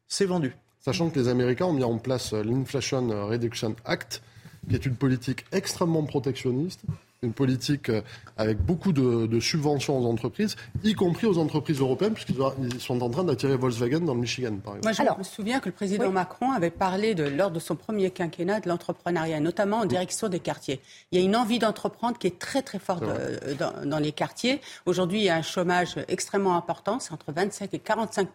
[0.08, 0.56] c'est vendu.
[0.80, 4.22] Sachant que les Américains ont mis en place l'Inflation Reduction Act,
[4.70, 6.82] qui est une politique extrêmement protectionniste,
[7.22, 8.02] une politique euh,
[8.38, 13.24] avec beaucoup de, subventions aux entreprises, y compris aux entreprises européennes, puisqu'ils sont en train
[13.24, 15.04] d'attirer Volkswagen dans le Michigan, par exemple.
[15.04, 18.12] Moi, je me souviens que le président Macron avait parlé, de, lors de son premier
[18.12, 20.82] quinquennat, de l'entrepreneuriat, notamment en direction des quartiers.
[21.12, 23.56] Il y a une envie d'entreprendre qui est très, très forte euh,
[23.86, 24.62] dans, les quartiers.
[24.86, 28.28] Aujourd'hui, il y a un chômage extrêmement important, c'est entre 25 et 45%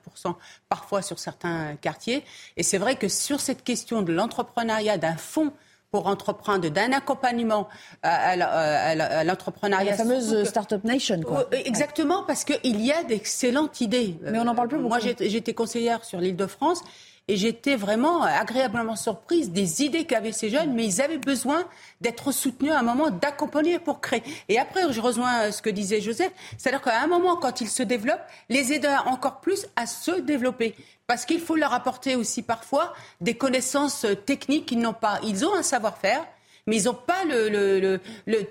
[0.69, 2.25] parfois sur certains quartiers.
[2.57, 5.53] Et c'est vrai que sur cette question de l'entrepreneuriat, d'un fonds
[5.93, 7.69] pour entreprendre, d'un accompagnement
[8.03, 9.91] à, l'entrepreneuriat.
[9.91, 11.21] La fameuse Startup Nation.
[11.21, 11.47] Quoi.
[11.53, 14.17] Exactement, parce qu'il y a d'excellentes idées.
[14.23, 14.89] Mais on n'en parle plus beaucoup.
[14.89, 16.81] Moi, j'étais conseillère sur l'île de France.
[17.29, 21.65] Et j'étais vraiment agréablement surprise des idées qu'avaient ces jeunes, mais ils avaient besoin
[22.01, 24.25] d'être soutenus à un moment, d'accompagner pour créer.
[24.49, 27.85] Et après, je rejoins ce que disait Joseph, c'est-à-dire qu'à un moment, quand ils se
[27.85, 30.75] développent, les aider encore plus à se développer.
[31.13, 35.21] Parce qu'il faut leur apporter aussi parfois des connaissances techniques qu'ils n'ont pas.
[35.23, 36.25] Ils ont un savoir-faire,
[36.67, 37.99] mais ils n'ont pas le,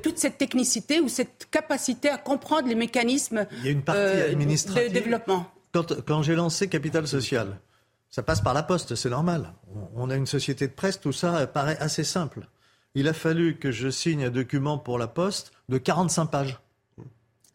[0.04, 4.00] toute cette technicité ou cette capacité à comprendre les mécanismes Il y a une partie
[4.00, 5.52] euh, de développement.
[5.72, 7.60] Quand, quand j'ai lancé Capital Social,
[8.12, 9.56] ça passe par la poste, c'est normal.
[9.96, 12.48] On a une société de presse, tout ça paraît assez simple.
[12.94, 16.60] Il a fallu que je signe un document pour la poste de 45 pages.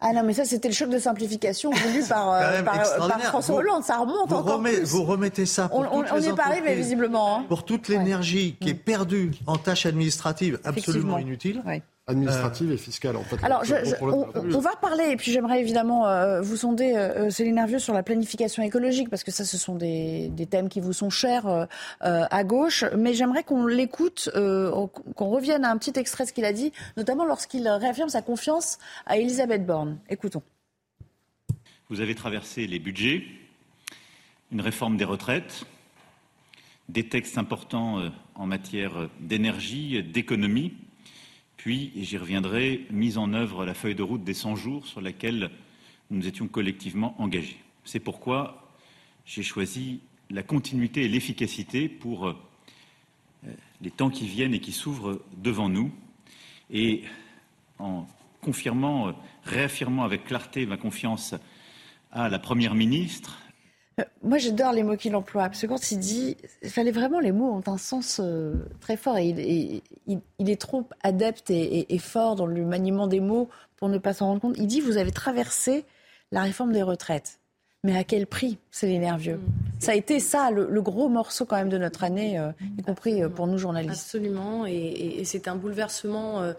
[0.01, 3.83] Ah non, mais ça, c'était le choc de simplification voulu par, euh, par, François Hollande.
[3.83, 7.39] Ça remonte vous encore Vous remettez ça pour On n'y est pas arrivé, visiblement.
[7.39, 7.45] Hein.
[7.49, 11.63] Pour toute l'énergie qui est perdue en tâches administratives absolument inutiles
[12.09, 13.17] administrative et fiscale.
[13.17, 13.65] En fait, Alors,
[14.01, 18.05] on, va reparler, et puis j'aimerais évidemment euh, vous sonder, euh, Céline Nervieux, sur la
[18.05, 21.67] planification écologique, parce que ça, ce sont des, thèmes qui vous sont chers euh,
[22.01, 22.85] à gauche.
[22.97, 26.73] Mais j'aimerais qu'on l'écoute, qu'on revienne à un petit extrait de ce qu'il a dit,
[26.97, 29.99] notamment lorsqu'il réaffirme sa confiance à Elisabeth Borne.
[30.09, 30.43] Écoutons.
[31.89, 33.25] Vous avez traversé les budgets,
[34.53, 35.65] une réforme des retraites,
[36.89, 38.01] des textes importants
[38.37, 40.73] en matière d'énergie, d'économie
[41.67, 45.01] puis, et j'y reviendrai, mise en œuvre la feuille de route des 100 jours sur
[45.01, 45.51] laquelle
[46.11, 47.59] nous nous étions collectivement engagés.
[47.85, 48.71] C'est pourquoi
[49.25, 49.99] j'ai choisi
[50.31, 52.35] la continuité et l'efficacité pour euh,
[53.83, 55.91] les temps qui viennent et qui s'ouvrent devant nous.
[56.71, 57.03] Et
[57.81, 58.07] en
[58.43, 59.13] confirmant, euh,
[59.43, 61.35] réaffirmant avec clarté ma confiance
[62.13, 63.41] à la Première ministre,
[64.23, 67.33] moi, j'adore les mots qu'il emploie, parce que quand il dit, il fallait vraiment, les
[67.33, 72.47] mots ont un sens euh, très fort, et il, est trop adepte et, fort dans
[72.47, 74.57] le maniement des mots pour ne pas s'en rendre compte.
[74.59, 75.85] Il dit, vous avez traversé
[76.31, 77.41] la réforme des retraites.
[77.85, 79.81] Mais à quel prix, c'est les nervieux mmh.
[79.81, 83.23] Ça a été ça, le, gros morceau quand même de notre année, euh, y compris
[83.35, 84.03] pour nous journalistes.
[84.03, 84.75] Absolument, et,
[85.21, 86.53] et c'est un bouleversement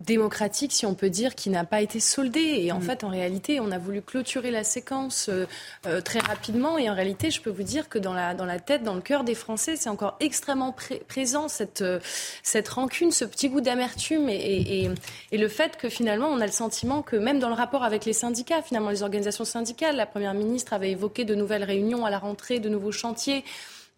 [0.00, 2.40] démocratique, si on peut dire, qui n'a pas été soldé.
[2.40, 2.82] Et en mm.
[2.82, 5.46] fait, en réalité, on a voulu clôturer la séquence euh,
[5.86, 6.76] euh, très rapidement.
[6.76, 9.00] Et en réalité, je peux vous dire que dans la, dans la tête, dans le
[9.00, 10.74] cœur des Français, c'est encore extrêmement
[11.08, 11.98] présent cette, euh,
[12.42, 14.90] cette rancune, ce petit goût d'amertume et, et,
[15.32, 18.04] et, le fait que finalement, on a le sentiment que même dans le rapport avec
[18.04, 22.10] les syndicats, finalement, les organisations syndicales, la Première ministre avait évoqué de nouvelles réunions à
[22.10, 23.44] la rentrée, de nouveaux chantiers.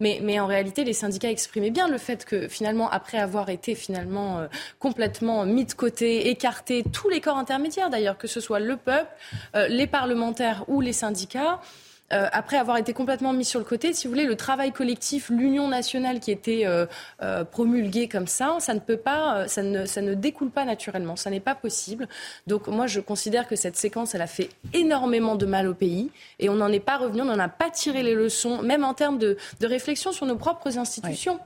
[0.01, 4.39] Mais, en réalité, les syndicats exprimaient bien le fait que finalement, après avoir été finalement
[4.39, 4.47] euh,
[4.79, 9.11] complètement mis de côté, écarté, tous les corps intermédiaires d'ailleurs, que ce soit le peuple,
[9.55, 11.59] euh, les parlementaires ou les syndicats,
[12.13, 15.29] euh, après avoir été complètement mis sur le côté, si vous voulez, le travail collectif,
[15.29, 16.85] l'union nationale qui était euh,
[17.21, 21.15] euh, promulguée comme ça, ça ne peut pas, ça ne, ça ne découle pas naturellement,
[21.15, 22.07] ça n'est pas possible.
[22.47, 26.11] Donc moi, je considère que cette séquence, elle a fait énormément de mal au pays
[26.39, 28.93] et on n'en est pas revenu, on n'en a pas tiré les leçons, même en
[28.93, 31.39] termes de, de réflexion sur nos propres institutions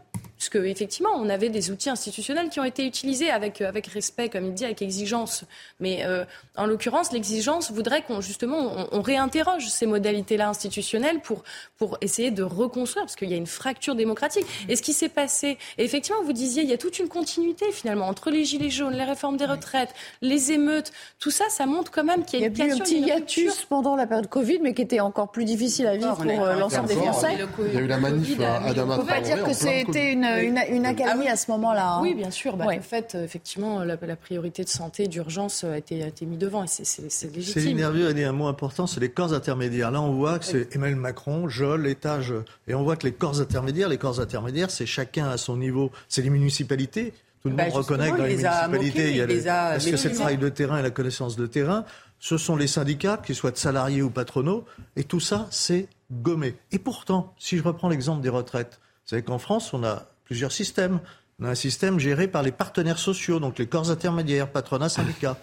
[0.43, 4.27] puisque effectivement, on avait des outils institutionnels qui ont été utilisés avec, euh, avec respect,
[4.27, 5.45] comme il dit, avec exigence.
[5.79, 6.25] Mais euh,
[6.57, 11.43] en l'occurrence, l'exigence voudrait qu'on justement on, réinterroge ces modalités-là institutionnelles pour,
[11.77, 14.45] pour essayer de reconstruire, parce qu'il y a une fracture démocratique.
[14.67, 18.07] Et ce qui s'est passé, effectivement, vous disiez, il y a toute une continuité finalement
[18.07, 22.03] entre les gilets jaunes, les réformes des retraites, les émeutes, tout ça, ça montre quand
[22.03, 24.27] même qu'il y a, une, il y a eu un petit hiatus pendant la période
[24.27, 27.37] Covid, mais qui était encore plus difficile à vivre pour euh, l'ensemble des Français.
[27.59, 28.95] Il y a eu la manif à Adama.
[28.95, 31.93] On ne peut pas dire que c'était une une, une accalmie ah à ce moment-là.
[31.93, 32.01] Hein.
[32.01, 32.57] Oui, bien sûr.
[32.57, 36.63] Bah, En fait, effectivement, la, priorité de santé, d'urgence a été, a été mise devant
[36.63, 37.63] et c'est légitime.
[37.63, 39.91] C'est nerveux, a dit un mot important, c'est les corps intermédiaires.
[39.91, 42.33] Là, on voit que c'est Emmanuel Macron, Jolle, l'étage.
[42.67, 45.91] Et on voit que les corps intermédiaires, les corps intermédiaires, c'est chacun à son niveau.
[46.07, 47.13] C'est les municipalités.
[47.41, 49.97] Tout le bah, monde reconnaît que dans les, municipalités, il y a, les, parce que
[49.97, 51.85] c'est le travail de terrain et la connaissance de terrain?
[52.19, 54.63] Ce sont les syndicats, qu'ils soient salariés ou patronaux,
[54.95, 56.55] et tout ça, c'est gommé.
[56.71, 60.99] Et pourtant, si je reprends l'exemple des retraites, savez qu'en France, on a plusieurs systèmes.
[61.39, 65.37] On a un système géré par les partenaires sociaux, donc les corps intermédiaires, patronat, syndicats,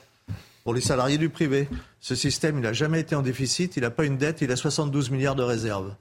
[0.64, 1.68] pour les salariés du privé.
[2.00, 4.56] Ce système, il n'a jamais été en déficit, il n'a pas une dette, il a
[4.56, 5.94] 72 milliards de réserves.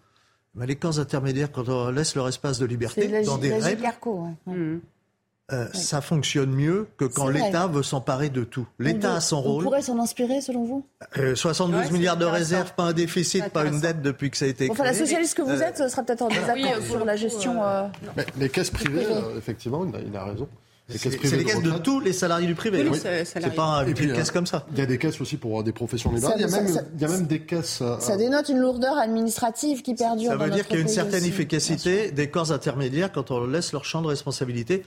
[0.56, 3.84] Mais les corps intermédiaires, quand on laisse leur espace de liberté, dans des règles,
[5.51, 8.67] euh, ça fonctionne mieux que quand l'État veut s'emparer de tout.
[8.77, 9.61] L'État a son rôle.
[9.61, 10.85] On pourrait s'en inspirer, selon vous?
[11.35, 14.47] 72 euh, milliards de réserves, pas un déficit, pas une dette depuis que ça a
[14.47, 14.71] été créé.
[14.71, 17.61] Enfin, la socialiste que vous euh, êtes ce sera peut-être en désaccord sur la gestion.
[18.38, 19.07] les caisses privées,
[19.38, 20.47] effectivement, il a, raison.
[20.88, 22.88] C'est les caisses de, tous les salariés du privé.
[22.88, 24.65] Oui, c'est pas une caisse comme ça.
[24.71, 26.35] Il y a des caisses aussi pour des professions libérales.
[26.38, 27.81] Il, y a même, des caisses.
[27.99, 30.30] Ça dénote une lourdeur administrative qui perdure.
[30.30, 33.73] Ça veut dire qu'il y a une certaine efficacité des corps intermédiaires quand on laisse
[33.73, 34.84] leur champ de responsabilité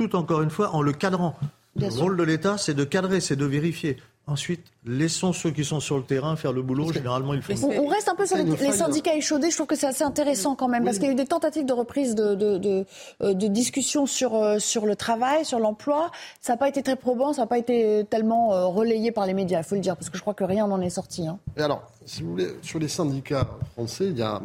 [0.00, 1.34] tout encore une fois en le cadrant.
[1.76, 3.98] le rôle de l'État, c'est de cadrer, c'est de vérifier.
[4.26, 6.90] Ensuite, laissons ceux qui sont sur le terrain faire le boulot.
[6.92, 7.54] Généralement, ils font.
[7.64, 9.50] On, reste un peu sur les, syndicats échaudés.
[9.50, 11.66] Je trouve que c'est assez intéressant quand même, parce qu'il y a eu des tentatives
[11.66, 12.86] de reprise de, de, de,
[13.22, 16.12] euh, discussion sur, euh, sur le travail, sur l'emploi.
[16.40, 19.34] Ça n'a pas été très probant, ça n'a pas été tellement euh, relayé par les
[19.34, 21.26] médias, il faut le dire, parce que je crois que rien n'en est sorti.
[21.26, 21.38] Hein.
[21.56, 24.40] Et alors, si vous voulez, sur les syndicats français, il y a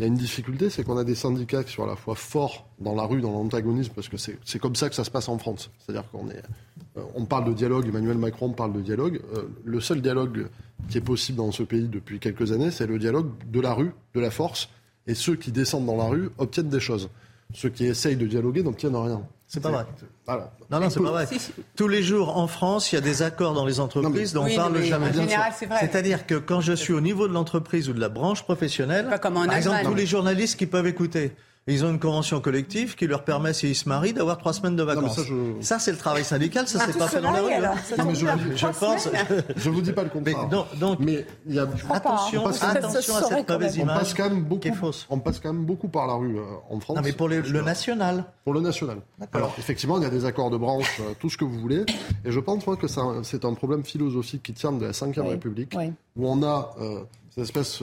[0.00, 2.14] il y a une difficulté, c'est qu'on a des syndicats qui sont à la fois
[2.14, 5.28] forts dans la rue, dans l'antagonisme, parce que c'est comme ça que ça se passe
[5.28, 5.70] en France.
[5.78, 6.42] C'est-à-dire qu'on est,
[6.96, 9.20] euh, on parle de dialogue, Emmanuel Macron parle de dialogue.
[9.34, 10.46] Euh, le seul dialogue
[10.88, 13.92] qui est possible dans ce pays depuis quelques années, c'est le dialogue de la rue,
[14.14, 14.70] de la force,
[15.06, 17.10] et ceux qui descendent dans la rue obtiennent des choses.
[17.54, 19.22] Ceux qui essayent de dialoguer n'obtiennent rien.
[19.46, 19.84] C'est pas vrai.
[20.70, 21.26] Non, non, c'est pas vrai.
[21.74, 24.54] Tous les jours en France, il y a des accords dans les entreprises dont on
[24.54, 25.10] parle jamais.
[25.80, 29.54] C'est-à-dire que quand je suis au niveau de l'entreprise ou de la branche professionnelle, par
[29.56, 31.32] exemple, tous les journalistes qui peuvent écouter,
[31.66, 34.82] ils ont une convention collective qui leur permet, s'ils se marient, d'avoir trois semaines de
[34.82, 35.20] vacances.
[35.60, 37.52] ça, c'est le travail syndical, ça, c'est pas fait dans la rue.
[37.52, 37.74] Hein.
[38.54, 39.08] je, pense,
[39.56, 40.48] je vous dis pas le contraire.
[40.50, 43.96] Mais, donc, mais il y a attention, attention à cette mauvaise image.
[43.96, 44.68] On passe quand même beaucoup,
[45.10, 46.96] on passe quand même beaucoup par la rue euh, en France.
[46.96, 48.24] Non, mais pour le national.
[48.44, 48.98] Pour le national.
[49.32, 51.84] Alors, effectivement, il y a des accords de branche, euh, tout ce que vous voulez.
[52.24, 55.76] Et je pense, moi, que c'est un problème philosophique qui tient de la Ve République,
[56.16, 57.00] où on a euh,
[57.30, 57.82] cette espèce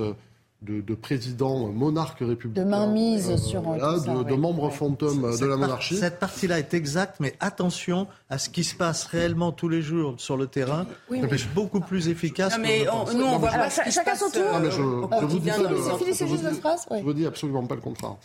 [0.63, 2.63] de, de présidents monarques républicains.
[2.63, 5.97] De mainmise euh, sur de, membres fantômes de la monarchie.
[5.97, 10.15] cette partie-là est exacte, mais attention à ce qui se passe réellement tous les jours
[10.17, 10.87] sur le terrain.
[11.11, 12.57] Oui, C'est beaucoup plus efficace.
[12.57, 14.43] Non, mais nous, on voit pas chacun son tour.
[14.63, 18.15] je, je, vous dis, je vous dis absolument pas le contraire.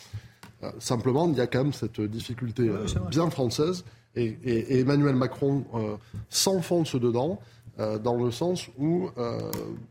[0.63, 3.83] Euh, simplement, il y a quand même cette difficulté euh, bien française.
[4.15, 5.65] Et, et, Emmanuel Macron
[6.29, 7.39] s'enfonce dedans,
[7.79, 9.09] dans le sens où,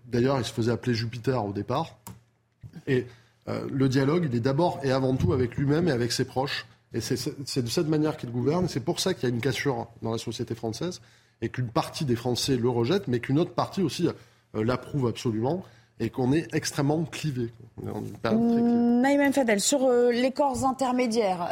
[0.07, 1.97] d'ailleurs, il se faisait appeler Jupiter au départ.
[2.87, 3.07] Et
[3.49, 6.67] euh, le dialogue, il est d'abord et avant tout avec lui-même et avec ses proches.
[6.95, 8.69] Et c'est de cette manière qu'il gouverne.
[8.69, 11.01] C'est pour ça qu'il y a une cassure dans la société française
[11.41, 15.65] et qu'une partie des Français le rejette, mais qu'une autre partie aussi euh, l'approuve absolument
[16.01, 17.53] et qu'on est extrêmement clivé.
[17.83, 21.49] Naïm Fadel, sur euh, les corps intermédiaires,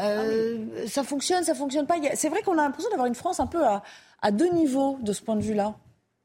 [0.86, 1.94] ça fonctionne, ça fonctionne pas?
[2.14, 5.22] C'est vrai qu'on a l'impression d'avoir une France un peu à deux niveaux de ce
[5.22, 5.74] point de vue-là.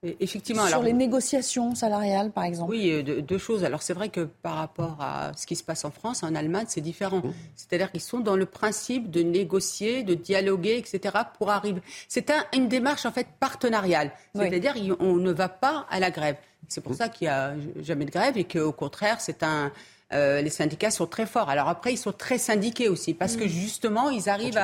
[0.03, 0.67] Effectivement.
[0.67, 2.69] Sur les négociations salariales, par exemple.
[2.72, 3.63] Oui, euh, deux, choses.
[3.63, 6.65] Alors c'est vrai que par rapport à ce qui se passe en France, en Allemagne,
[6.67, 7.19] c'est différent.
[7.19, 7.34] Mmh.
[7.55, 11.15] C'est-à-dire qu'ils sont dans le principe de négocier, de dialoguer, etc.
[11.38, 11.81] pour arriver.
[12.07, 14.11] C'est une démarche en fait partenariale.
[14.35, 16.38] C'est-à-dire qu'on ne va pas à la grève.
[16.67, 16.97] C'est pour mmh.
[16.97, 19.72] ça qu'il n'y a jamais de grève et qu'au contraire, c'est un,
[20.14, 21.49] euh, les syndicats sont très forts.
[21.49, 23.49] Alors après, ils sont très syndiqués aussi, parce que mm.
[23.49, 24.60] justement, ils arrivent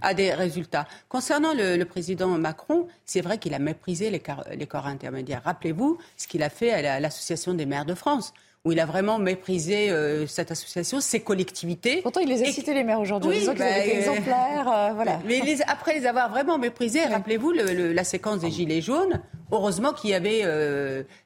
[0.00, 0.86] à, des résultats.
[1.08, 5.42] Concernant le, président Macron, c'est vrai qu'il a méprisé les, corps, intermédiaires.
[5.44, 8.32] Rappelez-vous ce qu'il a fait à l'Association des maires de France
[8.64, 12.02] où il a vraiment méprisé euh, cette association, ses collectivités.
[12.02, 14.68] Pourtant, il les a cités les maires aujourd'hui, oui, qu'ils bah, été exemplaires.
[14.68, 15.20] Euh, voilà.
[15.26, 19.20] Mais après les avoir vraiment méprisés, rappelez-vous la séquence des Gilets jaunes,
[19.52, 20.42] heureusement qu'il y avait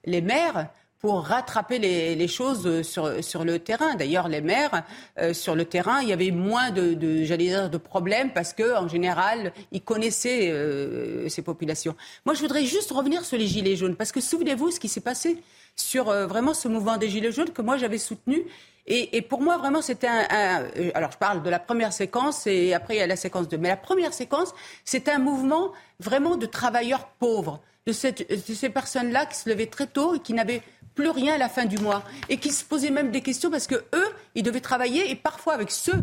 [0.05, 0.69] les maires
[1.01, 3.94] pour rattraper les, choses sur, sur le terrain.
[3.94, 4.85] D'ailleurs, les maires,
[5.18, 8.52] euh, sur le terrain, il y avait moins de, de j'allais dire, de problèmes parce
[8.52, 11.97] que, en général, ils connaissaient euh, ces populations.
[12.27, 15.01] Moi, je voudrais juste revenir sur les Gilets jaunes parce que souvenez-vous ce qui s'est
[15.01, 15.43] passé
[15.74, 18.43] sur euh, vraiment ce mouvement des Gilets jaunes que moi j'avais soutenu.
[18.86, 20.64] Et, et, pour moi, vraiment, c'était un, un,
[20.94, 23.56] Alors, je parle de la première séquence et après, il y a la séquence 2.
[23.56, 24.52] Mais la première séquence,
[24.85, 29.66] c'était un mouvement vraiment de travailleurs pauvres, de, cette, de ces personnes-là qui se levaient
[29.66, 30.62] très tôt et qui n'avaient
[31.01, 33.66] plus rien à la fin du mois et qui se posaient même des questions parce
[33.66, 35.98] que eux, ils devaient travailler et parfois avec ceux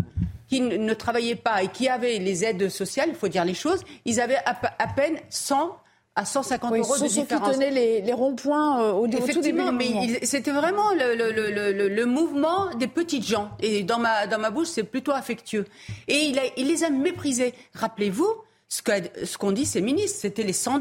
[0.48, 3.82] qui ne travaillaient pas et qui avaient les aides sociales, il faut dire les choses,
[4.06, 5.78] ils avaient à, peine 100
[6.16, 7.50] à 150 euros de différence.
[7.50, 11.32] qui tenaient les, les ronds-points euh, au, au tout début mais c'était vraiment le, le,
[11.32, 13.52] le, le, mouvement des petites gens.
[13.60, 15.66] Et dans ma, dans ma bouche, c'est plutôt affectueux.
[16.08, 17.54] Et il, a, il les a méprisés.
[17.76, 18.34] Rappelez-vous,
[18.68, 20.80] ce qu'ont ce dit ces ministres, c'était les sans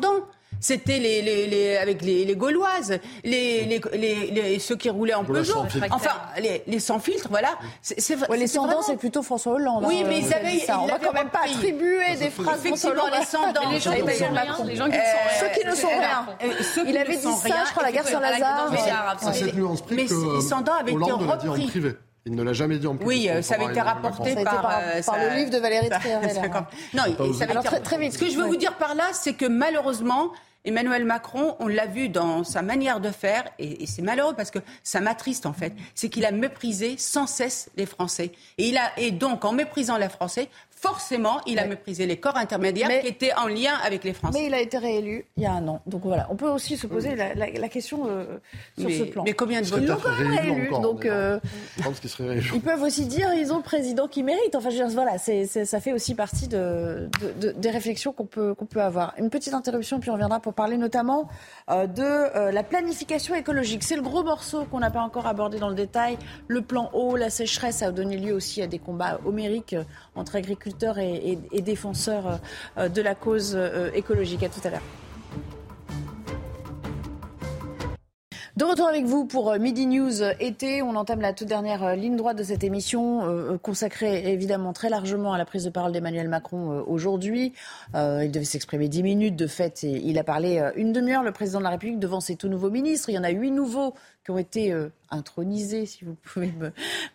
[0.60, 5.64] c'était les, les, les, avec les, les Gauloises, les, les, ceux qui roulaient en Peugeot.
[5.90, 6.10] Enfin,
[6.66, 7.56] les, sans filtre, voilà.
[7.82, 9.84] C'est, les sans dents, c'est plutôt François Hollande.
[9.86, 10.58] Oui, hein, mais ils avaient.
[10.58, 10.80] Ça.
[10.80, 13.10] On va quand même pas attribuer des phrases François Hollande.
[13.18, 13.70] Les sans dents.
[13.70, 14.56] Les gens qui ne sont rien.
[15.40, 16.26] Ceux qui ne sont rien.
[16.86, 18.72] Il avait dit ça, je crois, la gare sur Lazare.
[19.90, 21.94] Mais les sans dents avaient été repris.
[22.28, 23.06] Il ne l'a jamais dit en public.
[23.06, 26.16] Oui, ça avait été rapporté par, euh, par, le livre de Valérie Trier.
[26.92, 27.02] Non,
[27.32, 27.80] ça avait été...
[27.84, 28.14] très, vite.
[28.14, 30.32] Ce que je veux vous dire par là, c'est que malheureusement,
[30.66, 34.58] Emmanuel Macron, on l'a vu dans sa manière de faire, et, c'est malheureux parce que
[34.82, 38.32] ça m'attriste en fait, c'est qu'il a méprisé sans cesse les Français.
[38.58, 43.34] Et, donc, en méprisant les Français, forcément, il a méprisé les corps intermédiaires qui étaient
[43.34, 44.38] en lien avec les Français.
[44.38, 45.80] Mais il a été réélu il y a un an.
[45.86, 48.24] Donc voilà, on peut aussi se poser la, question euh,
[48.78, 49.24] sur ce plan.
[49.24, 50.70] Mais combien de votes quand même réélu.
[50.82, 51.40] donc, euh,
[52.54, 54.54] ils peuvent aussi dire ils ont le président qui mérite.
[54.54, 57.08] Enfin, je veux dire, voilà, ça fait aussi partie de,
[57.56, 59.14] des réflexions qu'on peut, qu'on peut avoir.
[59.18, 63.82] Une petite interruption, puis on reviendra pour parler notamment euh, de la planification écologique.
[63.82, 66.16] C'est le gros morceau qu'on n'a pas encore abordé dans le détail.
[66.46, 69.76] Le plan eau, la sécheresse a donné lieu aussi à des combats homériques
[70.14, 72.40] entre agriculteurs et, défenseurs
[72.78, 74.42] euh, de la cause euh, écologique.
[74.42, 75.05] À tout à l'heure.
[78.56, 80.80] De retour avec vous pour euh, Midi News été.
[80.80, 84.88] On entame la toute dernière euh, ligne droite de cette émission, euh, consacrée évidemment très
[84.88, 87.52] largement à la prise de parole d'Emmanuel Macron aujourd'hui.
[87.94, 89.36] il devait s'exprimer dix minutes.
[89.36, 92.48] De fait, il a parlé une demi-heure, le président de la République, devant ses tout
[92.48, 93.10] nouveaux ministres.
[93.10, 93.92] Il y en a huit nouveaux
[94.26, 96.52] qui ont été euh, intronisés, si vous pouvez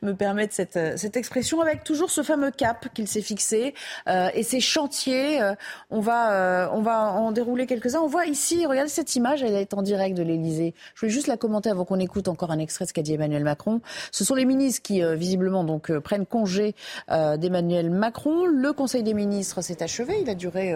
[0.02, 3.74] me, permettre cette, euh, cette, expression, avec toujours ce fameux cap qu'il s'est fixé
[4.08, 5.42] euh, et ces chantiers.
[5.90, 8.00] on, va, on va en dérouler quelques-uns.
[8.00, 10.74] On voit ici, regardez cette image, elle est en direct de l'Elysée.
[10.96, 13.14] Je voulais juste la commenter avant qu'on écoute encore un extrait de ce qu'a dit
[13.14, 13.82] Emmanuel Macron.
[14.14, 16.76] Ce sont les ministres qui, visiblement, donc, prennent congé
[17.10, 18.46] d'Emmanuel Macron.
[18.46, 20.22] Le Conseil des ministres s'est achevé.
[20.22, 20.74] Il a duré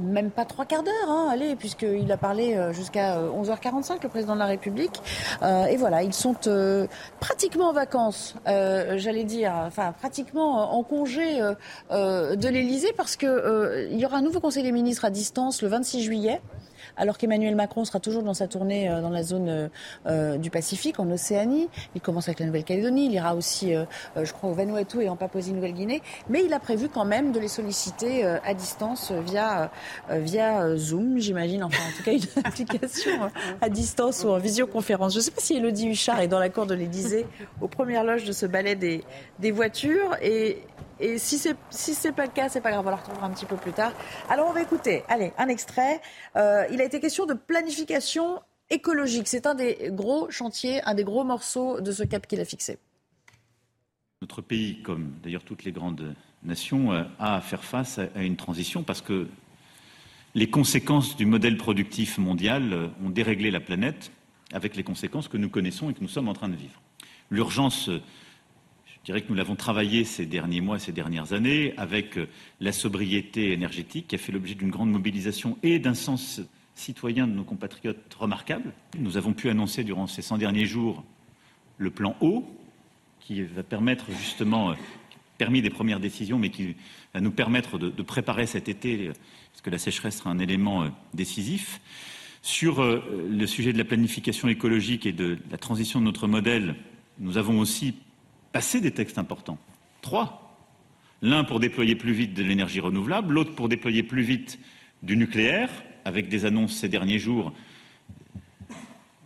[0.00, 4.08] même pas trois quarts d'heure, hein, allez, puisqu'il a parlé euh, jusqu'à 11h45, euh, le
[4.08, 5.00] président de la République.
[5.42, 6.34] Euh, et voilà, ils sont
[7.20, 11.38] pratiquement en vacances, j'allais dire, enfin pratiquement en congé
[11.90, 15.68] de l'Élysée, parce qu'il il y aura un nouveau Conseil des ministres à distance le
[15.68, 16.40] 26 juillet
[16.96, 19.68] alors qu'Emmanuel Macron sera toujours dans sa tournée euh, dans la zone euh,
[20.06, 21.68] euh, du Pacifique, en Océanie.
[21.94, 23.74] Il commence avec la Nouvelle-Calédonie, il ira aussi,
[24.16, 26.02] je crois, au Vanuatu et en Papouasie-Nouvelle-Guinée.
[26.28, 29.70] Mais il a prévu quand même de les solliciter à distance via,
[30.10, 33.30] via Zoom, j'imagine, enfin en tout cas une application
[33.60, 35.12] à distance ou en visioconférence.
[35.12, 37.26] Je ne sais pas si Elodie Huchard est dans la cour de l'Élysée,
[37.60, 39.04] aux premières loges de ce ballet des,
[39.38, 40.16] des voitures.
[40.22, 40.62] Et
[41.00, 43.30] et si c'est si c'est pas le cas, c'est pas grave, on la retrouvera un
[43.30, 43.92] petit peu plus tard.
[44.30, 46.00] Alors on va écouter, allez, un extrait.
[46.84, 48.40] Été question de planification
[48.70, 49.28] écologique.
[49.28, 52.78] C'est un des gros chantiers, un des gros morceaux de ce cap qu'il a fixé.
[54.22, 58.36] Notre pays, comme d'ailleurs toutes les grandes nations, euh, a à faire face à une
[58.36, 59.28] transition parce que
[60.34, 64.10] les conséquences du modèle productif mondial euh, ont déréglé la planète
[64.52, 66.80] avec les conséquences que nous connaissons et que nous sommes en train de vivre.
[67.30, 67.90] L'urgence
[69.04, 72.26] je dirais que nous l'avons travaillé ces derniers mois, ces dernières années, avec euh,
[72.60, 76.40] la sobriété énergétique qui a fait l'objet d'une grande mobilisation et d'un sens
[76.74, 78.72] citoyen de nos compatriotes remarquable.
[78.98, 81.04] Nous avons pu annoncer durant ces 100 derniers jours
[81.78, 82.44] le plan eau,
[83.20, 84.74] qui va permettre justement, euh,
[85.38, 86.76] permis des premières décisions, mais qui
[87.12, 89.10] va nous permettre de, préparer cet été,
[89.52, 91.80] parce que la sécheresse sera un élément euh, décisif.
[92.42, 96.74] Sur le sujet de la planification écologique et de la transition de notre modèle,
[97.18, 97.94] nous avons aussi
[98.52, 99.58] passer des textes importants.
[100.02, 100.58] Trois.
[101.22, 104.58] L'un pour déployer plus vite de l'énergie renouvelable, l'autre pour déployer plus vite
[105.02, 105.70] du nucléaire,
[106.04, 107.52] avec des annonces ces derniers jours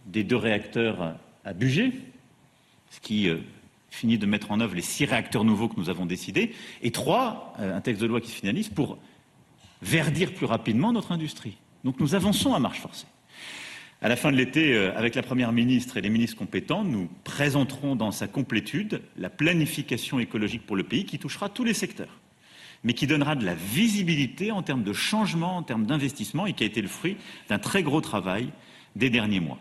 [0.06, 1.92] des deux réacteurs à budget,
[2.90, 3.38] ce qui euh,
[3.90, 7.54] finit de mettre en œuvre les six réacteurs nouveaux que nous avons décidés, et trois,
[7.58, 8.98] euh, un texte de loi qui se finalise pour
[9.82, 11.58] verdir plus rapidement notre industrie.
[11.84, 13.06] Donc nous avançons à marche forcée.
[14.00, 17.08] À la fin de l'été, euh, avec la Première ministre et les ministres compétents, nous
[17.24, 22.17] présenterons dans sa complétude la planification écologique pour le pays qui touchera tous les secteurs,
[22.84, 26.64] mais qui donnera de la visibilité en termes de changement, en termes d'investissement et qui
[26.64, 27.16] a été le fruit
[27.48, 28.50] d'un très gros travail
[28.96, 29.58] des derniers mois.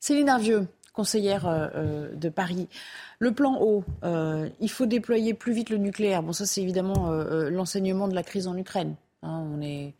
[0.00, 2.68] Céline Arvieux, conseillère euh, euh, de Paris.
[3.18, 3.84] Le plan eau,
[4.60, 6.22] il faut déployer plus vite le nucléaire.
[6.22, 8.94] Bon, ça, c'est évidemment l'enseignement de la crise en Ukraine.
[9.22, 9.42] Hein.
[9.50, 9.94] on, est,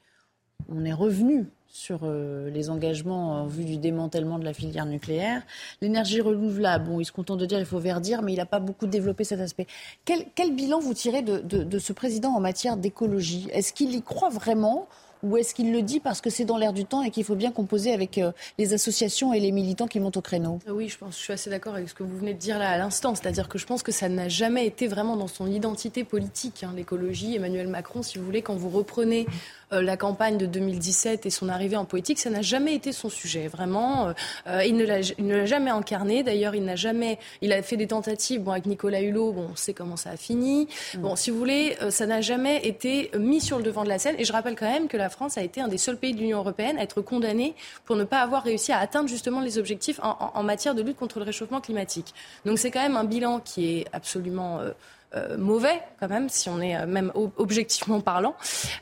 [0.68, 1.46] on est revenu
[1.76, 5.42] sur euh, les engagements en vue du démantèlement de la filière nucléaire.
[5.82, 8.60] L'énergie renouvelable, bon, il se contente de dire qu'il faut verdir, mais il n'a pas
[8.60, 9.66] beaucoup développé cet aspect.
[10.06, 13.48] Quel, bilan vous tirez de ce président en matière d'écologie?
[13.52, 14.88] Est-ce qu'il y croit vraiment
[15.22, 17.34] ou est-ce qu'il le dit parce que c'est dans l'air du temps et qu'il faut
[17.34, 20.58] bien composer avec euh, les associations et les militants qui montent au créneau?
[20.68, 22.70] Oui, je pense, je suis assez d'accord avec ce que vous venez de dire là
[22.70, 23.14] à l'instant.
[23.14, 26.72] C'est-à-dire que je pense que ça n'a jamais été vraiment dans son identité politique, hein,
[26.76, 27.34] l'écologie.
[27.34, 29.26] Emmanuel Macron, si vous voulez, quand vous reprenez
[29.72, 33.48] la campagne de 2017 et son arrivée en politique, ça n'a jamais été son sujet.
[33.48, 34.12] Vraiment,
[34.46, 36.22] euh, il ne l'a jamais incarné.
[36.22, 38.42] D'ailleurs, il n'a jamais, il a fait des tentatives.
[38.42, 40.68] Bon, avec Nicolas Hulot, bon, on sait comment ça a fini.
[40.94, 41.00] Mm.
[41.00, 44.16] Bon, si vous voulez, ça n'a jamais été mis sur le devant de la scène.
[44.18, 46.20] Et je rappelle quand même que la France a été un des seuls pays de
[46.20, 50.00] l'Union européenne à être condamné pour ne pas avoir réussi à atteindre justement les objectifs
[50.02, 52.14] en, matière de lutte contre le réchauffement climatique.
[52.44, 54.70] Donc c'est quand même un bilan qui est absolument euh,
[55.14, 58.34] euh, mauvais quand même, si on est euh, même objectivement parlant.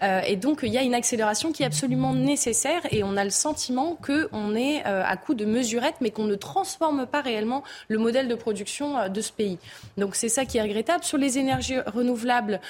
[0.03, 3.25] Euh, et donc il y a une accélération qui est absolument nécessaire et on a
[3.25, 7.99] le sentiment qu'on est à coup de mesurettes, mais qu'on ne transforme pas réellement le
[7.99, 9.59] modèle de production de ce pays.
[9.97, 11.05] Donc c'est ça qui est regrettable.
[11.05, 12.61] Sur les énergies renouvelables,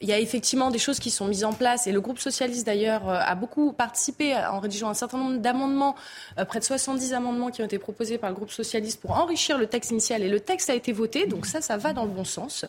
[0.00, 2.66] il y a effectivement des choses qui sont mises en place et le groupe socialiste
[2.66, 5.94] d'ailleurs a beaucoup participé en rédigeant un certain nombre d'amendements,
[6.46, 9.66] près de 70 amendements qui ont été proposés par le groupe socialiste pour enrichir le
[9.66, 12.24] texte initial et le texte a été voté, donc ça, ça va dans le bon
[12.24, 12.64] sens.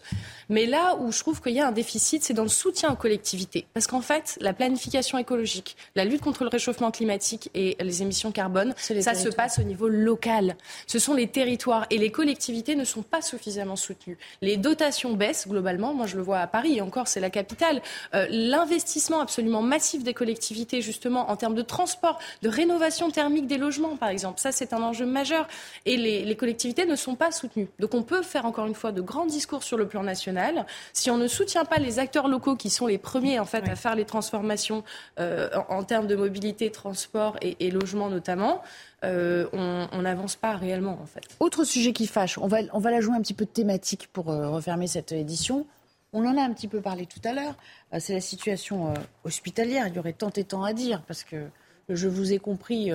[0.49, 2.95] Mais là où je trouve qu'il y a un déficit, c'est dans le soutien aux
[2.95, 3.67] collectivités.
[3.73, 8.31] Parce qu'en fait, la planification écologique, la lutte contre le réchauffement climatique et les émissions
[8.31, 10.55] carbone, ça se passe au niveau local.
[10.87, 14.17] Ce sont les territoires et les collectivités ne sont pas suffisamment soutenues.
[14.41, 15.93] Les dotations baissent globalement.
[15.93, 17.81] Moi, je le vois à Paris et encore, c'est c'est la capitale.
[18.15, 23.57] Euh, l'investissement absolument massif des collectivités, justement, en termes de transport, de rénovation thermique des
[23.57, 25.47] logements, par exemple, ça c'est un enjeu majeur.
[25.85, 27.67] Et les, les collectivités ne sont pas soutenues.
[27.79, 30.65] Donc on peut faire encore une fois de grands discours sur le plan national.
[30.93, 33.75] Si on ne soutient pas les acteurs locaux qui sont les premiers en fait à
[33.75, 34.83] faire les transformations
[35.19, 38.61] euh, en, termes de mobilité, transport et, logement notamment,
[39.03, 41.23] euh, on n'avance pas réellement en fait.
[41.39, 44.09] Autre sujet qui fâche, on va, on va la jouer un petit peu de thématique
[44.13, 45.65] pour euh, refermer cette édition.
[46.13, 47.55] On en a un petit peu parlé tout à l'heure.
[47.99, 49.87] c'est la situation hospitalière.
[49.87, 51.47] Il y aurait tant et tant à dire parce que
[51.87, 52.91] je vous ai compris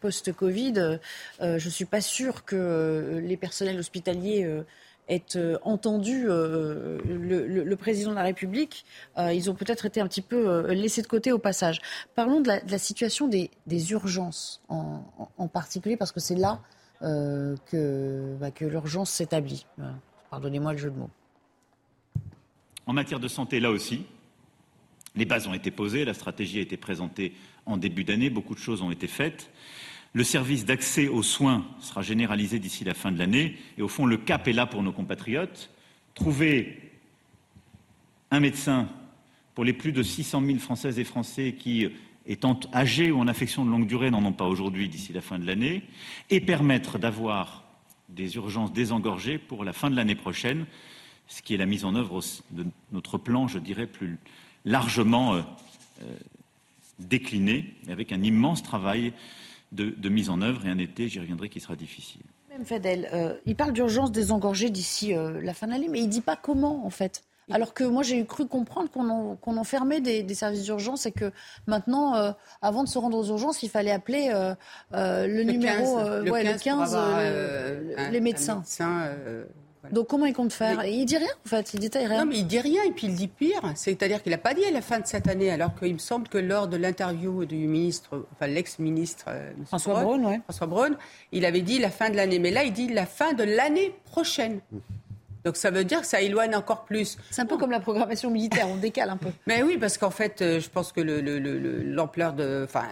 [0.00, 0.98] post-Covid.
[1.40, 4.64] je ne suis pas sûre que les personnels hospitaliers
[5.36, 8.86] euh, entendu euh, le, président de la République.
[9.18, 11.82] Euh, ils ont peut-être été un petit peu laissés de côté au passage.
[12.14, 13.50] Parlons de la, situation des,
[13.92, 16.60] urgences en, particulier, parce que c'est là
[17.00, 19.66] bah, que l'urgence s'établit.
[20.30, 21.10] Pardonnez-moi le jeu de mots.
[22.86, 24.04] En matière de santé, là aussi,
[25.16, 27.32] les bases ont été posées, la stratégie a été présentée
[27.66, 29.50] en début d'année, beaucoup de choses ont été faites.
[30.12, 33.56] Le service d'accès aux soins sera généralisé d'ici la fin de l'année.
[33.78, 35.70] Et au fond, le cap est là pour nos compatriotes.
[36.14, 36.92] Trouver
[38.30, 38.88] un médecin
[39.54, 41.88] pour les plus de 600 000 Françaises et Français qui,
[42.26, 45.38] étant âgés ou en affection de longue durée, n'en ont pas aujourd'hui d'ici la fin
[45.38, 45.82] de l'année,
[46.30, 47.64] et permettre d'avoir
[48.08, 50.66] des urgences désengorgées pour la fin de l'année prochaine,
[51.28, 52.20] ce qui est la mise en œuvre
[52.50, 54.18] de notre plan, je dirais, plus
[54.64, 55.42] largement euh,
[56.02, 56.06] euh,
[56.98, 59.12] décliné, avec un immense travail
[59.74, 62.22] de, mise en œuvre et un été, j'y reviendrai, qui sera difficile.
[62.50, 66.06] Même Fadel, euh, il parle d'urgence désengorgée d'ici euh, la fin de l'année, mais il
[66.06, 67.24] ne dit pas comment en fait.
[67.50, 71.30] Alors que moi, j'ai cru comprendre qu'on enfermait des, services d'urgence et que
[71.66, 72.32] maintenant, euh,
[72.62, 74.30] avant de se rendre aux urgences, il fallait appeler
[74.92, 78.62] le, numéro 15, le 15, les médecins.
[79.92, 82.24] Donc comment il compte faire Il dit rien en fait, il détaille rien.
[82.24, 84.64] Non mais il dit rien et puis il dit pire, c'est-à-dire qu'il n'a pas dit
[84.64, 87.56] à la fin de cette année, alors qu'il me semble que lors de l'interview du
[87.56, 90.40] ministre, enfin l'ex-ministre euh, François Braun, ouais.
[90.44, 90.96] François Braun,
[91.32, 93.94] il avait dit la fin de l'année, mais là il dit la fin de l'année
[94.04, 94.60] prochaine.
[95.44, 97.18] Donc ça veut dire que ça éloigne encore plus.
[97.30, 99.28] C'est un peu comme la programmation militaire, on décale un peu.
[99.46, 102.84] Mais oui, parce qu'en fait, euh, je pense que l'ampleur de, enfin,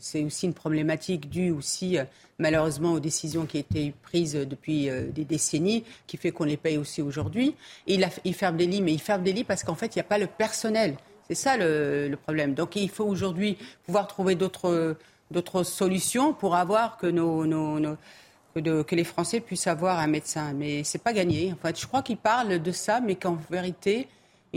[0.00, 2.04] c'est aussi une problématique due aussi euh,
[2.38, 6.78] malheureusement aux décisions qui étaient prises depuis euh, des décennies, qui fait qu'on les paye
[6.78, 7.54] aussi aujourd'hui.
[7.86, 10.04] Et il, des lits, mais il ferme des lits parce qu'en fait, il n'y a
[10.04, 10.96] pas le personnel.
[11.28, 12.54] C'est ça le, problème.
[12.54, 17.10] Donc il faut aujourd'hui pouvoir trouver d'autres solutions pour avoir que
[18.54, 20.52] que, les Français puissent avoir un médecin.
[20.54, 21.52] Mais c'est pas gagné.
[21.52, 24.08] En fait, je crois qu'il parle de ça, mais qu'en vérité,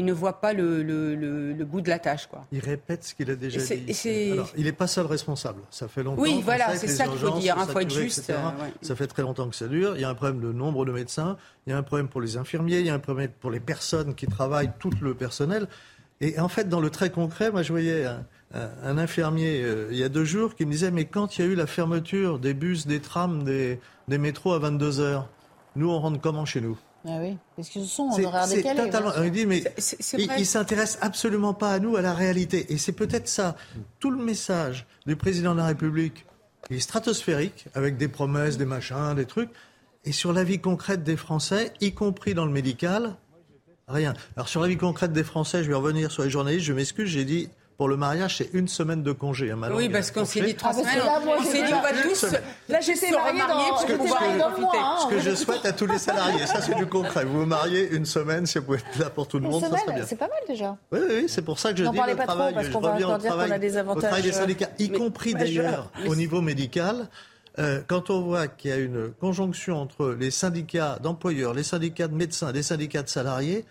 [0.02, 2.26] il ne voit pas le, le, bout de la tâche.
[2.26, 2.44] Quoi.
[2.52, 4.32] Il répète ce qu'il a déjà dit.
[4.32, 5.62] Alors, il n'est pas seul responsable.
[5.70, 6.22] Ça fait longtemps.
[6.22, 7.56] Oui, voilà, c'est ça qu'il faut dire.
[7.60, 8.32] Il faut être juste.
[8.32, 8.50] Euh,
[8.82, 9.96] ça fait très longtemps que ça dure.
[9.96, 11.38] Il y a un problème de nombre de médecins.
[11.68, 12.80] Il y a un problème pour les infirmiers.
[12.80, 15.68] Il y a un problème pour les personnes qui travaillent, tout le personnel.
[16.20, 20.04] Et en fait, dans le très concret, moi, je voyais un, infirmier euh, il y
[20.04, 22.56] a deux jours qui me disait Mais quand il y a eu la fermeture des
[22.56, 25.30] bus, des trams, des, des métros à 22 heures,
[25.76, 26.78] nous, on rentre comment chez nous?
[27.08, 28.84] Ah oui, parce qu'ils sont en horaire décalé.
[28.84, 29.12] Totalement.
[29.30, 29.64] Dit, mais
[30.18, 32.72] il, ne s'intéresse absolument pas à nous, à la réalité.
[32.72, 33.56] Et c'est peut-être ça.
[34.00, 36.26] Tout le message du président de la République
[36.70, 39.50] est stratosphérique, avec des promesses, des machins, des trucs.
[40.06, 43.16] Et sur la vie concrète des Français, y compris dans le médical,
[43.88, 44.14] rien.
[44.36, 47.10] Alors sur la vie concrète des Français, je vais revenir sur les journalistes, je m'excuse,
[47.10, 47.50] j'ai dit
[47.82, 49.50] pour le mariage, c'est une semaine de congé.
[49.50, 51.02] Hein, oui, parce qu'on s'est dit trois ah, semaines.
[51.26, 52.26] on s'est dit, on va tous.
[52.70, 55.98] Là, j'étais mariée dans, ce que, ce hein, ce que je souhaite à tous les
[55.98, 57.26] salariés, ça c'est du concret.
[57.26, 59.76] Vous vous mariez une semaine, si vous pouvez être là pour tout le monde, ça
[59.76, 60.06] serait bien.
[60.06, 60.78] C'est pas mal déjà.
[60.92, 62.54] Oui, oui, c'est pour ça que je dis le travail.
[62.54, 63.98] Parce je reviens au travail, des avantages.
[63.98, 67.10] Au travail des syndicats, y compris d'ailleurs au niveau médical.
[67.58, 72.08] Euh, quand on voit qu'il y a une conjonction entre les syndicats d'employeurs, les syndicats
[72.08, 73.66] de médecins, les syndicats de salariés,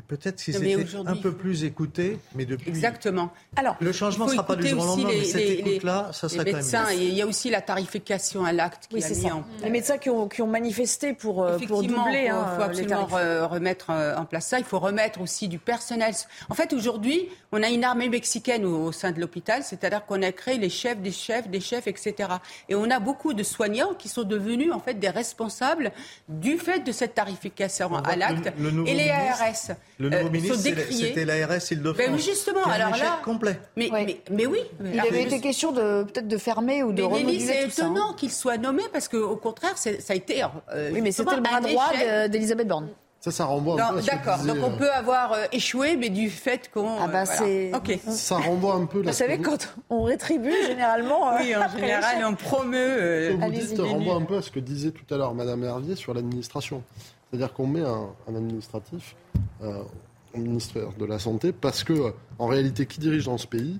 [0.00, 2.68] peut-être s'ils étaient un peu plus écoutés, mais depuis.
[2.68, 3.32] Exactement.
[3.56, 6.44] Alors, le changement ne sera pas du jour au lendemain, mais cette écoute-là, ça serait
[6.44, 7.00] médecins, quand même.
[7.00, 9.44] Il y a aussi la tarification à l'acte qui oui, a mis en...
[9.62, 12.24] Les médecins qui ont, qui ont manifesté pour, euh, pour doubler.
[12.24, 14.58] Il hein, faut absolument remettre euh, en place ça.
[14.58, 16.14] Il faut remettre aussi du personnel.
[16.48, 20.32] En fait, aujourd'hui, on a une armée mexicaine au, sein de l'hôpital, c'est-à-dire qu'on a
[20.32, 22.28] créé les chefs des chefs, des chefs, etc.
[22.68, 25.92] Et on a beaucoup de soignants qui sont devenus en fait des responsables
[26.28, 28.52] du fait de cette tarification à l'acte.
[28.86, 29.76] Et les ARS.
[29.98, 32.06] Le nouveau euh, ministre, c'était l'ARS Île-de-France.
[32.06, 33.58] Ben justement, alors là, complet.
[33.76, 33.90] Mais,
[34.30, 34.60] mais, oui.
[34.84, 38.56] Il avait été question de peut-être de fermer ou de remoduler C'est étonnant qu'il soit
[38.58, 40.42] nommé parce qu'au contraire, ça a été.
[40.72, 41.92] Euh, oui, mais c'était le bras droit
[42.28, 42.88] d'Elisabeth Borne.
[43.20, 44.00] Ça, ça renvoie un peu.
[44.00, 44.38] D'accord.
[44.38, 46.98] Donc on peut avoir euh, échoué, mais du fait qu'on.
[47.02, 47.70] Ah bah c'est.
[47.74, 47.98] Ok.
[48.08, 49.02] Ça renvoie un peu.
[49.02, 51.36] Vous savez, quand on rétribue, généralement.
[51.36, 53.36] oui, en général, on promeut.
[53.38, 56.14] vous dites renvoie un peu à ce que disait tout à l'heure Madame Hervier sur
[56.14, 56.82] l'administration.
[57.30, 59.14] C'est-à-dire qu'on met un, administratif
[59.62, 63.78] au ministère de la Santé parce que, en réalité, qui dirige dans ce pays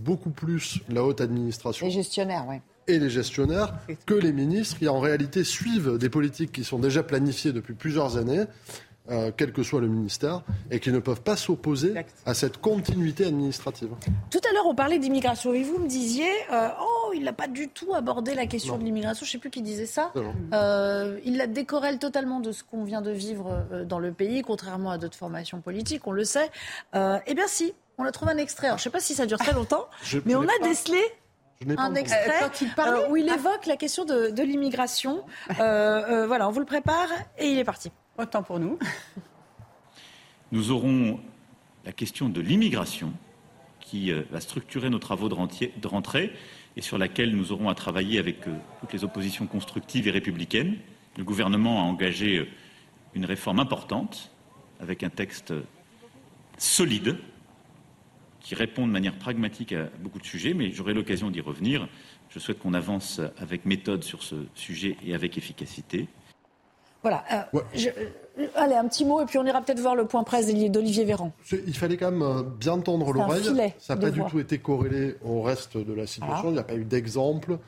[0.00, 1.86] Beaucoup plus la haute administration.
[1.86, 2.56] Les gestionnaires, oui
[2.86, 3.72] et les gestionnaires
[4.04, 8.18] que les ministres qui en réalité suivent des politiques qui sont déjà planifiées depuis plusieurs
[8.18, 8.44] années
[9.10, 10.40] euh, quel que soit le ministère,
[10.70, 11.92] et qui ne peuvent pas s'opposer
[12.24, 13.90] à cette continuité administrative.
[14.30, 17.48] Tout à l'heure, on parlait d'immigration, et vous me disiez, euh, oh, il n'a pas
[17.48, 20.12] du tout abordé la question de l'immigration, je ne sais plus qui disait ça.
[20.52, 24.90] Euh, il la décorrèle totalement de ce qu'on vient de vivre dans le pays, contrairement
[24.90, 26.50] à d'autres formations politiques, on le sait.
[26.94, 28.68] eh bien si, on a trouvé un extrait.
[28.68, 29.86] je ne sais pas si ça dure très longtemps,
[30.24, 31.00] mais on a décelé
[31.78, 32.50] un extrait
[33.08, 35.24] où il évoque la question de, de l'immigration.
[35.56, 37.08] voilà, on vous le prépare
[37.38, 37.90] et il est parti.
[38.18, 38.78] Autant pour nous.
[40.52, 41.18] Nous aurons
[41.84, 43.12] la question de l'immigration
[43.80, 46.32] qui euh, va structurer nos travaux de rentrée
[46.76, 50.76] et sur laquelle nous aurons à travailler avec euh, toutes les oppositions constructives et républicaines.
[51.16, 52.48] Le gouvernement a engagé euh,
[53.14, 54.32] une réforme importante
[54.80, 55.54] avec un texte
[56.58, 57.16] solide
[58.40, 61.88] qui répond de manière pragmatique à beaucoup de sujets, mais j'aurai l'occasion d'y revenir.
[62.28, 66.08] Je souhaite qu'on avance avec méthode sur ce sujet et avec efficacité.
[67.04, 67.22] Voilà.
[67.54, 67.60] Euh,
[68.38, 71.04] euh, allez, un petit mot et puis on ira peut-être voir le point presse d'Olivier
[71.04, 71.32] Véran.
[71.52, 73.44] Il fallait quand même euh, bien tendre l'oreille.
[73.78, 76.48] Ça n'a pas du tout été corrélé au reste de la situation.
[76.48, 77.58] Il n'y a pas eu d'exemple.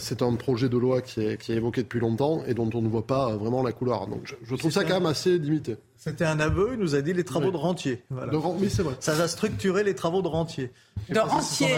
[0.00, 2.80] c'est un projet de loi qui est, qui est, évoqué depuis longtemps et dont on
[2.80, 4.06] ne voit pas vraiment la couleur.
[4.06, 5.76] Donc je, trouve ça quand même assez limité.
[5.98, 8.02] C'était un aveu, il nous a dit les travaux de rentier.
[8.10, 8.94] oui, c'est vrai.
[9.00, 10.72] Ça va structurer les travaux de rentier.
[11.10, 11.76] De rentier.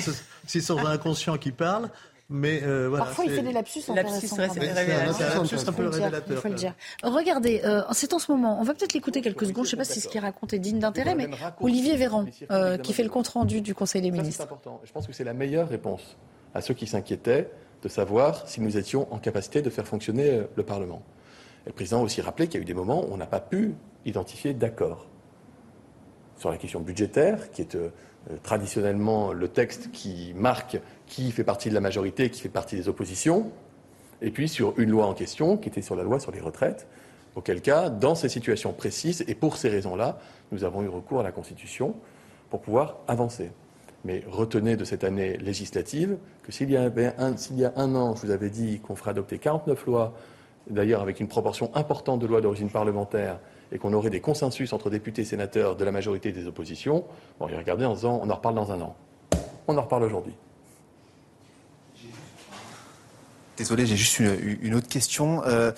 [0.00, 0.10] Si
[0.46, 1.88] c'est son inconscient qui parle.
[2.32, 4.36] Mais euh, voilà, Parfois, il fait des lapsus intéressants.
[4.36, 4.46] C'est un
[5.36, 6.22] lapsus un peu révélateur.
[6.30, 6.74] Il faut le dire.
[7.02, 9.76] Regardez, euh, c'est en ce moment, on va peut-être l'écouter quelques secondes, je ne sais
[9.76, 11.28] pas si ce qu'il raconte est digne d'intérêt, mais
[11.60, 14.38] Olivier Véran, euh, qui fait le compte-rendu du Conseil des ministres.
[14.38, 14.80] C'est important.
[14.84, 16.16] Je pense que c'est la meilleure réponse
[16.54, 17.50] à ceux qui s'inquiétaient
[17.82, 21.02] de savoir si nous étions en capacité de faire fonctionner le Parlement.
[21.66, 23.26] Et le président a aussi rappelé qu'il y a eu des moments où on n'a
[23.26, 23.74] pas pu
[24.06, 25.06] identifier d'accord
[26.38, 27.76] sur la question budgétaire, qui est
[28.42, 30.80] traditionnellement le texte qui marque
[31.12, 33.50] qui fait partie de la majorité qui fait partie des oppositions,
[34.22, 36.86] et puis sur une loi en question, qui était sur la loi sur les retraites,
[37.36, 40.18] auquel cas, dans ces situations précises, et pour ces raisons-là,
[40.52, 41.94] nous avons eu recours à la Constitution
[42.48, 43.50] pour pouvoir avancer.
[44.06, 48.30] Mais retenez de cette année législative que s'il y, y a un an, je vous
[48.30, 50.14] avais dit qu'on ferait adopter 49 lois,
[50.70, 53.38] d'ailleurs avec une proportion importante de lois d'origine parlementaire,
[53.70, 57.04] et qu'on aurait des consensus entre députés et sénateurs de la majorité des oppositions,
[57.38, 58.96] bon, regardez en disant on en reparle dans un an.
[59.68, 60.34] On en reparle aujourd'hui.
[63.56, 65.44] Désolé, j'ai juste une, autre question.
[65.44, 65.72] Euh,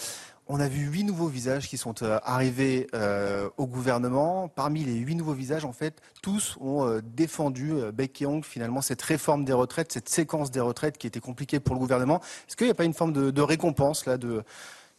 [0.47, 4.47] on a vu huit nouveaux visages qui sont euh, arrivés euh, au gouvernement.
[4.49, 9.45] Parmi les huit nouveaux visages, en fait, tous ont défendu bec et finalement cette réforme
[9.45, 12.21] des retraites, cette séquence des retraites qui était compliquée pour le gouvernement.
[12.49, 14.45] Est-ce qu'il n'y a pas une forme de, récompense là, de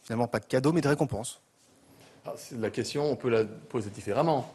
[0.02, 1.40] finalement pas de cadeau, mais de récompense?
[2.26, 4.52] Ah, La question, on peut la poser différemment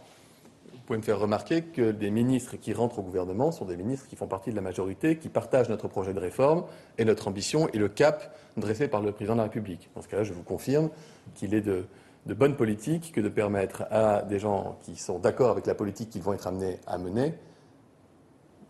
[0.92, 4.18] pouvez me faire remarquer que des ministres qui rentrent au gouvernement sont des ministres qui
[4.18, 6.66] font partie de la majorité, qui partagent notre projet de réforme
[6.98, 9.90] et notre ambition et le cap dressé par le président de la République.
[9.96, 10.90] Dans ce cas-là, je vous confirme
[11.34, 11.86] qu'il est de,
[12.26, 16.24] bonne politique que de permettre à des gens qui sont d'accord avec la politique qu'ils
[16.24, 17.36] vont être amenés à mener,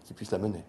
[0.03, 0.63] qu'ils puissent la mener.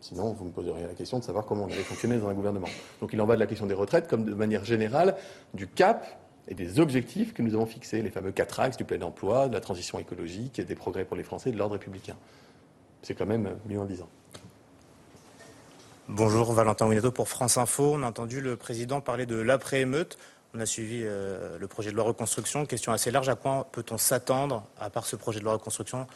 [0.00, 2.68] Sinon, vous me poseriez la question de savoir comment on allait fonctionner dans un gouvernement.
[3.02, 5.16] Donc il en va de la question des retraites comme de manière générale
[5.52, 6.06] du cap
[6.48, 9.54] et des objectifs que nous avons fixés, les fameux quatre axes du plein emploi, de
[9.54, 12.16] la transition écologique, des progrès pour les Français de l'ordre républicain.
[13.02, 14.08] C'est quand même mieux en disant.
[16.08, 17.94] Bonjour, Valentin Winato pour France Info.
[17.94, 20.18] On a entendu le président parler de l'après-émeute.
[20.54, 22.66] On a suivi euh, le projet de loi reconstruction.
[22.66, 26.06] Question assez large, à quoi peut-on s'attendre, à part ce projet de loi reconstruction,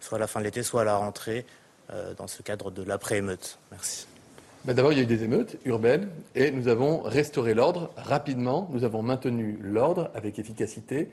[0.00, 1.44] soit à la fin de l'été, soit à la rentrée,
[1.90, 3.58] euh, dans ce cadre de l'après-émeute?
[3.70, 4.06] Merci.
[4.64, 8.70] D'abord, il y a eu des émeutes urbaines et nous avons restauré l'ordre rapidement.
[8.72, 11.08] Nous avons maintenu l'ordre avec efficacité.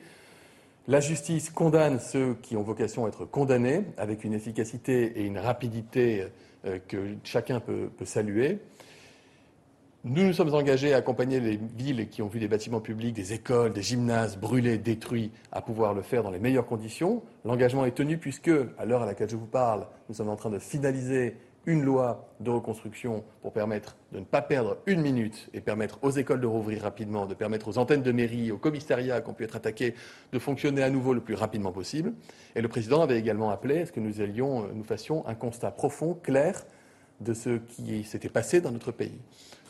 [0.86, 5.36] La justice condamne ceux qui ont vocation à être condamnés avec une efficacité et une
[5.36, 6.26] rapidité
[6.64, 8.60] euh, que chacun peut, saluer.
[10.04, 13.32] Nous nous sommes engagés à accompagner les villes qui ont vu des bâtiments publics, des
[13.32, 17.20] écoles, des gymnases brûlés, détruits, à pouvoir le faire dans les meilleures conditions.
[17.44, 20.50] L'engagement est tenu puisque, à l'heure à laquelle je vous parle, nous sommes en train
[20.50, 21.34] de finaliser
[21.66, 26.10] une loi de reconstruction pour permettre de ne pas perdre une minute et permettre aux
[26.10, 29.44] écoles de rouvrir rapidement, de permettre aux antennes de mairie, aux commissariats qui ont pu
[29.44, 29.94] être attaqués
[30.32, 32.12] de fonctionner à nouveau le plus rapidement possible.
[32.54, 35.70] Et le président avait également appelé à ce que nous allions, nous fassions un constat
[35.70, 36.64] profond, clair
[37.20, 39.20] de ce qui s'était passé dans notre pays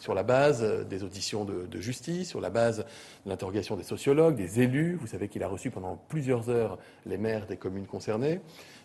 [0.01, 2.79] sur la base euh, des auditions de, justice, sur la base
[3.25, 4.97] de l'interrogation des sociologues, des élus.
[5.01, 8.41] Vous savez qu'il a reçu pendant plusieurs heures les maires des communes concernées,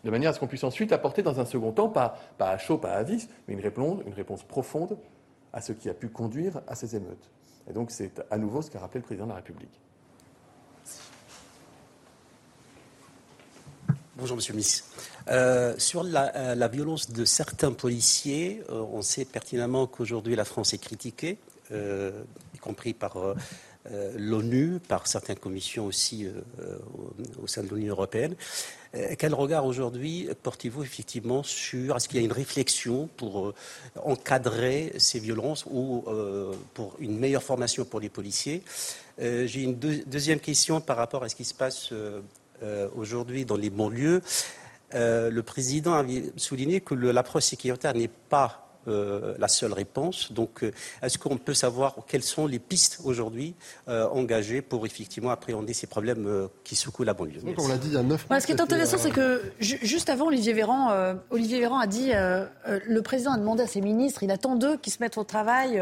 [0.06, 2.78] de manière à ce qu'on puisse ensuite apporter dans un second temps, pas, à chaud,
[2.78, 4.98] pas à vif, mais une réponse, une réponse profonde
[5.52, 7.32] à ce qui a pu conduire à ces émeutes.
[7.68, 9.82] Et donc c'est à nouveau ce qu'a rappelé le président de la République.
[14.16, 14.86] Bonjour Monsieur ministre.
[15.28, 20.74] Euh, sur la, la, violence de certains policiers, euh, on sait pertinemment qu'aujourd'hui la France
[20.74, 21.40] est critiquée,
[21.72, 22.24] euh,
[22.54, 23.36] y compris par euh,
[24.18, 26.28] l'ONU, par certaines commissions aussi
[27.38, 28.36] au, au, sein de l'Union européenne.
[29.20, 33.54] quel regard aujourd'hui portez-vous effectivement sur est-ce qu'il y a une réflexion pour
[34.04, 36.04] encadrer ces violences ou
[36.74, 38.64] pour une meilleure formation pour les policiers?
[39.20, 41.94] J'ai une deuxième question par rapport à ce qui se passe
[42.64, 44.22] euh, aujourd'hui dans les banlieues,
[44.94, 50.32] euh, le président avait souligné que l'approche sécuritaire n'est pas euh, la seule réponse.
[50.32, 50.66] Donc,
[51.02, 53.56] est-ce qu'on peut savoir quelles sont les pistes aujourd'hui
[53.88, 57.42] engagées pour effectivement appréhender ces problèmes qui secouent la banlieue?
[57.58, 58.40] On l'a dit il y a neuf mois.
[58.40, 63.02] ce qui est intéressant, c'est que juste avant, Olivier Véran, Olivier Véran a dit le
[63.02, 65.82] président a demandé à ses ministres, il attend d'eux qui se mettent au travail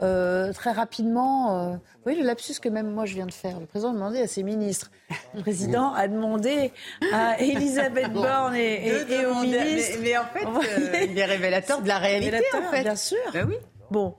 [0.00, 1.58] euh, très rapidement.
[1.58, 3.58] Euh, vous voyez le lapsus que même moi je viens de faire.
[3.58, 4.90] Le président a demandé à ses ministres.
[5.34, 6.72] Le président a demandé
[7.12, 9.98] à Elisabeth Borne et, et, ministres.
[10.02, 12.82] Mais, en fait, euh, il est révélateur de la réalité, en fait.
[12.82, 13.18] Bien sûr.
[13.32, 13.56] Ben oui.
[13.90, 14.16] Bon.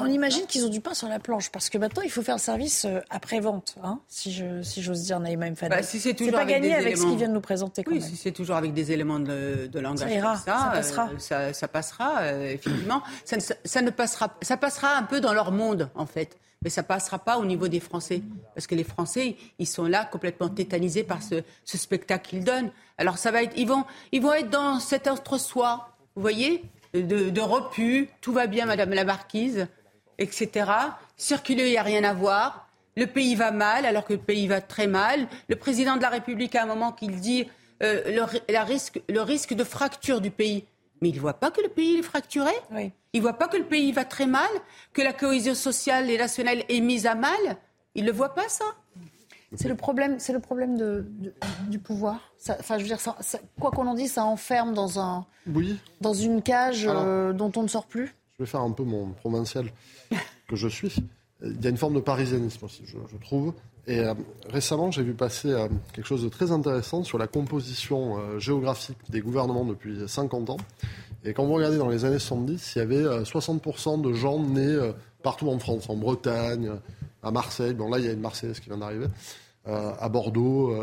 [0.00, 2.36] On imagine qu'ils ont du pain sur la planche parce que maintenant il faut faire
[2.36, 5.78] le service après-vente, hein, si j'ose si dire Naïma Mfadel.
[5.78, 7.82] Bah, si c'est toujours pas gagné avec ce qu'ils viennent nous présenter.
[7.86, 11.10] oui, si c'est toujours avec des éléments de, de langage, ça, ira, ça, passera.
[11.18, 13.02] ça, ça, passera euh, effectivement.
[13.24, 16.70] ça, ne, ça ne passera, ça passera un peu dans leur monde en fait mais
[16.70, 18.22] ça passera pas au niveau des Français.
[18.54, 22.70] Parce que les Français, ils sont là complètement tétanisés par ce, ce spectacle qu'ils donnent.
[22.96, 26.64] Alors ça va être, ils vont, ils vont être dans cet entre-soi, vous voyez?
[27.02, 29.66] De, de repu, tout va bien, Madame la Marquise,
[30.18, 30.70] etc.
[31.16, 32.68] Circuler, il n'y a rien à voir.
[32.96, 35.26] Le pays va mal, alors que le pays va très mal.
[35.48, 37.48] Le président de la République, à un moment, qu'il dit
[37.82, 40.64] euh, le, la risque, le risque de fracture du pays.
[41.00, 42.52] Mais il ne voit pas que le pays est fracturé.
[42.70, 42.92] Oui.
[43.12, 44.48] Il ne voit pas que le pays va très mal,
[44.92, 47.56] que la cohésion sociale et nationale est mise à mal.
[47.96, 48.64] Il ne le voit pas, ça?
[49.56, 51.06] C'est le problème, c'est le problème de,
[51.68, 52.32] du pouvoir.
[52.48, 53.16] Enfin, je veux dire, ça,
[53.60, 55.78] quoi qu'on en dise, ça enferme dans un, oui.
[56.00, 58.14] dans une cage euh, dont on ne sort plus.
[58.38, 59.66] Je vais faire un peu mon provincial
[60.48, 60.96] que je suis.
[61.42, 63.54] Il y a une forme de parisianisme aussi, je, je trouve.
[63.86, 64.14] Et euh,
[64.48, 69.20] récemment, j'ai vu passer euh, quelque chose de très intéressant sur la composition géographique des
[69.20, 70.56] gouvernements depuis 50 ans.
[71.24, 74.92] Et quand vous regardez dans les années 70, il y avait 60% de gens nés
[75.22, 76.70] partout en France, en Bretagne,
[77.22, 77.74] à Marseille.
[77.74, 79.06] Bon, là, il y a une Marseillaise qui vient d'arriver.
[79.66, 80.74] À Bordeaux,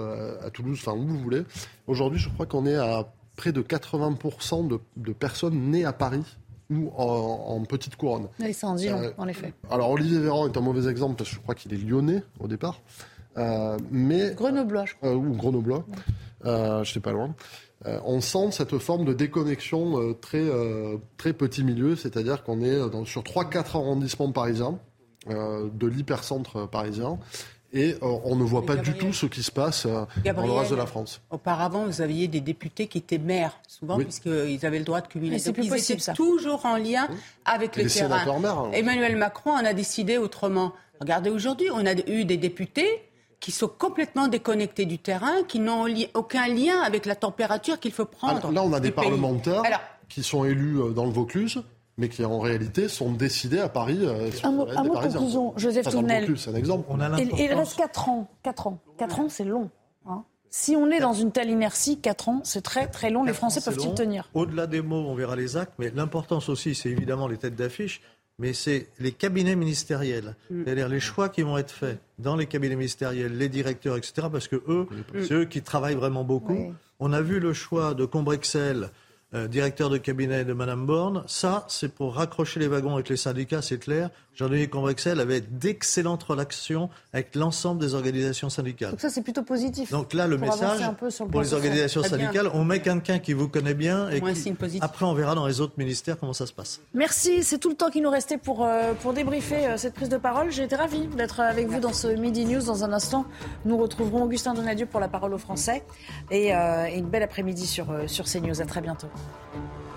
[0.44, 1.44] à Toulouse, enfin où vous voulez.
[1.88, 3.06] Aujourd'hui, je crois qu'on est à
[3.36, 6.24] près de 80% de, de personnes nées à Paris
[6.72, 8.28] ou en, petite couronne.
[8.40, 9.54] Oui, ça en dit long, en effet.
[9.70, 12.48] Alors Olivier Véran est un mauvais exemple parce que je crois qu'il est lyonnais au
[12.48, 12.80] départ.
[13.38, 15.10] Euh, mais, Grenoblois, je crois.
[15.10, 15.86] Euh, ou Grenoblois,
[16.46, 17.34] euh, je sais pas loin.
[17.86, 20.46] on sent cette forme de déconnexion très,
[21.18, 24.80] très petit milieu, c'est-à-dire qu'on est dans, sur 3-4 arrondissements parisiens,
[25.28, 27.20] de l'hypercentre parisien,
[27.74, 30.52] et euh, on ne voit pas du tout ce qui se passe euh, dans le
[30.52, 31.22] reste de la France.
[31.30, 35.38] Auparavant, vous aviez des députés qui étaient maires, souvent, puisqu'ils avaient le droit de cumuler.
[35.38, 37.08] Donc, ils possible, étaient toujours en lien
[37.46, 38.40] avec le terrain.
[38.40, 38.72] Maires, hein.
[38.74, 40.74] Emmanuel Macron en a décidé autrement.
[41.00, 43.02] Regardez aujourd'hui, on a eu des députés
[43.40, 48.06] qui sont complètement déconnectés du terrain, qui n'ont aucun lien avec la température qu'il faut
[48.06, 48.52] prendre.
[48.52, 49.64] là, on a des parlementaires
[50.08, 51.64] qui sont élus euh, dans le Vaucluse
[51.98, 54.00] mais qui en réalité sont décidés à Paris.
[54.02, 56.38] Euh, un mot, un mot de conclusion, Joseph Tournel.
[56.38, 56.86] C'est un exemple.
[56.90, 58.28] On a il, il reste 4 ans.
[58.44, 59.70] 4 ans, 4 ans c'est long.
[60.06, 60.24] Hein.
[60.50, 63.24] Si on est dans une telle inertie, 4 ans, c'est très très long.
[63.24, 64.30] Les Français peuvent-ils tenir?
[64.34, 68.02] Au-delà des mots, on verra les actes, mais l'importance aussi, c'est évidemment les têtes d'affiche,
[68.38, 70.64] mais c'est les cabinets ministériels, mm.
[70.64, 74.50] c'est-à-dire les choix qui vont être faits dans les cabinets ministériels, les directeurs, etc., parce
[74.50, 74.88] que eux,
[75.22, 76.54] c'est eux qui travaillent vraiment beaucoup.
[76.54, 76.74] Oui.
[77.00, 78.90] On a vu le choix de Combrexel
[79.34, 81.24] euh, directeur de cabinet de Madame Borne.
[81.28, 84.10] Ça, c'est pour raccrocher les wagons avec les syndicats, c'est clair.
[84.34, 88.92] Jean-Denis Combrexel avait d'excellentes relations avec l'ensemble des organisations syndicales.
[88.92, 89.92] Donc ça, c'est plutôt positif.
[89.92, 90.80] Donc là, le message
[91.30, 94.54] pour les organisations syndicales, on met quelqu'un qui vous connaît bien et qui...
[94.80, 96.82] après, on verra dans les autres ministères comment ça se passe.
[96.94, 97.44] Merci.
[97.44, 100.18] C'est tout le temps qui nous restait pour, euh, pour débriefer euh, cette prise de
[100.18, 100.52] parole.
[100.52, 102.64] J'ai été ravie d'être avec vous dans ce Midi News.
[102.64, 103.26] Dans un instant,
[103.66, 105.84] nous retrouverons Augustin Donadieu pour la parole aux Français
[106.32, 108.62] et, et une belle après-midi sur, sur CNews.
[108.62, 109.08] À très bientôt.
[109.54, 109.91] うん。